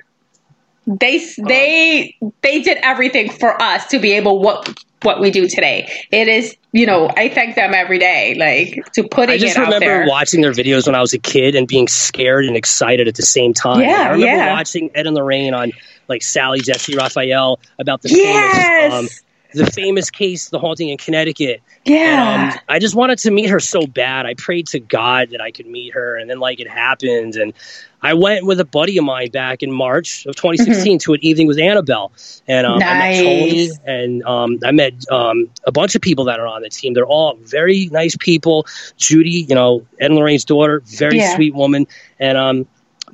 They 0.90 1.20
they 1.38 2.16
they 2.42 2.62
did 2.62 2.78
everything 2.82 3.30
for 3.30 3.62
us 3.62 3.88
to 3.88 4.00
be 4.00 4.14
able 4.14 4.40
what 4.42 4.74
what 5.02 5.20
we 5.20 5.32
do 5.32 5.48
today. 5.50 5.92
It 6.12 6.30
is 6.30 6.56
you 6.72 6.86
know 6.86 7.10
I 7.18 7.28
thank 7.28 7.56
them 7.56 7.74
every 7.74 8.00
day 8.00 8.36
like 8.36 8.90
to 8.94 9.04
putting 9.04 9.36
I 9.36 9.38
just 9.38 9.58
it 9.58 9.60
out 9.60 9.66
remember 9.66 9.86
there. 9.86 10.06
watching 10.08 10.40
their 10.40 10.54
videos 10.54 10.86
when 10.86 10.96
I 10.96 11.02
was 11.02 11.14
a 11.14 11.18
kid 11.18 11.56
and 11.56 11.68
being 11.68 11.90
scared 11.90 12.46
and 12.46 12.56
excited 12.56 13.10
at 13.10 13.16
the 13.16 13.24
same 13.24 13.54
time. 13.54 13.82
Yeah, 13.82 13.88
I 14.04 14.10
remember 14.12 14.26
yeah. 14.28 14.54
watching 14.54 14.90
Ed 14.96 15.08
and 15.08 15.16
Lorraine 15.16 15.54
on 15.54 15.74
like 16.08 16.22
Sally, 16.24 16.60
Jessy, 16.60 16.96
Raphael 16.96 17.60
about 17.80 18.02
the 18.02 18.10
Yes. 18.10 18.54
famous 18.54 18.94
um, 18.94 19.08
the 19.54 19.66
famous 19.72 20.10
case, 20.10 20.50
the 20.50 20.60
haunting 20.60 20.90
in 20.90 20.98
Connecticut. 20.98 21.62
yeah. 21.86 22.34
And, 22.34 22.54
um, 22.54 22.60
I 22.68 22.80
just 22.80 22.96
wanted 22.96 23.18
to 23.20 23.32
meet 23.32 23.50
her 23.50 23.62
so 23.62 23.88
bad. 23.88 24.26
I 24.26 24.34
prayed 24.34 24.68
to 24.68 24.80
God 24.80 25.30
that 25.32 25.42
I 25.42 25.52
could 25.52 25.66
meet 25.66 25.94
her, 25.94 26.18
and 26.18 26.30
then 26.30 26.40
like 26.40 26.60
it 26.60 26.70
happened. 26.70 27.38
And 27.38 27.54
I 28.02 28.14
went 28.14 28.46
with 28.46 28.60
a 28.60 28.66
buddy 28.66 28.98
of 28.98 29.06
mine 29.06 29.32
back 29.32 29.64
in 29.64 29.72
March 29.72 30.26
of 30.26 30.36
2016 30.36 31.00
to 31.00 31.14
an 31.14 31.20
evening 31.24 31.48
with 31.48 31.58
Annabelle, 31.60 32.12
and 32.48 32.68
um, 32.68 32.84
I 32.84 32.94
met 32.94 33.24
Tony, 33.24 33.70
and 33.86 34.24
um, 34.24 34.60
I 34.66 34.72
met 34.72 34.94
um, 35.10 35.50
a 35.66 35.72
bunch 35.72 35.96
of 35.96 36.02
people 36.02 36.26
that 36.26 36.40
are 36.42 36.48
on 36.48 36.62
the 36.62 36.70
team. 36.70 36.94
They're 36.94 37.06
all 37.06 37.36
very 37.38 37.88
nice 37.88 38.18
people. 38.18 38.68
Judy, 38.98 39.46
you 39.48 39.56
know, 39.56 39.88
Ed 40.00 40.08
and 40.08 40.16
Lorraine's 40.16 40.46
daughter, 40.46 40.82
very 40.86 41.18
Yeah. 41.20 41.34
sweet 41.36 41.56
woman, 41.56 41.88
and 42.20 42.38
um, 42.38 42.68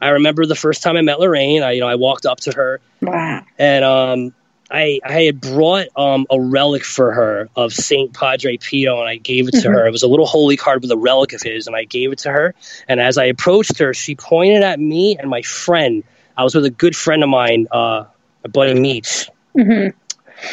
I 0.03 0.09
remember 0.09 0.45
the 0.45 0.55
first 0.55 0.83
time 0.83 0.97
I 0.97 1.01
met 1.01 1.19
Lorraine. 1.19 1.63
I 1.63 1.71
you 1.71 1.81
know 1.81 1.87
I 1.87 1.95
walked 1.95 2.25
up 2.25 2.39
to 2.41 2.51
her 2.53 2.81
wow. 3.01 3.43
and 3.57 3.85
um, 3.85 4.33
I, 4.71 4.99
I 5.05 5.21
had 5.23 5.39
brought 5.39 5.87
um, 5.95 6.25
a 6.31 6.39
relic 6.41 6.83
for 6.83 7.13
her 7.13 7.49
of 7.55 7.73
Saint 7.73 8.13
Padre 8.13 8.57
Pio, 8.57 8.99
and 8.99 9.07
I 9.07 9.17
gave 9.17 9.47
it 9.47 9.61
to 9.61 9.69
her. 9.69 9.85
It 9.85 9.91
was 9.91 10.01
a 10.01 10.07
little 10.07 10.25
holy 10.25 10.57
card 10.57 10.81
with 10.81 10.89
a 10.89 10.97
relic 10.97 11.33
of 11.33 11.43
his, 11.43 11.67
and 11.67 11.75
I 11.75 11.83
gave 11.83 12.11
it 12.11 12.19
to 12.19 12.31
her. 12.31 12.55
And 12.87 12.99
as 12.99 13.19
I 13.19 13.25
approached 13.25 13.77
her, 13.79 13.93
she 13.93 14.15
pointed 14.15 14.63
at 14.63 14.79
me 14.79 15.15
and 15.17 15.29
my 15.29 15.43
friend. 15.43 16.03
I 16.35 16.43
was 16.43 16.55
with 16.55 16.65
a 16.65 16.71
good 16.71 16.95
friend 16.95 17.21
of 17.21 17.29
mine, 17.29 17.67
uh, 17.71 18.05
my 18.43 18.49
buddy 18.51 18.73
Meach, 18.73 19.29
Mhm. 19.55 19.93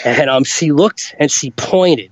and 0.05 0.29
um, 0.31 0.45
she 0.45 0.73
looked 0.73 1.15
and 1.19 1.31
she 1.31 1.51
pointed, 1.53 2.11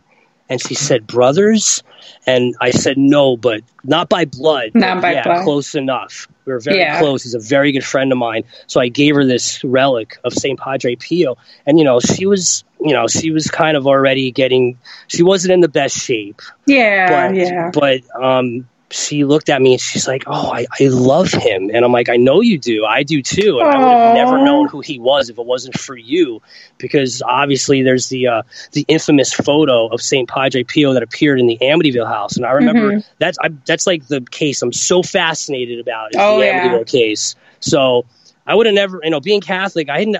and 0.48 0.60
she 0.60 0.74
said, 0.74 1.06
"Brothers," 1.06 1.82
and 2.26 2.54
I 2.60 2.70
said, 2.70 2.96
"No, 2.98 3.36
but 3.36 3.62
not 3.84 4.08
by 4.08 4.24
blood. 4.24 4.70
Not 4.74 5.02
by 5.02 5.12
yeah, 5.12 5.24
blood. 5.24 5.44
close 5.44 5.74
enough." 5.74 6.28
We 6.44 6.52
were 6.52 6.60
very 6.60 6.78
Yeah. 6.78 6.98
close. 6.98 7.22
He's 7.24 7.34
a 7.34 7.38
very 7.38 7.72
good 7.72 7.84
friend 7.84 8.10
of 8.10 8.18
mine. 8.18 8.44
So 8.66 8.80
I 8.80 8.88
gave 8.88 9.14
her 9.14 9.24
this 9.24 9.62
relic 9.62 10.16
of 10.24 10.32
Saint 10.32 10.58
Padre 10.58 10.96
Pio, 10.96 11.36
and 11.66 11.78
you 11.78 11.84
know, 11.84 12.00
she 12.00 12.24
was, 12.26 12.64
you 12.80 12.92
know, 12.94 13.06
she 13.06 13.30
was 13.30 13.48
kind 13.50 13.76
of 13.76 13.86
already 13.86 14.30
getting. 14.30 14.78
She 15.08 15.22
wasn't 15.22 15.52
in 15.52 15.60
the 15.60 15.68
best 15.68 15.96
shape, 15.98 16.40
Yeah, 16.66 17.28
but 17.28 17.36
yeah. 17.36 17.70
but 17.72 18.00
um, 18.22 18.66
she 18.90 19.24
looked 19.24 19.50
at 19.50 19.60
me 19.60 19.72
and 19.72 19.80
she's 19.80 20.08
like, 20.08 20.24
"Oh, 20.26 20.50
I, 20.52 20.66
I 20.80 20.84
love 20.88 21.30
him," 21.30 21.70
and 21.72 21.84
I'm 21.84 21.92
like, 21.92 22.08
"I 22.08 22.16
know 22.16 22.40
you 22.40 22.58
do. 22.58 22.86
I 22.86 23.02
do 23.02 23.20
too." 23.22 23.60
And 23.60 23.68
I 23.68 23.78
would 23.78 23.88
have 23.88 24.14
never 24.14 24.42
known 24.44 24.66
who 24.68 24.80
he 24.80 24.98
was 24.98 25.28
if 25.28 25.38
it 25.38 25.44
wasn't 25.44 25.78
for 25.78 25.96
you, 25.96 26.40
because 26.78 27.20
obviously 27.20 27.82
there's 27.82 28.08
the 28.08 28.28
uh, 28.28 28.42
the 28.72 28.84
infamous 28.88 29.32
photo 29.34 29.88
of 29.88 30.00
Saint 30.00 30.28
Padre 30.28 30.62
Pio 30.64 30.94
that 30.94 31.02
appeared 31.02 31.38
in 31.38 31.46
the 31.46 31.58
Amityville 31.60 32.06
house, 32.08 32.36
and 32.36 32.46
I 32.46 32.52
remember 32.52 32.92
Mhm. 32.92 33.04
that's 33.18 33.38
I, 33.42 33.50
that's 33.66 33.86
like 33.86 34.06
the 34.06 34.22
case 34.22 34.62
I'm 34.62 34.72
so 34.72 35.02
fascinated 35.02 35.80
about 35.80 36.14
is 36.14 36.20
Oh, 36.20 36.38
the 36.38 36.46
yeah. 36.46 36.66
Amityville 36.68 36.90
case. 36.90 37.34
So 37.60 38.06
I 38.46 38.54
would 38.54 38.64
have 38.66 38.74
never, 38.74 39.00
you 39.02 39.10
know, 39.10 39.20
being 39.20 39.42
Catholic, 39.42 39.90
I 39.90 39.98
didn't. 39.98 40.16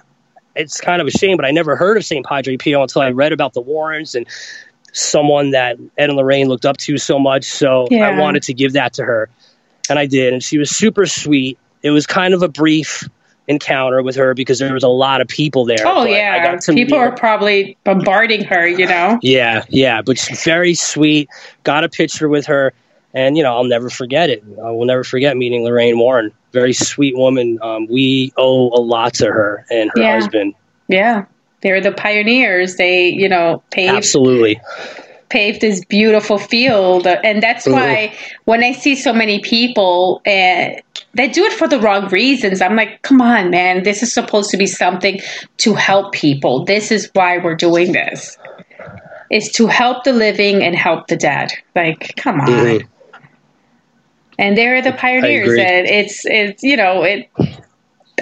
It's 0.55 0.81
kind 0.81 1.01
of 1.01 1.07
a 1.07 1.11
shame, 1.13 1.37
but 1.37 1.47
I 1.47 1.53
never 1.53 1.77
heard 1.77 1.97
of 1.99 2.05
Saint 2.05 2.27
Padre 2.27 2.57
Pio 2.57 2.83
until 2.83 3.01
I 3.01 3.11
read 3.11 3.33
about 3.33 3.53
the 3.55 3.61
Warrens 3.61 4.17
and 4.17 4.27
someone 4.93 5.51
that 5.51 5.79
Ed 5.97 6.09
and 6.11 6.17
Lorraine 6.17 6.49
looked 6.49 6.65
up 6.67 6.77
to 6.79 6.99
so 6.99 7.19
much. 7.19 7.45
So 7.45 7.87
I 7.93 8.19
wanted 8.19 8.43
to 8.45 8.55
give 8.55 8.73
that 8.75 8.95
to 8.95 9.05
her, 9.05 9.29
and 9.89 9.99
I 9.99 10.07
did. 10.07 10.33
And 10.33 10.43
she 10.43 10.59
was 10.59 10.71
super 10.71 11.07
sweet. 11.07 11.59
It 11.83 11.91
was 11.91 12.07
kind 12.07 12.35
of 12.35 12.43
a 12.43 12.49
brief 12.49 13.05
encounter 13.47 14.03
with 14.03 14.15
her 14.17 14.35
because 14.35 14.59
there 14.59 14.75
was 14.75 14.83
a 14.83 14.89
lot 14.89 15.21
of 15.23 15.29
people 15.29 15.65
there. 15.65 15.79
Oh 15.85 16.05
yeah, 16.05 16.53
got 16.53 16.61
to 16.63 16.75
people 16.75 16.99
are 16.99 17.13
probably 17.13 17.77
bombarding 17.85 18.45
her. 18.45 18.67
You 18.67 18.87
know. 18.87 19.19
Yeah, 19.23 19.65
yeah, 19.69 20.03
but 20.03 20.19
she's 20.19 20.45
very 20.45 20.75
sweet. 20.75 21.29
Got 21.65 21.85
a 21.85 21.89
picture 21.89 22.29
with 22.29 22.47
her, 22.47 22.73
and 23.15 23.37
you 23.37 23.43
know 23.43 23.55
I'll 23.55 23.65
never 23.65 23.91
forget 23.91 24.31
it. 24.31 24.45
I 24.63 24.71
will 24.71 24.85
never 24.85 25.05
forget 25.05 25.37
meeting 25.37 25.65
Lorraine 25.65 25.99
Warren. 25.99 26.33
Very 26.53 26.73
sweet 26.73 27.17
woman. 27.17 27.59
Um, 27.63 27.87
we 27.89 28.33
owe 28.37 28.69
a 28.71 28.81
lot 28.81 29.15
to 29.15 29.27
her 29.27 29.65
and 29.71 29.91
her 29.95 30.01
Yeah. 30.01 30.15
husband. 30.21 30.55
Yeah, 30.89 31.25
they're 31.63 31.81
the 31.81 31.93
pioneers. 31.93 32.77
They, 32.77 33.09
you 33.09 33.29
know, 33.29 33.63
paved 33.71 33.95
Absolutely. 33.97 34.61
paved 35.29 35.61
this 35.61 35.85
beautiful 35.85 36.39
field, 36.39 37.07
and 37.07 37.43
that's 37.43 37.67
Mhm. 37.67 37.73
why 37.73 38.13
when 38.45 38.65
I 38.65 38.73
see 38.73 38.95
so 38.97 39.13
many 39.13 39.41
people 39.41 40.23
uh, 40.27 40.81
that 41.15 41.33
do 41.33 41.45
it 41.45 41.53
for 41.53 41.69
the 41.69 41.79
wrong 41.79 42.09
reasons, 42.09 42.63
I'm 42.63 42.77
like, 42.77 43.03
come 43.03 43.21
on, 43.21 43.51
man, 43.51 43.83
this 43.83 44.03
is 44.03 44.13
supposed 44.13 44.51
to 44.51 44.57
be 44.57 44.67
something 44.67 45.21
to 45.59 45.75
help 45.75 46.13
people. 46.13 46.65
This 46.65 46.91
is 46.91 47.11
why 47.13 47.39
we're 47.39 47.57
doing 47.57 47.93
this. 47.93 48.39
Is 49.31 49.51
to 49.53 49.67
help 49.67 50.05
the 50.05 50.13
living 50.15 50.63
and 50.63 50.75
help 50.75 51.09
the 51.09 51.17
dead. 51.17 51.53
Like, 51.77 52.15
come 52.17 52.41
on. 52.41 52.49
Mhm. 52.49 52.87
and 54.41 54.57
they're 54.57 54.81
the 54.81 54.93
pioneers 54.93 55.49
and 55.59 55.87
it's 55.89 56.25
it's 56.25 56.63
you 56.63 56.77
know 56.77 57.03
it 57.03 57.29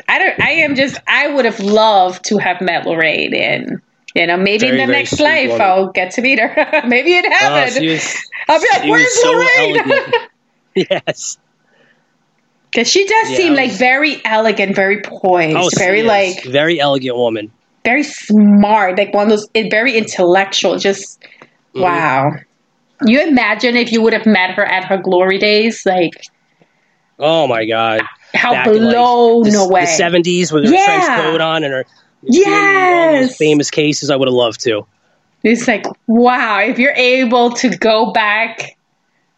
i 0.09 0.19
don't 0.19 0.41
i 0.41 0.51
am 0.53 0.75
just 0.75 0.99
i 1.07 1.27
would 1.29 1.45
have 1.45 1.61
loved 1.61 2.25
to 2.25 2.39
have 2.39 2.61
met 2.61 2.87
lorraine 2.87 3.35
and 3.35 3.81
you 4.15 4.27
know 4.27 4.37
maybe 4.37 4.67
Very, 4.67 4.81
in 4.81 4.87
the 4.87 4.93
next 4.93 5.21
life 5.21 5.51
woman. 5.51 5.61
i'll 5.67 5.89
get 5.93 6.13
to 6.13 6.23
meet 6.23 6.39
her 6.39 6.83
maybe 6.87 7.17
in 7.17 7.25
Oh, 7.27 7.31
heaven 7.31 7.83
she 7.83 7.89
was, 7.91 8.17
i'll 8.49 8.61
be 8.61 8.69
like 8.73 8.85
where's 8.85 9.23
lorraine 9.25 10.13
yes. 10.91 11.39
because 12.71 12.91
she 12.91 13.07
does 13.07 13.31
Yeah, 13.31 13.37
seem 13.37 13.53
I 13.53 13.57
like 13.57 13.73
very 13.73 14.21
elegant 14.25 14.75
very 14.77 15.01
poised 15.03 15.57
Oh, 15.57 15.71
very 15.77 16.01
is. 16.01 16.07
like 16.07 16.45
very 16.45 16.79
elegant 16.81 17.17
woman. 17.17 17.51
very 17.85 18.03
smart 18.03 18.99
like 18.99 19.13
one 19.15 19.25
of 19.25 19.31
those 19.31 19.49
eh, 19.55 19.69
very 19.71 19.97
intellectual 19.97 20.79
just 20.79 21.23
Mm-hmm. 21.75 21.83
wow 21.83 22.31
you 23.07 23.21
imagine 23.23 23.77
if 23.77 23.93
you 23.93 24.01
would 24.01 24.15
have 24.15 24.25
met 24.25 24.53
her 24.53 24.65
at 24.65 24.85
her 24.87 24.97
glory 24.97 25.37
days 25.39 25.85
like 25.85 26.13
Oh 27.19 27.47
my 27.47 27.65
god. 27.67 28.03
how 28.35 28.53
Back 28.53 28.67
in, 28.69 28.85
like, 28.85 28.95
the, 28.95 29.59
away 29.59 29.81
The 29.83 29.87
seventies 29.87 30.53
with 30.53 30.65
her 30.65 30.71
Yeah. 30.71 30.85
trench 30.85 31.25
coat 31.25 31.41
on 31.41 31.65
and 31.65 31.73
her 31.73 31.85
doing 32.31 32.47
all 32.47 33.09
those 33.11 33.29
Yes. 33.29 33.37
famous 33.39 33.71
cases. 33.71 34.11
I 34.11 34.17
would 34.17 34.29
have 34.29 34.35
loved 34.35 34.61
to. 34.63 34.87
It's 35.43 35.67
like, 35.69 35.87
wow, 36.07 36.61
if 36.61 36.79
you're 36.79 36.93
able 36.95 37.51
to 37.53 37.71
go 37.77 38.13
back 38.13 38.76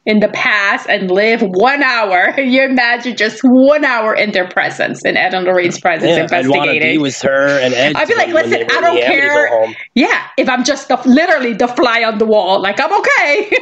in 0.09 0.21
the 0.21 0.29
past 0.29 0.89
and 0.89 1.11
live 1.11 1.43
one 1.43 1.83
hour, 1.83 2.31
you 2.41 2.63
imagine 2.65 3.15
just 3.15 3.41
one 3.43 3.85
hour 3.85 4.15
in 4.15 4.33
their 4.33 4.49
presence, 4.49 5.05
in 5.05 5.19
Ed 5.19 5.35
and 5.35 5.45
Lorraine's 5.45 5.79
presence, 5.79 6.09
Yeah, 6.11 6.27
I'd 6.39 6.49
want 6.49 6.65
to 6.65 6.71
be 6.71 6.77
investigating. 6.79 7.01
with 7.03 7.21
her 7.21 7.61
and 7.61 7.75
Ed. 7.75 7.95
I'd 7.95 8.09
be 8.09 8.15
like, 8.15 8.29
listen, 8.31 8.67
I 8.71 8.81
don't 8.81 8.97
care. 8.97 9.75
Yeah, 9.95 10.27
if 10.39 10.49
I'm 10.49 10.65
just 10.65 10.89
the, 10.89 10.97
literally 11.05 11.53
the 11.53 11.69
fly 11.69 12.05
on 12.05 12.17
the 12.17 12.25
wall, 12.25 12.61
like 12.61 12.81
I'm 12.81 12.93
okay. 13.01 13.51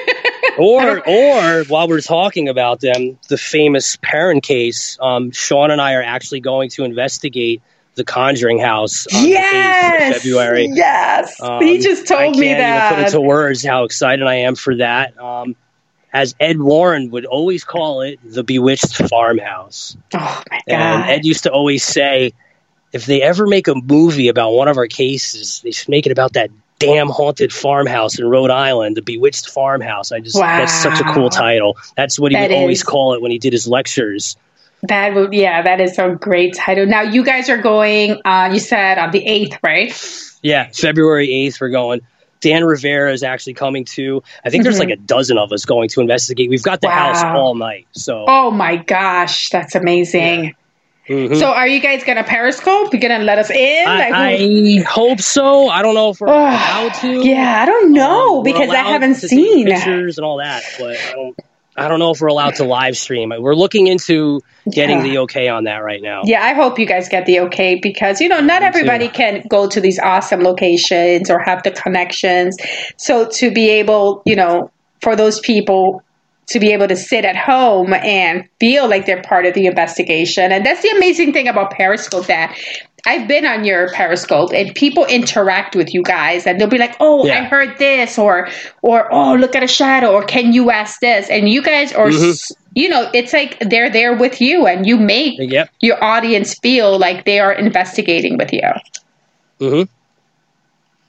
Or, 0.59 1.07
or 1.07 1.65
while 1.65 1.87
we're 1.87 2.01
talking 2.01 2.49
about 2.49 2.81
them, 2.81 3.19
the 3.29 3.37
famous 3.37 3.97
Perron 4.01 4.41
case, 4.41 4.97
um, 5.03 5.31
Sean 5.33 5.71
and 5.71 5.83
I 5.83 5.93
are 5.95 6.03
actually 6.03 6.41
going 6.41 6.71
to 6.71 6.85
investigate 6.85 7.61
the 7.97 8.05
Conjuring 8.05 8.59
House 8.59 9.07
on 9.15 9.23
the 9.25 9.31
8th 9.31 9.33
yes, 9.33 10.17
February. 10.23 10.71
Yes, 10.73 11.43
Um, 11.43 11.61
he 11.63 11.79
just 11.79 12.07
told 12.07 12.21
I 12.21 12.31
me 12.31 12.55
that. 12.55 12.93
Even 12.93 13.05
put 13.05 13.07
into 13.15 13.21
words 13.21 13.63
how 13.67 13.85
excited 13.85 14.27
I 14.27 14.37
am 14.37 14.55
for 14.55 14.77
that. 14.77 15.19
Um, 15.21 15.57
as 16.17 16.35
Ed 16.41 16.59
Warren 16.61 17.11
would 17.11 17.27
always 17.27 17.63
call 17.63 18.01
it, 18.01 18.19
the 18.25 18.43
bewitched 18.43 18.97
farmhouse. 19.09 19.97
oh 20.15 20.43
my 20.51 20.61
And 20.67 21.03
god! 21.03 21.11
Ed 21.11 21.25
used 21.27 21.43
to 21.43 21.53
always 21.53 21.85
say, 21.85 22.33
if 22.93 23.05
they 23.05 23.21
ever 23.21 23.47
make 23.47 23.69
a 23.69 23.75
movie 23.75 24.29
about 24.29 24.53
one 24.53 24.67
of 24.69 24.79
our 24.79 24.87
cases, 24.87 25.61
they 25.63 25.73
should 25.73 25.91
make 25.91 26.07
it 26.07 26.13
about 26.13 26.33
that 26.33 26.51
damn 26.79 27.09
haunted 27.09 27.53
farmhouse 27.53 28.19
in 28.19 28.27
Rhode 28.27 28.51
Island, 28.51 28.97
the 28.97 29.03
bewitched 29.03 29.51
farmhouse. 29.51 30.11
I 30.11 30.21
just 30.21 30.37
that's 30.39 30.73
such 30.73 30.99
a 31.01 31.05
cool 31.13 31.29
title. 31.29 31.77
That's 31.97 32.19
what 32.19 32.33
he 32.33 32.37
That 32.39 32.49
would 32.51 32.57
always 32.57 32.79
is. 32.79 32.83
call 32.83 33.13
it 33.15 33.21
when 33.21 33.31
he 33.31 33.39
did 33.39 33.53
his 33.53 33.67
lectures. 33.69 34.37
That 34.83 35.15
would, 35.15 35.33
yeah, 35.35 35.63
that 35.63 35.81
is 35.81 35.99
a 35.99 36.11
great 36.21 36.55
title. 36.55 36.87
Now 36.87 37.03
you 37.03 37.25
guys 37.25 37.49
are 37.51 37.61
going. 37.61 38.21
Uh, 38.25 38.51
you 38.53 38.61
said 38.61 38.97
on 38.99 39.11
the 39.11 39.27
eighth, 39.27 39.59
right? 39.63 39.93
Yeah, 40.43 40.71
February 40.73 41.31
eighth, 41.31 41.61
we're 41.61 41.71
going. 41.71 42.01
Dan 42.41 42.65
Rivera 42.65 43.13
is 43.13 43.23
actually 43.23 43.55
coming 43.55 43.85
to. 43.97 44.23
I 44.45 44.51
think 44.51 44.63
there's 44.65 44.77
Mhm. 44.77 44.81
like 44.81 44.91
a 44.91 44.97
dozen 44.97 45.39
of 45.39 45.53
us 45.53 45.65
going 45.65 45.89
to 45.91 46.01
investigate. 46.01 46.51
We've 46.51 46.63
got 46.63 46.81
the 46.81 46.89
Wow. 46.89 47.13
house 47.13 47.23
all 47.25 47.55
night. 47.55 47.87
So, 47.93 48.25
Oh 48.29 48.51
my 48.51 48.77
gosh, 48.77 49.49
that's 49.51 49.75
amazing. 49.75 50.55
Mhm. 51.09 51.39
So, 51.39 51.47
are 51.53 51.69
you 51.69 51.81
guys 51.81 52.03
gonna 52.05 52.25
Periscope? 52.25 52.93
You 52.93 52.99
gonna 53.01 53.21
let 53.21 53.39
us 53.39 53.49
in? 53.51 53.85
Like, 53.85 54.13
I, 54.13 54.79
I 54.81 54.83
hope 54.83 55.21
so. 55.21 55.69
I 55.69 55.83
don't 55.83 55.95
know 55.95 56.11
if 56.11 56.21
we're 56.21 56.27
allowed 56.29 56.95
to. 56.95 57.25
yeah, 57.27 57.63
I 57.63 57.67
don't 57.67 57.93
know 57.93 58.39
Um, 58.39 58.43
because 58.45 58.71
I 58.71 58.77
haven't 58.79 59.15
seen. 59.15 59.67
pictures 59.67 60.19
and 60.19 60.25
all 60.25 60.39
that, 60.39 60.63
but 60.79 60.97
I 60.97 61.13
don't. 61.15 61.37
I 61.77 61.89
don't 61.89 61.99
know 61.99 62.11
if 62.11 62.21
we're 62.21 62.29
allowed 62.29 62.55
to 62.57 62.65
live 62.65 62.97
stream. 62.97 63.33
We're 63.39 63.55
looking 63.55 63.87
into 63.87 64.41
getting 64.71 64.99
Yeah. 64.99 65.03
the 65.05 65.19
okay 65.19 65.49
on 65.49 65.65
that 65.65 65.79
right 65.79 66.01
now. 66.03 66.23
Yeah, 66.25 66.43
I 66.43 66.55
hope 66.55 66.79
you 66.79 66.87
guys 66.87 67.09
get 67.09 67.27
the 67.27 67.41
okay 67.41 67.79
because 67.81 68.21
you 68.21 68.29
know 68.29 68.41
not 68.41 68.63
Me 68.63 68.69
everybody 68.69 69.09
too. 69.09 69.15
can 69.15 69.43
go 69.49 69.69
to 69.69 69.81
these 69.81 69.99
awesome 69.99 70.41
locations 70.41 71.31
or 71.31 71.39
have 71.39 71.63
the 71.63 71.71
connections. 71.71 72.57
So 72.97 73.29
to 73.29 73.51
be 73.51 73.69
able, 73.71 74.23
you 74.25 74.37
know, 74.37 74.71
for 75.03 75.15
those 75.17 75.39
people 75.41 76.03
to 76.49 76.61
be 76.61 76.73
able 76.73 76.87
to 76.87 76.95
sit 76.97 77.25
at 77.25 77.37
home 77.37 77.93
and 77.93 78.49
feel 78.61 78.89
like 78.89 79.05
they're 79.05 79.21
part 79.23 79.47
of 79.47 79.55
the 79.55 79.67
investigation. 79.67 80.53
And 80.53 80.65
that's 80.65 80.81
the 80.81 80.91
amazing 80.91 81.33
thing 81.33 81.49
about 81.49 81.73
Periscope 81.73 82.27
that 82.27 82.57
I've 83.07 83.29
been 83.29 83.47
on 83.47 83.65
your 83.65 83.91
Periscope 83.93 84.53
and 84.53 84.75
people 84.75 85.05
interact 85.07 85.77
with 85.77 85.95
you 85.95 86.03
guys 86.03 86.47
and 86.47 86.61
they'll 86.61 86.69
be 86.69 86.79
like, 86.79 86.97
"Oh, 87.01 87.29
I 87.31 87.43
heard 87.45 87.79
this," 87.79 88.19
or 88.19 88.49
"or 88.83 89.09
oh, 89.13 89.35
look 89.35 89.55
at 89.55 89.63
a 89.63 89.69
shadow," 89.69 90.13
or 90.13 90.25
"Can 90.25 90.53
you 90.53 90.71
ask 90.71 91.01
this?" 91.01 91.29
And 91.31 91.49
you 91.49 91.63
guys 91.63 91.93
are, 91.93 92.09
Mhm. 92.09 92.31
s 92.31 92.53
you 92.75 92.89
know, 92.89 93.09
it's 93.15 93.33
like 93.33 93.59
they're 93.61 93.91
there 93.91 94.15
with 94.15 94.41
you 94.41 94.67
and 94.67 94.87
you 94.87 94.97
make 94.99 95.35
Yep. 95.39 95.71
your 95.81 96.03
audience 96.05 96.55
feel 96.63 96.99
like 96.99 97.25
they 97.25 97.39
are 97.41 97.53
investigating 97.53 98.37
with 98.37 98.53
you. 98.53 98.69
hmm 99.61 99.83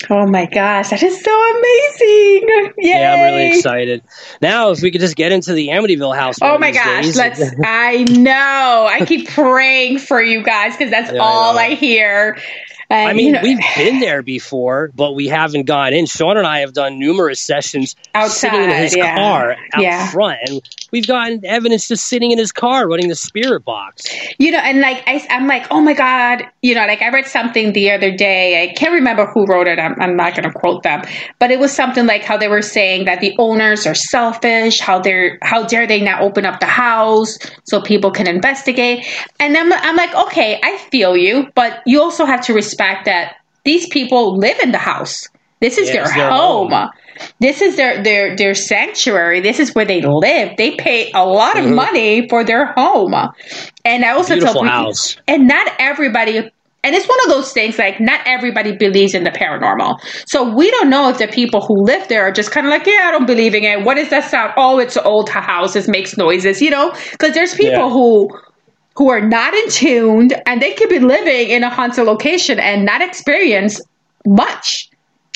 Oh 0.09 0.27
my 0.27 0.45
gosh, 0.45 0.89
that 0.91 1.01
is 1.01 1.21
so 1.23 1.31
amazing! 1.57 2.47
Yay. 2.47 2.73
Yeah, 2.77 3.13
I'm 3.13 3.33
really 3.33 3.57
excited. 3.57 4.03
Now, 4.41 4.69
if 4.71 4.81
we 4.81 4.91
could 4.91 5.01
just 5.01 5.15
get 5.15 5.31
into 5.31 5.53
the 5.53 5.69
Amityville 5.69 6.15
house. 6.15 6.37
Oh 6.41 6.57
my 6.57 6.71
gosh, 6.71 7.05
days. 7.05 7.17
let's. 7.17 7.41
I 7.65 8.03
know. 8.03 8.87
I 8.89 9.05
keep 9.05 9.27
praying 9.29 9.99
for 9.99 10.21
you 10.21 10.43
guys 10.43 10.77
because 10.77 10.91
that's 10.91 11.11
Yeah, 11.11 11.19
all 11.19 11.55
know. 11.55 11.59
I, 11.59 11.73
hear. 11.73 12.37
I 12.89 13.13
mean, 13.13 13.27
you 13.27 13.31
know, 13.33 13.41
we've 13.43 13.59
been 13.75 13.99
there 13.99 14.21
before, 14.21 14.91
but 14.95 15.13
we 15.13 15.27
haven't 15.27 15.65
gone 15.65 15.93
in. 15.93 16.05
Sean 16.05 16.37
and 16.37 16.47
I 16.47 16.59
have 16.59 16.73
done 16.73 16.97
numerous 16.99 17.41
sessions 17.41 17.95
sitting 18.29 18.61
in 18.61 18.69
his 18.69 18.95
yeah. 18.95 19.15
car 19.17 19.55
out 19.73 19.81
Yeah. 19.81 20.09
front, 20.09 20.39
and 20.47 20.61
we've 20.91 21.05
gotten 21.05 21.45
evidence 21.45 21.89
just 21.89 22.05
sitting 22.05 22.31
in 22.31 22.37
his 22.37 22.53
car 22.53 22.87
running 22.87 23.09
the 23.09 23.15
spirit 23.15 23.65
box. 23.65 24.05
you 24.39 24.51
know, 24.51 24.59
and 24.59 24.79
like 24.79 25.03
I, 25.05 25.25
I'm 25.29 25.47
like, 25.47 25.67
oh 25.69 25.81
my 25.81 25.93
god, 25.93 26.43
you 26.61 26.73
know, 26.75 26.85
like 26.85 27.01
I 27.01 27.09
read 27.09 27.25
something 27.27 27.73
the 27.73 27.91
other 27.91 28.15
day. 28.15 28.63
I 28.63 28.73
can't 28.73 28.93
remember 28.93 29.25
who 29.25 29.45
wrote 29.45 29.67
it. 29.67 29.79
I'm, 29.79 29.99
I'm 29.99 30.15
not 30.15 30.33
going 30.35 30.49
to 30.49 30.57
quote 30.57 30.83
them, 30.83 31.03
but 31.39 31.51
it 31.51 31.59
was 31.59 31.73
something 31.73 32.05
like 32.05 32.23
how 32.23 32.37
they 32.37 32.47
were 32.47 32.61
saying 32.61 33.03
that 33.05 33.19
the 33.19 33.35
owners 33.37 33.85
are 33.85 33.95
selfish. 33.95 34.79
How 34.79 34.99
they're 34.99 35.39
how 35.41 35.65
dare 35.65 35.87
they 35.87 35.99
not 36.01 36.21
open 36.21 36.45
up 36.45 36.61
the 36.61 36.67
house 36.67 37.37
so 37.65 37.81
people 37.81 38.11
can 38.11 38.27
investigate? 38.27 39.05
And 39.41 39.57
I'm 39.57 39.73
I'm 39.73 39.97
like, 39.97 40.15
okay, 40.15 40.59
I 40.63 40.77
feel 40.89 41.17
you, 41.17 41.51
but 41.53 41.81
you 41.85 42.01
also 42.01 42.23
have 42.25 42.41
to 42.45 42.53
respect 42.53 42.76
that 42.77 43.35
these 43.65 43.87
people 43.89 44.37
live 44.37 44.59
in 44.59 44.71
the 44.71 44.77
house. 44.77 45.27
This 45.59 45.77
is 45.77 45.87
Yeah, 45.89 46.03
their, 46.03 46.13
their 46.15 46.29
home. 46.31 46.71
home. 46.71 46.89
This 47.39 47.61
is 47.61 47.75
their 47.75 48.03
their 48.03 48.35
their 48.35 48.53
sanctuary. 48.53 49.39
This 49.41 49.59
is 49.59 49.73
where 49.73 49.85
they 49.85 50.01
live. 50.01 50.51
They 50.57 50.75
pay 50.75 51.11
a 51.15 51.25
lot 51.25 51.57
of 51.57 51.65
Mhm. 51.65 51.73
money 51.75 52.27
for 52.29 52.43
their 52.43 52.73
home. 52.77 53.13
And 53.83 54.05
I 54.05 54.11
also 54.11 54.35
Beautiful 54.35 54.61
tell 54.61 54.63
people, 54.63 54.85
house. 54.85 55.17
and 55.27 55.47
not 55.47 55.67
everybody 55.79 56.49
and 56.83 56.95
it's 56.95 57.07
one 57.07 57.17
of 57.25 57.29
those 57.29 57.51
things 57.51 57.77
like 57.79 57.99
not 57.99 58.21
everybody 58.25 58.71
believes 58.77 59.13
in 59.15 59.23
the 59.23 59.31
paranormal. 59.31 59.97
So 60.27 60.53
we 60.55 60.69
don't 60.71 60.89
know 60.89 61.09
if 61.09 61.17
the 61.17 61.27
people 61.27 61.59
who 61.59 61.83
live 61.83 62.07
there 62.07 62.21
are 62.23 62.31
just 62.31 62.51
kind 62.51 62.65
of 62.65 62.71
like, 62.71 62.85
yeah, 62.85 63.05
I 63.07 63.11
don't 63.11 63.25
believe 63.25 63.55
in 63.55 63.63
it. 63.63 63.83
What 63.83 63.97
is 63.97 64.09
that 64.09 64.29
sound? 64.29 64.53
Oh, 64.55 64.77
it's 64.77 64.95
old 64.95 65.27
house. 65.29 65.75
It 65.75 65.87
makes 65.89 66.15
noises, 66.17 66.61
you 66.61 66.69
know? 66.69 66.93
Because 67.11 67.33
there's 67.33 67.55
people 67.55 67.87
Yeah. 67.87 67.89
who 67.89 68.29
who 68.97 69.09
are 69.09 69.21
not 69.21 69.53
in 69.53 69.69
tuned 69.69 70.33
and 70.47 70.61
they 70.61 70.73
could 70.73 70.89
be 70.89 70.99
living 70.99 71.49
in 71.49 71.63
a 71.63 71.69
haunted 71.69 72.05
location 72.05 72.59
and 72.59 72.83
not 72.83 73.01
experience 73.01 73.79
much 74.25 74.89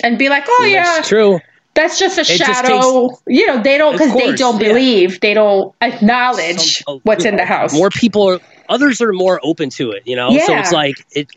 and 0.04 0.18
be 0.18 0.30
like, 0.30 0.46
oh 0.48 0.66
yeah, 0.66 0.84
That's 0.84 1.08
true. 1.08 1.40
that's 1.76 2.00
just 2.00 2.18
a 2.18 2.24
just 2.24 2.40
shadow. 2.40 3.10
you 3.28 3.46
know, 3.46 3.62
they 3.62 3.78
don't 3.78 3.94
because 3.94 4.14
they 4.14 4.34
don't 4.34 4.60
yeah. 4.60 4.68
believe, 4.68 5.20
they 5.22 5.36
don't 5.36 5.76
acknowledge 5.80 6.84
Some- 6.84 7.02
what's 7.04 7.24
in 7.24 7.36
the 7.36 7.46
house. 7.46 7.74
More 7.74 7.92
people 7.92 8.28
are, 8.30 8.40
others 8.68 9.00
are 9.00 9.14
more 9.14 9.40
open 9.44 9.70
to 9.72 9.92
it, 9.92 10.08
you 10.08 10.16
know? 10.16 10.36
So 10.40 10.58
it's 10.58 10.72
like, 10.72 10.96
it, 11.12 11.30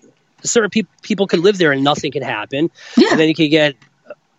certain 0.43 0.71
people 0.71 0.93
people 1.03 1.27
could 1.27 1.41
live 1.41 1.59
there 1.59 1.73
and 1.73 1.85
nothing 1.85 2.11
could 2.11 2.23
happen. 2.23 2.71
Yeah. 2.97 3.11
And 3.11 3.21
then 3.21 3.29
you 3.29 3.35
could 3.35 3.51
get, 3.51 3.75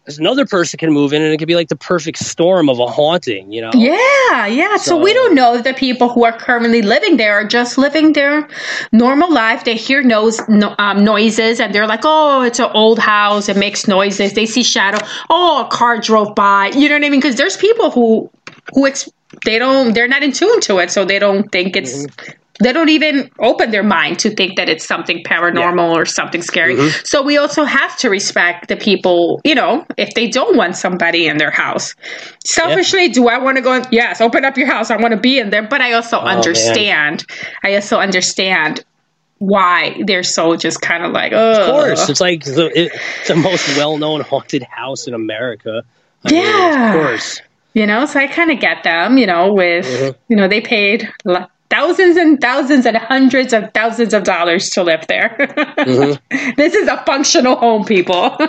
another 0.08 0.46
person 0.46 0.78
can 0.78 0.92
move 0.92 1.14
in 1.14 1.22
and 1.22 1.34
it 1.34 1.38
could 1.38 1.48
be 1.48 1.56
like 1.56 1.70
the 1.70 1.76
perfect 1.76 2.20
storm 2.20 2.70
of 2.70 2.80
a 2.80 2.86
haunting, 2.88 3.52
you 3.52 3.62
know? 3.62 3.72
Yeah, 3.74 4.46
yeah. 4.48 4.78
So, 4.78 4.92
So- 4.92 4.98
we 4.98 5.14
don't 5.14 5.34
know 5.36 5.56
if 5.56 5.64
the 5.64 5.74
people 5.74 6.10
who 6.10 6.24
are 6.26 6.32
currently 6.38 6.82
living 6.82 7.18
there 7.18 7.34
are 7.34 7.46
just 7.46 7.78
living 7.78 8.14
their 8.14 8.48
normal 8.92 9.32
life. 9.34 9.64
They 9.64 9.76
hear 9.76 10.04
nose, 10.04 10.40
no, 10.48 10.76
um, 10.78 11.04
noises 11.04 11.60
and 11.60 11.74
they're 11.74 11.88
like, 11.88 12.02
oh, 12.04 12.42
it's 12.44 12.60
an 12.60 12.70
old 12.74 13.00
house. 13.00 13.50
It 13.50 13.58
makes 13.58 13.88
noises. 13.88 14.34
They 14.34 14.46
see 14.46 14.64
shadow. 14.64 15.00
Oh, 15.30 15.66
a 15.66 15.70
car 15.70 16.00
drove 16.00 16.36
by. 16.36 16.68
You 16.76 16.88
know 16.90 16.96
what 16.96 17.06
I 17.06 17.10
mean? 17.10 17.20
Because 17.20 17.36
there's 17.36 17.58
people 17.58 17.90
who, 17.92 18.30
who 18.74 18.86
ex- 18.88 19.10
they 19.44 19.58
don't, 19.60 19.94
they're 19.94 20.08
not 20.08 20.24
in 20.24 20.32
tune 20.32 20.62
to 20.62 20.78
it. 20.80 20.92
So 20.92 21.04
they 21.04 21.20
don't 21.20 21.52
think 21.52 21.76
it's, 21.76 22.06
they 22.62 22.72
don't 22.72 22.90
even 22.90 23.30
open 23.40 23.72
their 23.72 23.84
mind 23.84 24.18
to 24.20 24.30
think 24.30 24.56
that 24.56 24.70
it's 24.70 24.86
something 24.86 25.24
paranormal 25.24 25.94
or 25.94 26.06
something 26.06 26.42
scary. 26.42 26.90
So 27.04 27.22
we 27.22 27.38
also 27.38 27.66
have 27.66 27.98
to 27.98 28.10
respect 28.10 28.70
the 28.70 28.78
people, 28.78 29.42
you 29.44 29.54
know, 29.56 29.86
if 29.98 30.14
they 30.14 30.28
don't 30.30 30.56
want 30.56 30.78
somebody 30.78 31.28
in 31.28 31.38
their 31.38 31.52
house. 31.52 31.94
Selfishly, 32.46 33.10
do 33.10 33.28
I 33.28 33.38
want 33.40 33.58
to 33.58 33.62
go? 33.62 33.82
Yes, 33.92 34.22
open 34.22 34.46
up 34.46 34.58
your 34.58 34.68
house. 34.68 34.90
I 34.90 34.96
want 34.98 35.14
to 35.14 35.20
be 35.20 35.38
in 35.40 35.50
there. 35.50 35.64
But 35.68 35.82
I 35.82 35.94
also 35.94 36.22
man. 36.22 36.38
understand. 36.38 37.26
I 37.64 37.76
also 37.76 38.00
understand 38.00 38.84
why 39.40 40.02
they're 40.06 40.24
so 40.24 40.56
just 40.56 40.82
kind 40.82 41.04
of 41.04 41.12
like, 41.12 41.34
oh, 41.34 41.60
Of 41.62 41.66
course. 41.72 42.10
It's 42.10 42.22
like 42.22 42.46
the, 42.46 42.72
it, 42.74 42.92
the 43.28 43.36
most 43.36 43.68
well 43.76 43.98
known 43.98 44.22
haunted 44.22 44.64
house 44.64 45.08
in 45.08 45.14
America. 45.14 45.84
I 46.24 46.32
mean, 46.32 46.42
Yeah. 46.42 46.94
of 46.96 47.06
course. 47.06 47.42
you 47.74 47.86
know. 47.86 48.06
So 48.06 48.18
I 48.20 48.28
kind 48.28 48.50
of 48.50 48.60
get 48.62 48.84
them, 48.84 49.18
you 49.18 49.28
know, 49.28 49.52
with 49.54 49.86
Mhm. 49.86 50.16
you 50.30 50.36
know 50.38 50.48
they 50.48 50.62
paid. 50.62 51.12
Thousands 51.70 52.16
and 52.18 52.40
thousands 52.40 52.86
and 52.86 52.96
hundreds 52.96 53.52
of 53.52 53.74
thousands 53.74 54.14
of 54.14 54.24
dollars 54.24 54.70
to 54.72 54.84
live 54.84 55.06
there. 55.08 55.36
Mm-hmm. 55.40 56.52
this 56.58 56.74
is 56.74 56.88
a 56.88 57.04
functional 57.06 57.56
home, 57.56 57.86
people. 57.86 58.38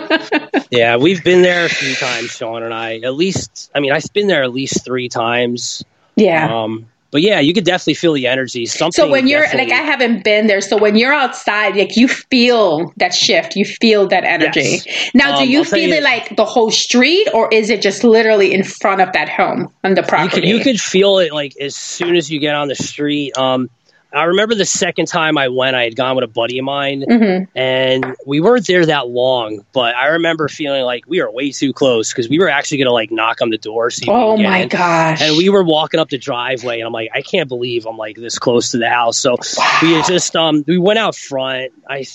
Yeah, 0.69 0.97
we've 0.97 1.23
been 1.23 1.43
there 1.43 1.65
a 1.65 1.69
few 1.69 1.95
times, 1.95 2.31
Sean 2.31 2.61
and 2.61 2.73
I. 2.73 2.97
At 2.97 3.15
least, 3.15 3.71
I 3.73 3.79
mean, 3.79 3.93
I've 3.93 4.11
been 4.13 4.27
there 4.27 4.43
at 4.43 4.51
least 4.53 4.83
three 4.83 5.07
times. 5.07 5.83
yeah. 6.15 6.53
Um, 6.63 6.87
but 7.11 7.21
yeah, 7.21 7.39
you 7.39 7.53
could 7.53 7.63
definitely 7.63 7.93
feel 7.93 8.13
the 8.13 8.27
energy. 8.27 8.65
Something. 8.65 8.91
So 8.91 9.09
when 9.09 9.27
you're 9.27 9.41
definitely- 9.41 9.71
like, 9.71 9.81
I 9.81 9.83
haven't 9.85 10.23
been 10.23 10.47
there. 10.47 10.61
So 10.61 10.77
when 10.77 10.95
you're 10.95 11.13
outside, 11.13 11.75
like 11.75 11.95
you 11.95 12.07
feel 12.07 12.91
that 12.97 13.13
shift, 13.13 13.55
you 13.55 13.65
feel 13.65 14.07
that 14.07 14.23
energy. 14.23 14.81
Yes. 14.85 15.11
Now, 15.13 15.37
do 15.37 15.43
Um, 15.43 15.49
you 15.49 15.59
I'll 15.59 15.63
feel 15.65 15.89
you- 15.89 15.95
it 15.95 16.03
like 16.03 16.35
the 16.35 16.45
whole 16.45 16.71
street, 16.71 17.27
or 17.33 17.47
is 17.53 17.69
it 17.69 17.81
just 17.81 18.03
literally 18.03 18.53
in 18.53 18.63
front 18.63 19.01
of 19.01 19.13
that 19.13 19.29
home 19.29 19.69
on 19.83 19.93
the 19.95 20.01
you 20.01 20.07
property? 20.07 20.41
could, 20.41 20.49
you 20.49 20.59
could 20.59 20.79
feel 20.81 21.19
it 21.19 21.31
like 21.33 21.53
as 21.61 21.75
soon 21.75 22.15
as 22.15 22.29
you 22.29 22.39
get 22.39 22.55
on 22.55 22.67
the 22.67 22.75
street. 22.75 23.37
Um, 23.37 23.69
I 24.17 24.23
remember 24.23 24.55
the 24.55 24.65
second 24.65 25.07
time 25.07 25.37
I 25.37 25.47
went, 25.49 25.75
I 25.75 25.83
had 25.83 25.95
gone 25.95 26.15
with 26.15 26.23
a 26.23 26.27
buddy 26.27 26.57
of 26.57 26.65
mine, 26.65 27.03
hmm 27.07 27.43
and 27.55 28.15
we 28.25 28.39
weren't 28.39 28.67
there 28.67 28.85
that 28.85 29.07
long. 29.07 29.65
But 29.73 29.95
I 29.95 30.07
remember 30.07 30.47
feeling 30.47 30.83
like 30.83 31.05
we 31.07 31.21
were 31.21 31.31
way 31.31 31.51
too 31.51 31.73
close 31.73 32.11
because 32.11 32.29
we 32.29 32.39
were 32.39 32.49
actually 32.49 32.77
going 32.77 32.87
to 32.87 32.93
like 32.93 33.11
knock 33.11 33.41
on 33.41 33.49
the 33.49 33.57
door. 33.57 33.89
See 33.89 34.05
Oh 34.09 34.37
my 34.37 34.65
gosh! 34.65 35.21
And 35.21 35.37
we 35.37 35.49
were 35.49 35.63
walking 35.63 35.99
up 35.99 36.09
the 36.09 36.17
driveway, 36.17 36.79
and 36.79 36.87
I'm 36.87 36.93
like, 36.93 37.09
I 37.13 37.21
can't 37.21 37.47
believe 37.49 37.85
I'm 37.85 37.97
like 37.97 38.15
this 38.15 38.39
close 38.39 38.71
to 38.71 38.77
the 38.77 38.89
house. 38.89 39.17
So 39.19 39.35
we 39.81 39.93
had 39.93 40.05
just 40.05 40.35
um 40.35 40.63
we 40.67 40.77
went 40.77 40.99
out 40.99 41.15
front. 41.15 41.73
I 41.89 42.05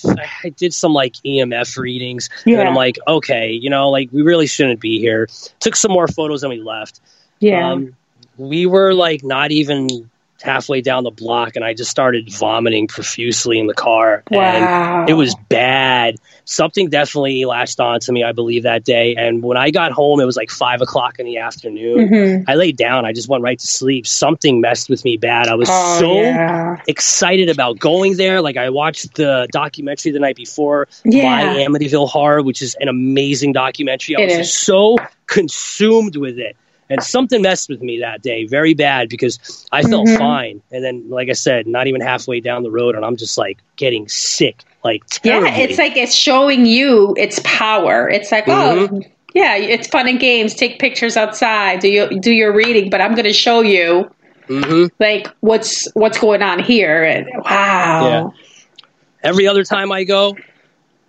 I 0.44 0.48
did 0.50 0.74
some 0.74 0.92
like 0.92 1.14
EMF 1.24 1.76
readings, 1.76 2.28
and. 2.46 2.72
I'm 2.72 2.76
like, 2.76 2.98
okay, 3.07 3.50
you 3.50 3.68
know, 3.68 3.90
like 3.90 4.11
we 4.12 4.22
really 4.22 4.46
shouldn't 4.46 4.80
be 4.80 4.98
here. 4.98 5.28
Took 5.61 5.76
some 5.76 5.92
more 5.92 6.09
photos, 6.09 6.42
and 6.42 6.50
we 6.50 6.61
left. 6.61 7.00
yeah. 7.40 7.70
Um, 7.70 7.96
we 8.38 8.66
were 8.66 8.94
like 8.94 9.22
not 9.22 9.50
even 9.50 10.11
halfway 10.43 10.80
down 10.80 11.05
the 11.05 11.11
block, 11.11 11.57
and 11.57 11.64
I 11.64 11.74
just 11.74 11.90
started 11.90 12.30
vomiting 12.32 12.86
profusely 12.88 13.59
in 13.59 13.66
the 13.66 13.74
car. 13.74 14.22
wow. 14.30 15.01
And 15.03 15.11
it 15.11 15.14
was 15.14 15.34
bad. 15.49 16.16
Something 16.45 16.88
definitely 16.90 17.45
latched 17.45 17.78
on 17.80 18.01
to 18.01 18.12
me, 18.12 18.24
I 18.24 18.32
believe, 18.32 18.64
that 18.64 18.84
day. 18.84 19.14
And 19.16 19.43
when 19.43 19.57
I 19.57 19.70
got 19.70 19.93
home, 19.93 20.20
it 20.20 20.24
was 20.24 20.36
like 20.36 20.51
five 20.51 20.80
o'clock 20.80 21.18
in 21.18 21.26
the 21.26 21.38
afternoon. 21.38 22.09
Mhm. 22.09 22.45
I 22.49 22.55
laid 22.55 22.76
down. 22.76 23.05
I 23.07 23.12
just 23.12 23.28
went 23.28 23.43
right 23.43 23.59
to 23.59 23.66
sleep. 23.66 24.07
Something 24.07 24.61
messed 24.61 24.90
with 24.90 25.05
me 25.05 25.16
bad. 25.16 25.49
I 25.49 25.55
was 25.55 25.68
Oh, 25.70 26.01
so 26.01 26.14
yeah. 26.20 26.76
excited 26.88 27.49
about 27.49 27.78
going 27.78 28.16
there. 28.16 28.40
Like 28.43 28.57
I 28.57 28.70
watched 28.70 29.14
the 29.14 29.47
documentary 29.53 30.12
the 30.12 30.18
night 30.20 30.36
before, 30.36 30.88
Yeah. 31.05 31.22
My 31.24 31.55
Amityville 31.64 32.09
Horror, 32.09 32.43
which 32.43 32.61
is 32.62 32.74
an 32.80 32.88
amazing 32.88 33.53
documentary. 33.53 34.16
I 34.16 34.22
It 34.22 34.38
was 34.38 34.53
so 34.53 34.97
consumed 35.26 36.16
with 36.16 36.38
it. 36.38 36.57
And 36.93 37.03
something 37.03 37.40
messed 37.43 37.70
with 37.70 37.80
me 37.80 38.01
that 38.01 38.22
day 38.22 38.45
very 38.45 38.74
bad 38.74 39.09
because 39.09 39.66
I 39.72 39.82
felt 39.82 40.07
Mhm. 40.09 40.18
fine. 40.18 40.62
And 40.70 40.84
then, 40.84 41.09
like 41.09 41.30
I 41.30 41.32
said, 41.32 41.66
not 41.66 41.86
even 41.86 42.01
halfway 42.03 42.40
down 42.40 42.62
the 42.62 42.70
road, 42.70 42.95
and 42.97 43.05
I'm 43.05 43.16
just 43.16 43.38
like 43.38 43.59
getting 43.76 44.09
sick, 44.09 44.62
like 44.84 45.03
terribly. 45.07 45.51
Yeah, 45.51 45.64
it's 45.64 45.78
like 45.78 45.97
it's 45.97 46.14
showing 46.14 46.66
you 46.66 47.14
its 47.16 47.40
power. 47.45 48.09
It's 48.11 48.30
like, 48.30 48.45
oh, 48.49 48.88
Mm-hmm. 48.88 49.11
yeah, 49.34 49.57
it's 49.57 49.88
fun 49.88 50.07
and 50.09 50.20
games. 50.20 50.55
Take 50.55 50.78
pictures 50.78 51.16
outside. 51.16 51.80
Do 51.80 51.88
you 51.88 52.20
do 52.20 52.30
your 52.32 52.53
reading? 52.55 52.90
But 52.90 53.01
I'm 53.01 53.14
going 53.14 53.24
to 53.24 53.32
show 53.32 53.62
you 53.62 54.11
hmm 54.49 54.86
like 55.01 55.28
what's 55.40 55.90
what's 55.95 56.18
going 56.18 56.43
on 56.43 56.59
here. 56.59 57.03
And 57.05 57.26
wow, 57.45 58.34
Every 59.24 59.47
other 59.47 59.64
time 59.64 59.93
I 59.93 60.05
go, 60.05 60.36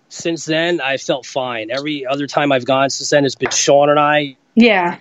since 0.09 0.45
then, 0.45 0.79
I 0.79 0.97
felt 0.97 1.25
fine. 1.25 1.71
Every 1.71 2.05
other 2.05 2.27
time 2.27 2.51
I've 2.51 2.65
gone 2.65 2.89
since 2.89 3.09
then, 3.09 3.25
it's 3.25 3.35
been 3.35 3.49
Sean 3.51 3.89
and 3.89 3.99
I. 3.99 4.37
yeah, 4.55 4.97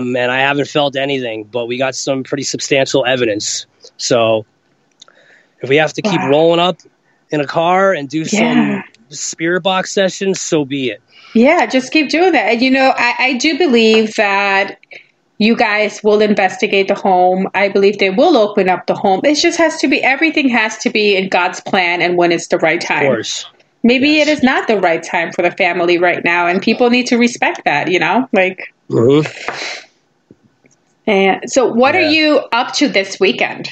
Um, 0.00 0.16
and 0.16 0.30
I 0.30 0.40
haven't 0.40 0.68
felt 0.68 0.96
anything, 0.96 1.44
but 1.44 1.66
we 1.66 1.78
got 1.78 1.94
some 1.94 2.22
pretty 2.24 2.42
substantial 2.42 3.04
evidence. 3.06 3.66
So 3.96 4.46
if 5.62 5.68
we 5.68 5.76
have 5.76 5.92
to 5.94 6.02
keep 6.02 6.20
Wow. 6.20 6.28
rolling 6.30 6.60
up 6.60 6.78
in 7.30 7.40
a 7.40 7.46
car 7.46 7.92
and 7.92 8.08
do 8.08 8.20
Yeah. 8.20 8.26
some 8.28 8.84
spirit 9.10 9.62
box 9.62 9.92
sessions, 9.92 10.40
so 10.40 10.64
be 10.64 10.90
it. 10.90 11.00
yeah. 11.34 11.66
Just 11.66 11.92
keep 11.92 12.08
doing 12.10 12.32
that. 12.32 12.52
And 12.52 12.62
you 12.62 12.70
know, 12.70 12.92
I, 12.96 13.14
I 13.18 13.32
do 13.34 13.56
believe 13.58 14.14
that 14.16 14.78
you 15.38 15.54
guys 15.56 16.00
will 16.02 16.20
investigate 16.20 16.88
the 16.88 16.94
home. 16.94 17.46
I 17.54 17.68
believe 17.68 17.98
they 17.98 18.10
will 18.10 18.36
open 18.36 18.68
up 18.68 18.86
the 18.86 18.94
home. 18.94 19.20
It 19.24 19.34
just 19.36 19.56
has 19.58 19.78
to 19.80 19.88
be 19.88 20.02
everything 20.02 20.48
has 20.48 20.76
to 20.78 20.90
be 20.90 21.16
in 21.16 21.28
God's 21.28 21.60
plan 21.60 22.02
and 22.02 22.16
when 22.16 22.32
it's 22.32 22.48
the 22.48 22.58
right 22.58 22.80
time. 22.80 23.04
Of 23.06 23.08
course. 23.12 23.46
Maybe 23.82 24.08
Yes. 24.10 24.28
it 24.28 24.30
is 24.32 24.42
not 24.42 24.66
the 24.68 24.78
right 24.78 25.02
time 25.02 25.32
for 25.32 25.40
the 25.42 25.50
family 25.52 25.96
right 25.98 26.22
now, 26.22 26.46
and 26.46 26.60
people 26.60 26.90
need 26.90 27.06
to 27.06 27.16
respect 27.16 27.62
that. 27.64 27.90
You 27.90 27.98
know, 28.00 28.28
like. 28.32 28.58
Mhm. 28.90 29.24
And 31.10 31.50
so, 31.50 31.66
what 31.66 31.96
are 31.96 32.00
you 32.00 32.38
up 32.52 32.72
to 32.74 32.88
this 32.88 33.18
weekend? 33.18 33.68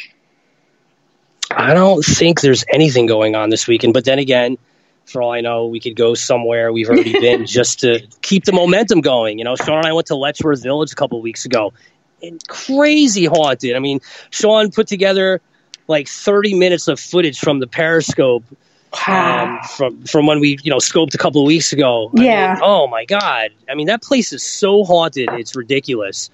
I 1.53 1.73
don't 1.73 2.05
think 2.05 2.41
there's 2.41 2.65
anything 2.69 3.07
going 3.07 3.37
on 3.37 3.49
this 3.49 3.69
weekend, 3.69 3.95
but 3.95 4.05
then 4.05 4.19
again, 4.19 4.59
for 5.07 5.23
all 5.23 5.31
I 5.31 5.41
know, 5.41 5.67
we 5.67 5.79
could 5.79 5.95
go 5.95 6.15
somewhere 6.15 6.73
we've 6.73 6.89
already 6.89 7.13
been 7.21 7.47
just 7.47 7.79
to 7.81 8.01
keep 8.23 8.45
the 8.45 8.51
momentum 8.51 9.03
going. 9.03 9.39
You 9.39 9.45
know, 9.45 9.55
Sean 9.55 9.79
and 9.79 9.87
I 9.87 9.93
went 9.93 10.09
to 10.09 10.17
Letchworth 10.17 10.65
Village 10.65 10.91
a 10.93 10.97
couple 10.97 11.17
of 11.17 11.23
weeks 11.23 11.45
ago, 11.45 11.73
and 12.25 12.45
crazy 12.49 13.27
haunted. 13.27 13.77
I 13.77 13.79
mean, 13.79 14.01
Sean 14.31 14.73
put 14.73 14.89
together 14.89 15.41
like 15.87 16.09
30 16.09 16.55
minutes 16.55 16.89
of 16.89 16.99
footage 16.99 17.39
from 17.39 17.61
the 17.61 17.69
Periscope 17.69 18.45
um, 19.07 19.61
from 19.77 20.03
from 20.03 20.27
when 20.27 20.41
we 20.41 20.59
you 20.65 20.71
know 20.71 20.79
scoped 20.79 21.15
a 21.15 21.19
couple 21.19 21.41
of 21.41 21.47
weeks 21.47 21.73
ago. 21.73 22.11
I 22.19 22.25
Yeah. 22.25 22.53
mean, 22.55 22.63
oh 22.65 22.89
my 22.89 23.05
god! 23.05 23.51
I 23.71 23.77
mean 23.77 23.87
that 23.87 24.03
place 24.03 24.33
is 24.33 24.43
so 24.43 24.83
haunted. 24.83 25.29
It's 25.35 25.55
ridiculous. 25.55 26.31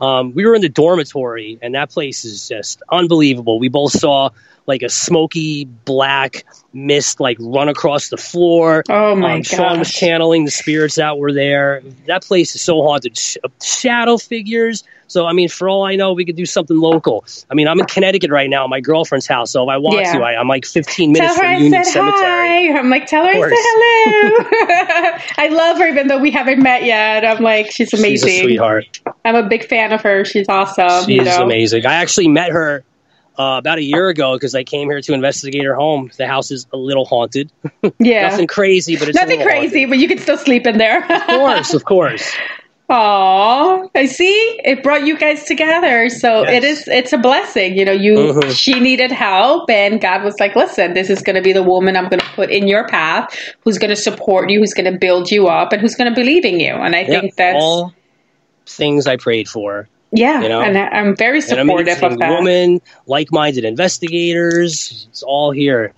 Um, 0.00 0.32
we 0.34 0.46
were 0.46 0.54
in 0.54 0.62
the 0.62 0.68
dormitory, 0.68 1.58
and 1.60 1.74
that 1.74 1.90
place 1.90 2.24
is 2.24 2.48
just 2.48 2.82
unbelievable. 2.90 3.58
We 3.58 3.68
both 3.68 3.92
saw 3.92 4.30
like 4.70 4.82
a 4.82 4.88
smoky 4.88 5.64
black 5.66 6.44
mist 6.72 7.20
like 7.20 7.36
run 7.40 7.68
across 7.68 8.08
the 8.08 8.16
floor. 8.16 8.82
Oh 8.88 9.14
my 9.16 9.34
um, 9.36 9.42
Sean 9.42 9.78
was 9.80 9.90
channeling 9.90 10.44
the 10.46 10.50
spirits 10.50 10.94
that 10.94 11.18
were 11.18 11.32
there. 11.32 11.82
That 12.06 12.24
place 12.24 12.54
is 12.54 12.62
so 12.62 12.80
haunted. 12.82 13.18
Sh- 13.18 13.36
shadow 13.62 14.16
figures. 14.16 14.84
So 15.08 15.26
I 15.26 15.32
mean, 15.32 15.48
for 15.48 15.68
all 15.68 15.84
I 15.84 15.96
know, 15.96 16.12
we 16.12 16.24
could 16.24 16.36
do 16.36 16.46
something 16.46 16.76
local. 16.78 17.24
I 17.50 17.54
mean, 17.54 17.66
I'm 17.66 17.80
in 17.80 17.86
Connecticut 17.86 18.30
right 18.30 18.48
now, 18.48 18.62
at 18.62 18.70
my 18.70 18.80
girlfriend's 18.80 19.26
house. 19.26 19.50
So 19.50 19.64
if 19.64 19.68
I 19.68 19.76
want 19.76 19.98
Yeah. 19.98 20.12
to, 20.12 20.22
I, 20.22 20.38
I'm 20.38 20.46
like 20.46 20.64
15 20.64 21.10
minutes 21.10 21.34
from 21.36 21.46
I 21.46 21.56
Union 21.56 21.84
Cemetery. 21.84 22.70
Hi. 22.72 22.78
I'm 22.78 22.88
like, 22.88 23.06
tell 23.06 23.24
her 23.24 23.30
I 23.30 23.40
said 23.40 23.50
hello. 23.50 25.18
I 25.38 25.48
love 25.48 25.78
her, 25.78 25.88
even 25.88 26.06
though 26.06 26.18
we 26.20 26.30
haven't 26.30 26.62
met 26.62 26.84
yet. 26.84 27.24
I'm 27.24 27.42
like, 27.42 27.66
she's 27.72 27.88
She's 27.88 27.98
amazing. 27.98 28.28
a 28.30 28.40
sweetheart. 28.42 29.00
I'm 29.24 29.34
a 29.34 29.48
big 29.48 29.64
fan 29.66 29.92
of 29.92 30.00
her. 30.02 30.24
She's 30.24 30.48
awesome. 30.48 31.06
She's 31.06 31.16
you 31.16 31.24
know? 31.24 31.42
amazing. 31.42 31.86
I 31.86 31.94
actually 31.94 32.28
met 32.28 32.50
her 32.52 32.84
uh, 33.40 33.56
about 33.56 33.78
a 33.78 33.82
year 33.82 34.08
ago 34.08 34.34
because 34.34 34.54
I 34.54 34.64
came 34.64 34.90
here 34.90 35.00
to 35.00 35.14
investigate 35.14 35.64
her 35.64 35.74
home. 35.74 36.10
The 36.18 36.26
house 36.26 36.50
is 36.50 36.66
a 36.72 36.76
little 36.76 37.06
haunted. 37.06 37.50
Yeah. 37.98 38.28
Nothing 38.28 38.46
crazy, 38.46 38.96
but 38.96 39.08
it's 39.08 39.18
a 39.18 39.20
Nothing 39.20 39.42
crazy, 39.42 39.84
but 39.84 39.98
you 39.98 40.08
can 40.08 40.18
still 40.18 40.38
sleep 40.38 40.66
in 40.66 40.78
there. 40.78 41.04
Of 41.04 41.26
course, 41.26 41.74
of 41.74 41.84
course. 41.84 42.34
Aw, 42.90 43.88
I 43.94 44.06
see. 44.06 44.60
It 44.64 44.82
brought 44.82 45.06
you 45.06 45.16
guys 45.16 45.44
together, 45.44 46.08
so 46.08 46.42
Yes. 46.42 46.50
it 46.50 46.64
is. 46.64 46.88
It's 46.88 47.12
a 47.12 47.18
blessing, 47.18 47.76
you 47.76 47.84
know. 47.84 47.92
You, 47.92 48.16
Mhm. 48.16 48.52
she 48.58 48.80
needed 48.80 49.12
help, 49.12 49.70
and 49.70 50.00
God 50.00 50.24
was 50.24 50.34
like, 50.40 50.56
"Listen, 50.56 50.94
this 50.94 51.08
is 51.08 51.22
going 51.22 51.36
to 51.36 51.42
be 51.42 51.52
the 51.52 51.62
woman 51.62 51.96
I'm 51.96 52.08
going 52.08 52.20
to 52.20 52.26
put 52.34 52.50
in 52.50 52.66
your 52.66 52.86
path, 52.88 53.28
who's 53.64 53.78
going 53.78 53.90
to 53.90 53.96
support 53.96 54.50
you, 54.50 54.58
who's 54.58 54.74
going 54.74 54.90
to 54.92 54.98
build 54.98 55.30
you 55.30 55.46
up, 55.46 55.72
and 55.72 55.80
who's 55.80 55.94
going 55.94 56.12
to 56.12 56.14
believe 56.20 56.44
in 56.44 56.58
you." 56.58 56.72
And 56.74 56.96
I 56.96 57.02
Yeah, 57.02 57.20
think 57.20 57.36
that's 57.36 57.62
all 57.62 57.92
things 58.66 59.06
I 59.06 59.16
prayed 59.16 59.48
for. 59.48 59.88
Yeah, 60.12 60.42
you 60.42 60.48
know, 60.48 60.60
and 60.60 60.76
I'm 60.76 61.16
very 61.16 61.40
supportive 61.40 62.02
of 62.02 62.18
that. 62.18 62.30
woman, 62.30 62.80
like-minded 63.06 63.64
investigators. 63.64 65.06
It's 65.10 65.22
all 65.22 65.52
here. 65.52 65.94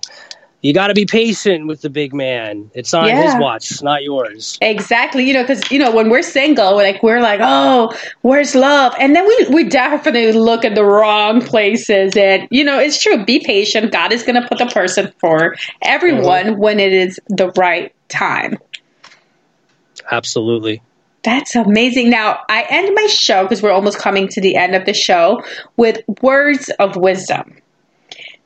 You 0.63 0.73
got 0.73 0.87
to 0.87 0.93
be 0.93 1.05
patient 1.05 1.67
with 1.67 1.81
the 1.81 1.89
big 1.89 2.13
man. 2.13 2.71
It's 2.73 2.93
on 2.93 3.09
his 3.09 3.35
watch, 3.35 3.83
not 3.83 4.01
yours. 4.01 4.57
Exactly, 4.61 5.27
you 5.27 5.33
know, 5.33 5.43
because 5.43 5.69
you 5.69 5.77
know 5.77 5.91
when 5.93 6.09
we're 6.09 6.21
single, 6.21 6.77
we're 6.77 6.83
like 6.83 7.03
we're 7.03 7.19
like, 7.19 7.41
oh, 7.43 7.93
where's 8.21 8.55
love? 8.55 8.93
And 8.97 9.13
then 9.13 9.27
we 9.27 9.47
we 9.51 9.63
definitely 9.65 10.31
look 10.31 10.63
at 10.63 10.73
the 10.73 10.85
wrong 10.85 11.41
places. 11.41 12.15
And 12.15 12.47
you 12.49 12.63
know, 12.63 12.79
it's 12.79 13.01
true. 13.03 13.25
Be 13.25 13.43
patient. 13.43 13.91
God 13.91 14.13
is 14.13 14.23
going 14.23 14.41
to 14.41 14.47
put 14.47 14.57
the 14.57 14.67
person 14.67 15.11
for 15.19 15.51
mm-hmm. 15.51 15.77
everyone 15.81 16.57
when 16.57 16.79
it 16.79 16.93
is 16.93 17.19
the 17.27 17.51
right 17.57 17.93
time. 18.07 18.57
Absolutely. 20.09 20.81
That's 21.23 21.55
amazing. 21.55 22.09
Now 22.09 22.39
I 22.49 22.65
end 22.69 22.93
my 22.93 23.07
show 23.07 23.43
because 23.43 23.61
we're 23.63 23.71
almost 23.71 23.97
coming 23.97 24.27
to 24.29 24.41
the 24.41 24.55
end 24.55 24.75
of 24.75 24.85
the 24.85 24.93
show 24.93 25.41
with 25.77 26.01
words 26.21 26.69
of 26.79 26.95
wisdom. 26.95 27.57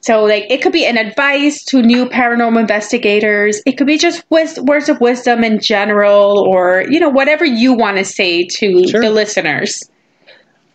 So, 0.01 0.23
like, 0.23 0.45
it 0.49 0.61
could 0.61 0.71
be 0.71 0.85
an 0.85 0.95
advice 0.97 1.65
to 1.65 1.81
new 1.81 2.05
paranormal 2.05 2.59
investigators. 2.59 3.61
It 3.65 3.73
could 3.73 3.87
be 3.87 3.97
just 3.97 4.23
wis- 4.29 4.59
words 4.59 4.89
of 4.89 5.01
wisdom 5.01 5.43
in 5.43 5.59
general, 5.59 6.39
or 6.47 6.85
you 6.87 6.99
know, 6.99 7.09
whatever 7.09 7.43
you 7.43 7.73
want 7.73 7.97
to 7.97 8.05
say 8.05 8.45
to 8.45 8.87
Sure. 8.87 9.01
the 9.01 9.09
listeners. 9.09 9.89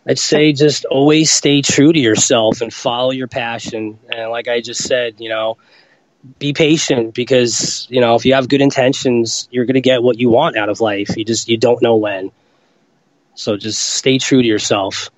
I'd 0.05 0.19
say 0.19 0.51
just 0.51 0.83
always 0.85 1.31
stay 1.31 1.61
true 1.61 1.93
to 1.93 1.99
yourself 1.99 2.59
and 2.61 2.73
follow 2.73 3.11
your 3.11 3.29
passion. 3.29 3.97
And 4.13 4.29
like 4.29 4.49
I 4.49 4.59
just 4.59 4.83
said, 4.83 5.15
you 5.19 5.29
know, 5.29 5.57
be 6.39 6.53
patient 6.53 7.13
because, 7.13 7.87
you 7.89 7.99
know, 8.01 8.15
if 8.15 8.25
you 8.25 8.33
have 8.33 8.47
good 8.47 8.61
intentions, 8.61 9.47
you're 9.51 9.65
going 9.65 9.75
to 9.75 9.81
get 9.81 10.03
what 10.03 10.19
you 10.19 10.29
want 10.29 10.57
out 10.57 10.69
of 10.69 10.79
life. 10.79 11.15
You 11.17 11.25
just, 11.25 11.49
you 11.49 11.57
don't 11.57 11.81
know 11.81 11.95
when. 11.95 12.31
So 13.35 13.57
just 13.57 13.79
stay 13.79 14.17
true 14.17 14.41
to 14.41 14.47
yourself. 14.47 15.09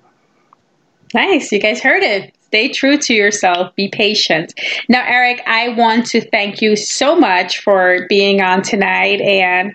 Nice, 1.14 1.52
you 1.52 1.60
guys 1.60 1.80
heard 1.80 2.02
it. 2.02 2.34
Stay 2.46 2.68
true 2.68 2.96
to 2.96 3.14
yourself. 3.14 3.74
Be 3.76 3.88
patient. 3.88 4.54
Now, 4.88 5.04
Eric, 5.06 5.42
I 5.46 5.70
want 5.70 6.06
to 6.06 6.20
thank 6.30 6.62
you 6.62 6.76
so 6.76 7.16
much 7.16 7.60
for 7.60 8.06
being 8.08 8.40
on 8.40 8.62
tonight, 8.62 9.20
and 9.20 9.74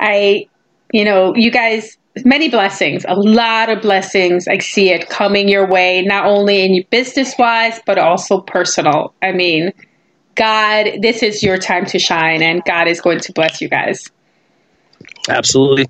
I, 0.00 0.48
you 0.92 1.04
know, 1.04 1.34
you 1.34 1.50
guys 1.50 1.96
many 2.24 2.48
blessings, 2.48 3.04
a 3.08 3.14
lot 3.14 3.70
of 3.70 3.82
blessings. 3.82 4.46
I 4.46 4.58
see 4.58 4.90
it 4.90 5.08
coming 5.08 5.48
your 5.48 5.66
way, 5.66 6.02
not 6.02 6.26
only 6.26 6.64
in 6.64 6.74
your 6.74 6.84
business 6.90 7.34
wise, 7.38 7.80
but 7.86 7.98
also 7.98 8.40
personal. 8.40 9.14
I 9.22 9.32
mean, 9.32 9.72
God, 10.34 11.00
this 11.00 11.22
is 11.22 11.42
your 11.42 11.58
time 11.58 11.86
to 11.86 11.98
shine, 11.98 12.42
and 12.42 12.62
God 12.64 12.88
is 12.88 13.00
going 13.00 13.20
to 13.20 13.32
bless 13.32 13.60
you 13.60 13.68
guys. 13.68 14.10
Absolutely. 15.28 15.88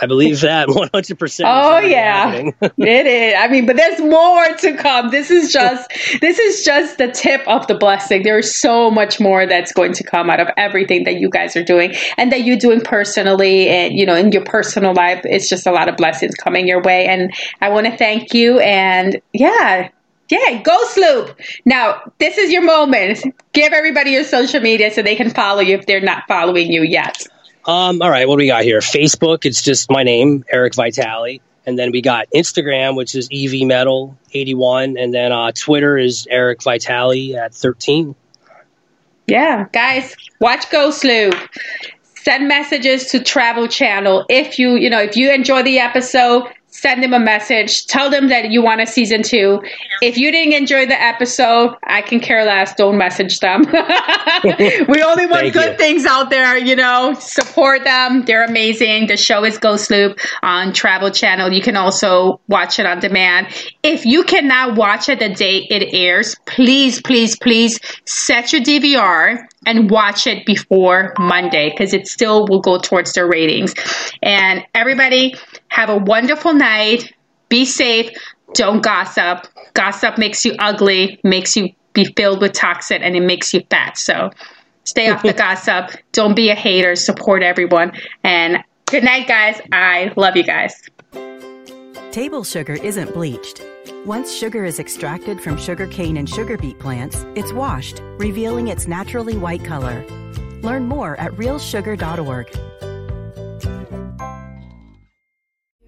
I 0.00 0.06
believe 0.06 0.40
that 0.42 0.68
100%. 0.68 1.44
Oh 1.44 1.78
yeah, 1.78 2.50
it 2.78 3.06
is. 3.06 3.34
I 3.36 3.48
mean, 3.48 3.66
but 3.66 3.76
there's 3.76 4.00
more 4.00 4.54
to 4.56 4.76
come. 4.76 5.10
This 5.10 5.30
is 5.30 5.52
just 5.52 5.90
this 6.20 6.38
is 6.38 6.64
just 6.64 6.98
the 6.98 7.08
tip 7.08 7.46
of 7.48 7.66
the 7.66 7.74
blessing. 7.74 8.22
There 8.22 8.38
is 8.38 8.54
so 8.54 8.90
much 8.90 9.20
more 9.20 9.46
that's 9.46 9.72
going 9.72 9.92
to 9.94 10.04
come 10.04 10.30
out 10.30 10.40
of 10.40 10.48
everything 10.56 11.04
that 11.04 11.18
you 11.18 11.28
guys 11.28 11.56
are 11.56 11.64
doing 11.64 11.94
and 12.16 12.32
that 12.32 12.44
you're 12.44 12.58
doing 12.58 12.80
personally, 12.80 13.68
and 13.68 13.98
you 13.98 14.06
know, 14.06 14.14
in 14.14 14.32
your 14.32 14.44
personal 14.44 14.94
life. 14.94 15.20
It's 15.24 15.48
just 15.48 15.66
a 15.66 15.72
lot 15.72 15.88
of 15.88 15.96
blessings 15.96 16.34
coming 16.34 16.68
your 16.68 16.82
way, 16.82 17.06
and 17.06 17.32
I 17.60 17.68
want 17.70 17.86
to 17.86 17.96
thank 17.96 18.34
you. 18.34 18.60
And 18.60 19.20
yeah. 19.32 19.90
Yeah, 20.28 20.62
Ghost 20.62 20.96
Loop. 20.96 21.38
Now, 21.64 22.02
this 22.18 22.36
is 22.36 22.50
your 22.50 22.62
moment. 22.62 23.24
Give 23.52 23.72
everybody 23.72 24.10
your 24.10 24.24
social 24.24 24.60
media 24.60 24.90
so 24.90 25.02
they 25.02 25.16
can 25.16 25.30
follow 25.30 25.60
you 25.60 25.76
if 25.76 25.86
they're 25.86 26.00
not 26.00 26.24
following 26.28 26.70
you 26.70 26.82
yet. 26.82 27.26
Um, 27.64 28.02
all 28.02 28.10
right, 28.10 28.28
what 28.28 28.36
do 28.36 28.38
we 28.38 28.46
got 28.46 28.62
here? 28.62 28.80
Facebook, 28.80 29.44
it's 29.44 29.62
just 29.62 29.90
my 29.90 30.02
name, 30.02 30.44
Eric 30.50 30.74
Vitale. 30.74 31.40
And 31.66 31.78
then 31.78 31.92
we 31.92 32.00
got 32.00 32.26
Instagram, 32.34 32.96
which 32.96 33.14
is 33.14 33.28
EV 33.32 33.66
Metal 33.66 34.16
81. 34.32 34.96
And 34.96 35.12
then 35.12 35.32
uh, 35.32 35.52
Twitter 35.52 35.98
is 35.98 36.26
Eric 36.30 36.62
Vitale 36.62 37.36
at 37.36 37.54
13. 37.54 38.14
Yeah, 39.26 39.66
guys, 39.72 40.16
watch 40.40 40.70
Ghost 40.70 41.04
Loop. 41.04 41.34
Send 42.14 42.48
messages 42.48 43.10
to 43.10 43.22
Travel 43.22 43.68
Channel. 43.68 44.24
If 44.30 44.58
you, 44.58 44.76
you 44.76 44.88
know, 44.88 45.00
if 45.00 45.16
you 45.16 45.30
enjoy 45.30 45.62
the 45.62 45.78
episode, 45.78 46.44
send 46.70 47.02
them 47.02 47.12
a 47.12 47.18
message. 47.18 47.86
Tell 47.86 48.10
them 48.10 48.28
that 48.28 48.50
you 48.50 48.62
want 48.62 48.80
a 48.80 48.86
season 48.86 49.22
two. 49.22 49.60
If 50.02 50.16
you 50.16 50.30
didn't 50.30 50.54
enjoy 50.54 50.86
the 50.86 51.00
episode, 51.00 51.74
I 51.82 52.02
can 52.02 52.20
care 52.20 52.44
less. 52.44 52.74
Don't 52.74 52.98
message 52.98 53.40
them. 53.40 53.62
we 54.88 55.02
only 55.02 55.26
want 55.26 55.52
good 55.52 55.72
you. 55.72 55.76
things 55.76 56.06
out 56.06 56.30
there, 56.30 56.56
you 56.56 56.76
know. 56.76 57.14
Support 57.14 57.84
them. 57.84 58.24
They're 58.24 58.44
amazing. 58.44 59.06
The 59.06 59.16
show 59.16 59.44
is 59.44 59.58
Ghost 59.58 59.90
Loop 59.90 60.18
on 60.42 60.72
Travel 60.72 61.10
Channel. 61.10 61.52
You 61.52 61.62
can 61.62 61.76
also 61.76 62.40
watch 62.48 62.78
it 62.78 62.86
on 62.86 63.00
demand. 63.00 63.48
If 63.82 64.06
you 64.06 64.24
cannot 64.24 64.76
watch 64.76 65.08
it 65.08 65.18
the 65.18 65.30
day 65.30 65.66
it 65.70 65.94
airs, 65.94 66.36
please, 66.46 67.00
please, 67.00 67.36
please 67.36 67.80
set 68.04 68.52
your 68.52 68.62
DVR 68.62 69.48
and 69.68 69.90
watch 69.90 70.26
it 70.26 70.46
before 70.46 71.12
Monday 71.18 71.68
because 71.68 71.92
it 71.92 72.08
still 72.08 72.46
will 72.46 72.60
go 72.60 72.78
towards 72.78 73.12
their 73.12 73.28
ratings. 73.28 73.74
And 74.22 74.64
everybody, 74.74 75.34
have 75.68 75.90
a 75.90 75.96
wonderful 75.98 76.54
night. 76.54 77.12
Be 77.50 77.66
safe. 77.66 78.10
Don't 78.54 78.82
gossip. 78.82 79.46
Gossip 79.74 80.16
makes 80.16 80.42
you 80.46 80.54
ugly, 80.58 81.20
makes 81.22 81.54
you 81.54 81.68
be 81.92 82.06
filled 82.16 82.40
with 82.40 82.54
toxin, 82.54 83.02
and 83.02 83.14
it 83.14 83.20
makes 83.20 83.52
you 83.52 83.62
fat. 83.70 83.98
So 83.98 84.30
stay 84.84 85.10
off 85.10 85.22
the 85.22 85.32
gossip. 85.46 85.90
Don't 86.12 86.34
be 86.34 86.48
a 86.48 86.54
hater. 86.54 86.96
Support 86.96 87.42
everyone. 87.42 87.92
And 88.24 88.64
good 88.86 89.04
night, 89.04 89.28
guys. 89.28 89.60
I 89.70 90.14
love 90.16 90.34
you 90.34 90.44
guys. 90.44 90.74
Table 92.10 92.42
sugar 92.42 92.74
isn't 92.74 93.12
bleached. 93.12 93.60
Once 94.04 94.34
sugar 94.34 94.64
is 94.64 94.78
extracted 94.78 95.40
from 95.40 95.56
sugarcane 95.56 96.16
and 96.16 96.28
sugar 96.28 96.56
beet 96.56 96.78
plants, 96.78 97.24
it's 97.34 97.52
washed, 97.52 98.00
revealing 98.18 98.68
its 98.68 98.86
naturally 98.86 99.36
white 99.36 99.64
color. 99.64 100.04
Learn 100.62 100.86
more 100.86 101.18
at 101.20 101.32
realsugar.org. 101.32 102.48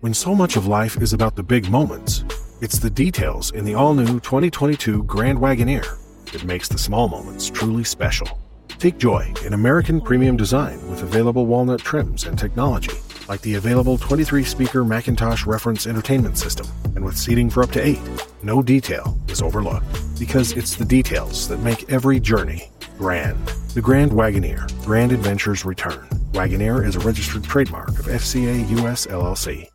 When 0.00 0.14
so 0.14 0.34
much 0.34 0.56
of 0.56 0.66
life 0.66 1.00
is 1.02 1.12
about 1.12 1.36
the 1.36 1.42
big 1.42 1.68
moments, 1.68 2.24
it's 2.62 2.78
the 2.78 2.90
details 2.90 3.50
in 3.52 3.64
the 3.64 3.74
all 3.74 3.94
new 3.94 4.20
2022 4.20 5.02
Grand 5.04 5.38
Wagoneer 5.38 5.84
that 6.32 6.44
makes 6.44 6.68
the 6.68 6.78
small 6.78 7.08
moments 7.08 7.50
truly 7.50 7.84
special. 7.84 8.38
Take 8.78 8.96
joy 8.96 9.32
in 9.44 9.52
American 9.52 10.00
premium 10.00 10.38
design 10.38 10.78
with 10.88 11.02
available 11.02 11.44
walnut 11.44 11.80
trims 11.80 12.24
and 12.24 12.38
technology, 12.38 12.96
like 13.30 13.40
the 13.42 13.54
available 13.54 13.96
23 13.96 14.42
speaker 14.42 14.84
McIntosh 14.84 15.46
reference 15.46 15.86
entertainment 15.86 16.36
system. 16.36 16.66
And 16.96 17.04
with 17.04 17.16
seating 17.16 17.48
for 17.48 17.62
up 17.62 17.70
to 17.70 17.80
eight, 17.80 18.00
no 18.42 18.60
detail 18.60 19.16
is 19.28 19.40
overlooked 19.40 19.86
because 20.18 20.52
it's 20.52 20.74
the 20.74 20.84
details 20.84 21.46
that 21.48 21.60
make 21.60 21.90
every 21.92 22.18
journey 22.18 22.72
grand. 22.98 23.38
The 23.72 23.80
Grand 23.80 24.10
Wagoneer, 24.10 24.68
Grand 24.84 25.12
Adventures 25.12 25.64
Return. 25.64 26.06
Wagoneer 26.32 26.84
is 26.84 26.96
a 26.96 27.00
registered 27.00 27.44
trademark 27.44 27.90
of 27.90 28.06
FCA 28.06 28.68
US 28.80 29.06
LLC. 29.06 29.69